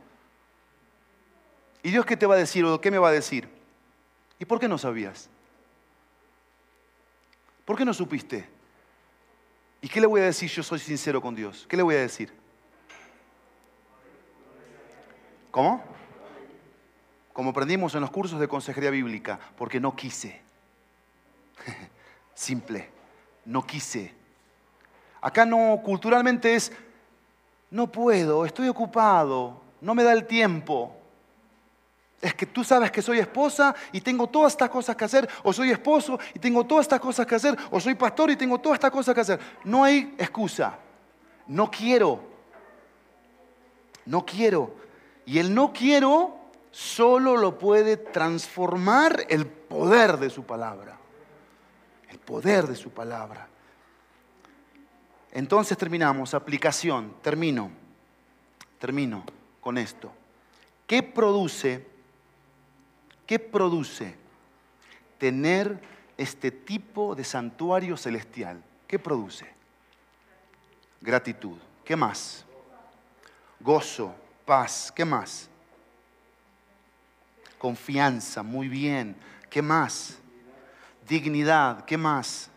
¿Y 1.82 1.90
Dios 1.90 2.06
qué 2.06 2.16
te 2.16 2.26
va 2.26 2.34
a 2.34 2.38
decir 2.38 2.64
o 2.64 2.80
qué 2.80 2.90
me 2.90 2.98
va 2.98 3.08
a 3.08 3.12
decir? 3.12 3.59
¿Y 4.40 4.46
por 4.46 4.58
qué 4.58 4.66
no 4.66 4.78
sabías? 4.78 5.28
¿Por 7.64 7.76
qué 7.76 7.84
no 7.84 7.94
supiste? 7.94 8.48
¿Y 9.82 9.88
qué 9.88 10.00
le 10.00 10.06
voy 10.06 10.22
a 10.22 10.24
decir? 10.24 10.50
Yo 10.50 10.62
soy 10.62 10.78
sincero 10.78 11.20
con 11.20 11.34
Dios. 11.34 11.66
¿Qué 11.68 11.76
le 11.76 11.82
voy 11.82 11.94
a 11.94 12.00
decir? 12.00 12.32
¿Cómo? 15.50 15.84
Como 17.34 17.50
aprendimos 17.50 17.94
en 17.94 18.00
los 18.00 18.10
cursos 18.10 18.40
de 18.40 18.48
consejería 18.48 18.90
bíblica, 18.90 19.38
porque 19.56 19.78
no 19.78 19.94
quise. 19.94 20.40
Simple, 22.34 22.88
no 23.44 23.66
quise. 23.66 24.14
Acá 25.20 25.44
no, 25.44 25.80
culturalmente 25.84 26.54
es, 26.54 26.72
no 27.70 27.92
puedo, 27.92 28.46
estoy 28.46 28.68
ocupado, 28.68 29.60
no 29.82 29.94
me 29.94 30.02
da 30.02 30.12
el 30.12 30.26
tiempo. 30.26 30.99
Es 32.20 32.34
que 32.34 32.46
tú 32.46 32.62
sabes 32.62 32.90
que 32.90 33.00
soy 33.00 33.18
esposa 33.18 33.74
y 33.92 34.00
tengo 34.00 34.26
todas 34.26 34.52
estas 34.52 34.68
cosas 34.68 34.94
que 34.94 35.04
hacer, 35.04 35.28
o 35.42 35.52
soy 35.52 35.70
esposo 35.70 36.18
y 36.34 36.38
tengo 36.38 36.64
todas 36.64 36.84
estas 36.84 37.00
cosas 37.00 37.26
que 37.26 37.34
hacer, 37.34 37.56
o 37.70 37.80
soy 37.80 37.94
pastor 37.94 38.30
y 38.30 38.36
tengo 38.36 38.58
todas 38.58 38.76
estas 38.76 38.90
cosas 38.90 39.14
que 39.14 39.20
hacer. 39.22 39.40
No 39.64 39.84
hay 39.84 40.14
excusa. 40.18 40.78
No 41.46 41.70
quiero. 41.70 42.22
No 44.04 44.26
quiero. 44.26 44.74
Y 45.24 45.38
el 45.38 45.54
no 45.54 45.72
quiero 45.72 46.36
solo 46.70 47.36
lo 47.36 47.58
puede 47.58 47.96
transformar 47.96 49.24
el 49.28 49.46
poder 49.46 50.18
de 50.18 50.28
su 50.28 50.44
palabra. 50.44 50.98
El 52.08 52.18
poder 52.18 52.66
de 52.66 52.76
su 52.76 52.90
palabra. 52.90 53.48
Entonces 55.32 55.78
terminamos, 55.78 56.34
aplicación, 56.34 57.14
termino, 57.22 57.70
termino 58.78 59.24
con 59.60 59.78
esto. 59.78 60.12
¿Qué 60.86 61.02
produce 61.02 61.89
¿Qué 63.30 63.38
produce 63.38 64.12
tener 65.16 65.80
este 66.16 66.50
tipo 66.50 67.14
de 67.14 67.22
santuario 67.22 67.96
celestial? 67.96 68.60
¿Qué 68.88 68.98
produce? 68.98 69.46
Gratitud. 71.00 71.56
¿Qué 71.84 71.94
más? 71.94 72.44
Gozo, 73.60 74.12
paz. 74.44 74.90
¿Qué 74.92 75.04
más? 75.04 75.48
Confianza, 77.56 78.42
muy 78.42 78.66
bien. 78.66 79.14
¿Qué 79.48 79.62
más? 79.62 80.18
Dignidad, 81.06 81.84
¿qué 81.84 81.96
más? 81.96 82.50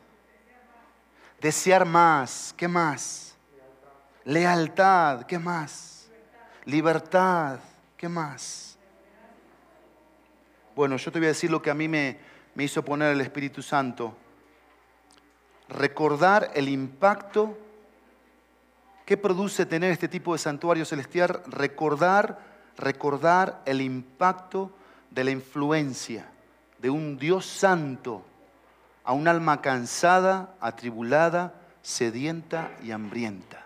Desear 1.40 1.86
más, 1.86 2.52
¿qué 2.58 2.68
más? 2.68 3.36
Lealtad, 4.26 5.22
¿qué 5.28 5.38
más? 5.38 6.10
Libertad, 6.66 7.60
¿qué 7.96 8.10
más? 8.10 8.63
Bueno, 10.76 10.98
yo 10.98 11.12
te 11.12 11.20
voy 11.20 11.28
a 11.28 11.30
decir 11.30 11.52
lo 11.52 11.62
que 11.62 11.70
a 11.70 11.76
mí 11.76 11.88
me, 11.88 12.18
me 12.56 12.64
hizo 12.64 12.84
poner 12.84 13.12
el 13.12 13.22
Espíritu 13.22 13.62
Santo. 13.62 14.16
Recordar 15.70 16.52
el 16.56 16.68
impacto 16.68 17.58
que 19.06 19.18
produce 19.18 19.66
tener 19.66 19.92
este 19.92 20.08
tipo 20.08 20.34
de 20.34 20.40
santuario 20.40 20.86
celestial, 20.86 21.42
recordar, 21.48 22.40
recordar 22.78 23.62
el 23.66 23.82
impacto 23.82 24.72
de 25.12 25.24
la 25.24 25.32
influencia 25.32 26.30
de 26.80 26.90
un 26.90 27.18
Dios 27.18 27.46
santo 27.46 28.26
a 29.04 29.14
un 29.14 29.28
alma 29.28 29.62
cansada, 29.62 30.56
atribulada, 30.60 31.54
sedienta 31.82 32.72
y 32.82 32.92
hambrienta. 32.92 33.66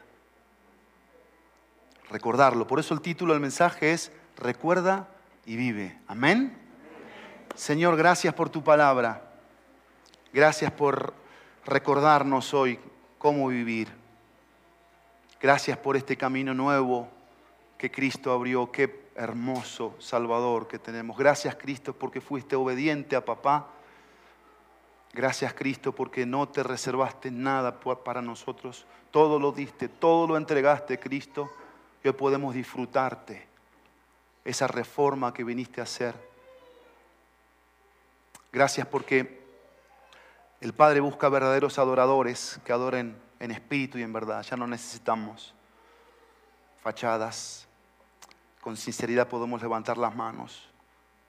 Recordarlo. 2.10 2.68
Por 2.68 2.80
eso 2.80 2.94
el 2.94 3.02
título 3.02 3.34
del 3.34 3.42
mensaje 3.42 3.92
es 3.92 4.12
Recuerda 4.38 5.08
y 5.46 5.56
vive. 5.56 6.00
Amén. 6.08 6.67
Señor, 7.58 7.98
gracias 7.98 8.34
por 8.34 8.50
tu 8.50 8.64
palabra. 8.64 9.22
Gracias 10.32 10.72
por 10.72 11.14
recordarnos 11.66 12.54
hoy 12.54 12.80
cómo 13.18 13.48
vivir. 13.48 13.90
Gracias 15.42 15.78
por 15.78 15.98
este 15.98 16.16
camino 16.16 16.54
nuevo 16.54 17.10
que 17.78 17.92
Cristo 17.92 18.32
abrió. 18.32 18.72
Qué 18.72 19.10
hermoso 19.16 19.96
Salvador 20.00 20.68
que 20.68 20.80
tenemos. 20.80 21.18
Gracias 21.18 21.56
Cristo 21.56 21.94
porque 21.94 22.22
fuiste 22.22 22.56
obediente 22.56 23.16
a 23.16 23.26
papá 23.26 23.68
Gracias 25.18 25.52
Cristo 25.56 25.94
porque 25.94 26.28
no 26.28 26.48
te 26.48 26.62
reservaste 26.62 27.32
nada 27.32 27.80
para 27.80 28.22
nosotros. 28.22 28.86
Todo 29.10 29.40
lo 29.40 29.52
diste, 29.52 29.90
todo 29.90 30.28
lo 30.28 30.38
entregaste 30.38 31.00
Cristo. 31.00 31.50
Y 32.04 32.08
hoy 32.08 32.14
podemos 32.14 32.54
disfrutarte 32.54 33.48
esa 34.46 34.68
reforma 34.68 35.34
que 35.34 35.44
viniste 35.44 35.82
a 35.82 35.86
hacer. 35.86 36.37
Gracias 38.52 38.88
porque 38.88 39.42
el 40.62 40.74
Padre 40.74 41.00
busca 41.00 41.30
verdaderos 41.30 41.80
adoradores 41.80 42.60
que 42.66 42.74
adoren 42.74 43.18
en 43.40 43.52
espíritu 43.52 43.98
y 43.98 44.04
en 44.04 44.14
verdad. 44.14 44.44
Ya 44.44 44.58
no 44.58 44.68
necesitamos 44.68 45.54
fachadas. 46.82 47.68
Con 48.62 48.76
sinceridad 48.78 49.28
podemos 49.28 49.62
levantar 49.62 49.98
las 49.98 50.16
manos 50.16 50.70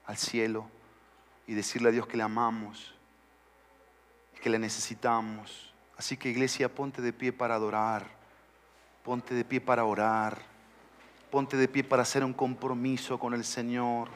al 0.05 0.17
cielo 0.17 0.67
y 1.47 1.53
decirle 1.53 1.89
a 1.89 1.91
Dios 1.91 2.07
que 2.07 2.17
le 2.17 2.23
amamos 2.23 2.95
que 4.39 4.49
le 4.49 4.59
necesitamos. 4.59 5.73
Así 5.97 6.17
que 6.17 6.29
iglesia, 6.29 6.73
ponte 6.73 7.01
de 7.01 7.13
pie 7.13 7.33
para 7.33 7.55
adorar, 7.55 8.07
ponte 9.03 9.35
de 9.35 9.43
pie 9.43 9.59
para 9.59 9.83
orar, 9.83 10.41
ponte 11.29 11.57
de 11.57 11.67
pie 11.67 11.83
para 11.83 12.03
hacer 12.03 12.23
un 12.23 12.33
compromiso 12.33 13.19
con 13.19 13.33
el 13.33 13.43
Señor, 13.43 14.09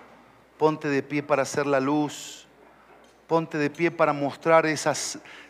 ponte 0.57 0.87
de 0.87 1.03
pie 1.03 1.23
para 1.23 1.41
hacer 1.43 1.67
la 1.67 1.79
luz, 1.79 2.42
ponte 3.27 3.57
de 3.57 3.69
pie 3.69 3.91
para 3.91 4.13
mostrar 4.13 4.65
esa 4.65 4.93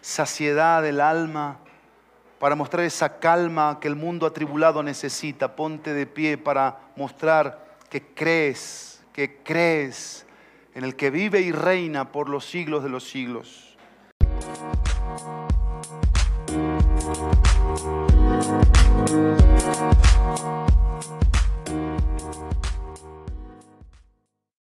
saciedad 0.02 0.82
del 0.82 1.02
alma, 1.02 1.60
para 2.40 2.56
mostrar 2.56 2.84
esa 2.84 3.20
calma 3.20 3.80
que 3.80 3.88
el 3.88 3.96
mundo 3.96 4.26
atribulado 4.26 4.84
necesita, 4.84 5.56
ponte 5.56 5.94
de 5.94 6.06
pie 6.06 6.38
para 6.38 6.78
mostrar 6.96 7.78
que 7.90 8.02
crees, 8.14 9.02
que 9.14 9.38
crees 9.44 10.26
en 10.76 10.84
el 10.84 10.96
que 10.96 11.10
vive 11.10 11.42
y 11.42 11.52
reina 11.52 12.12
por 12.12 12.30
los 12.30 12.46
siglos 12.46 12.84
de 12.84 12.90
los 12.90 13.08
siglos. 13.08 13.78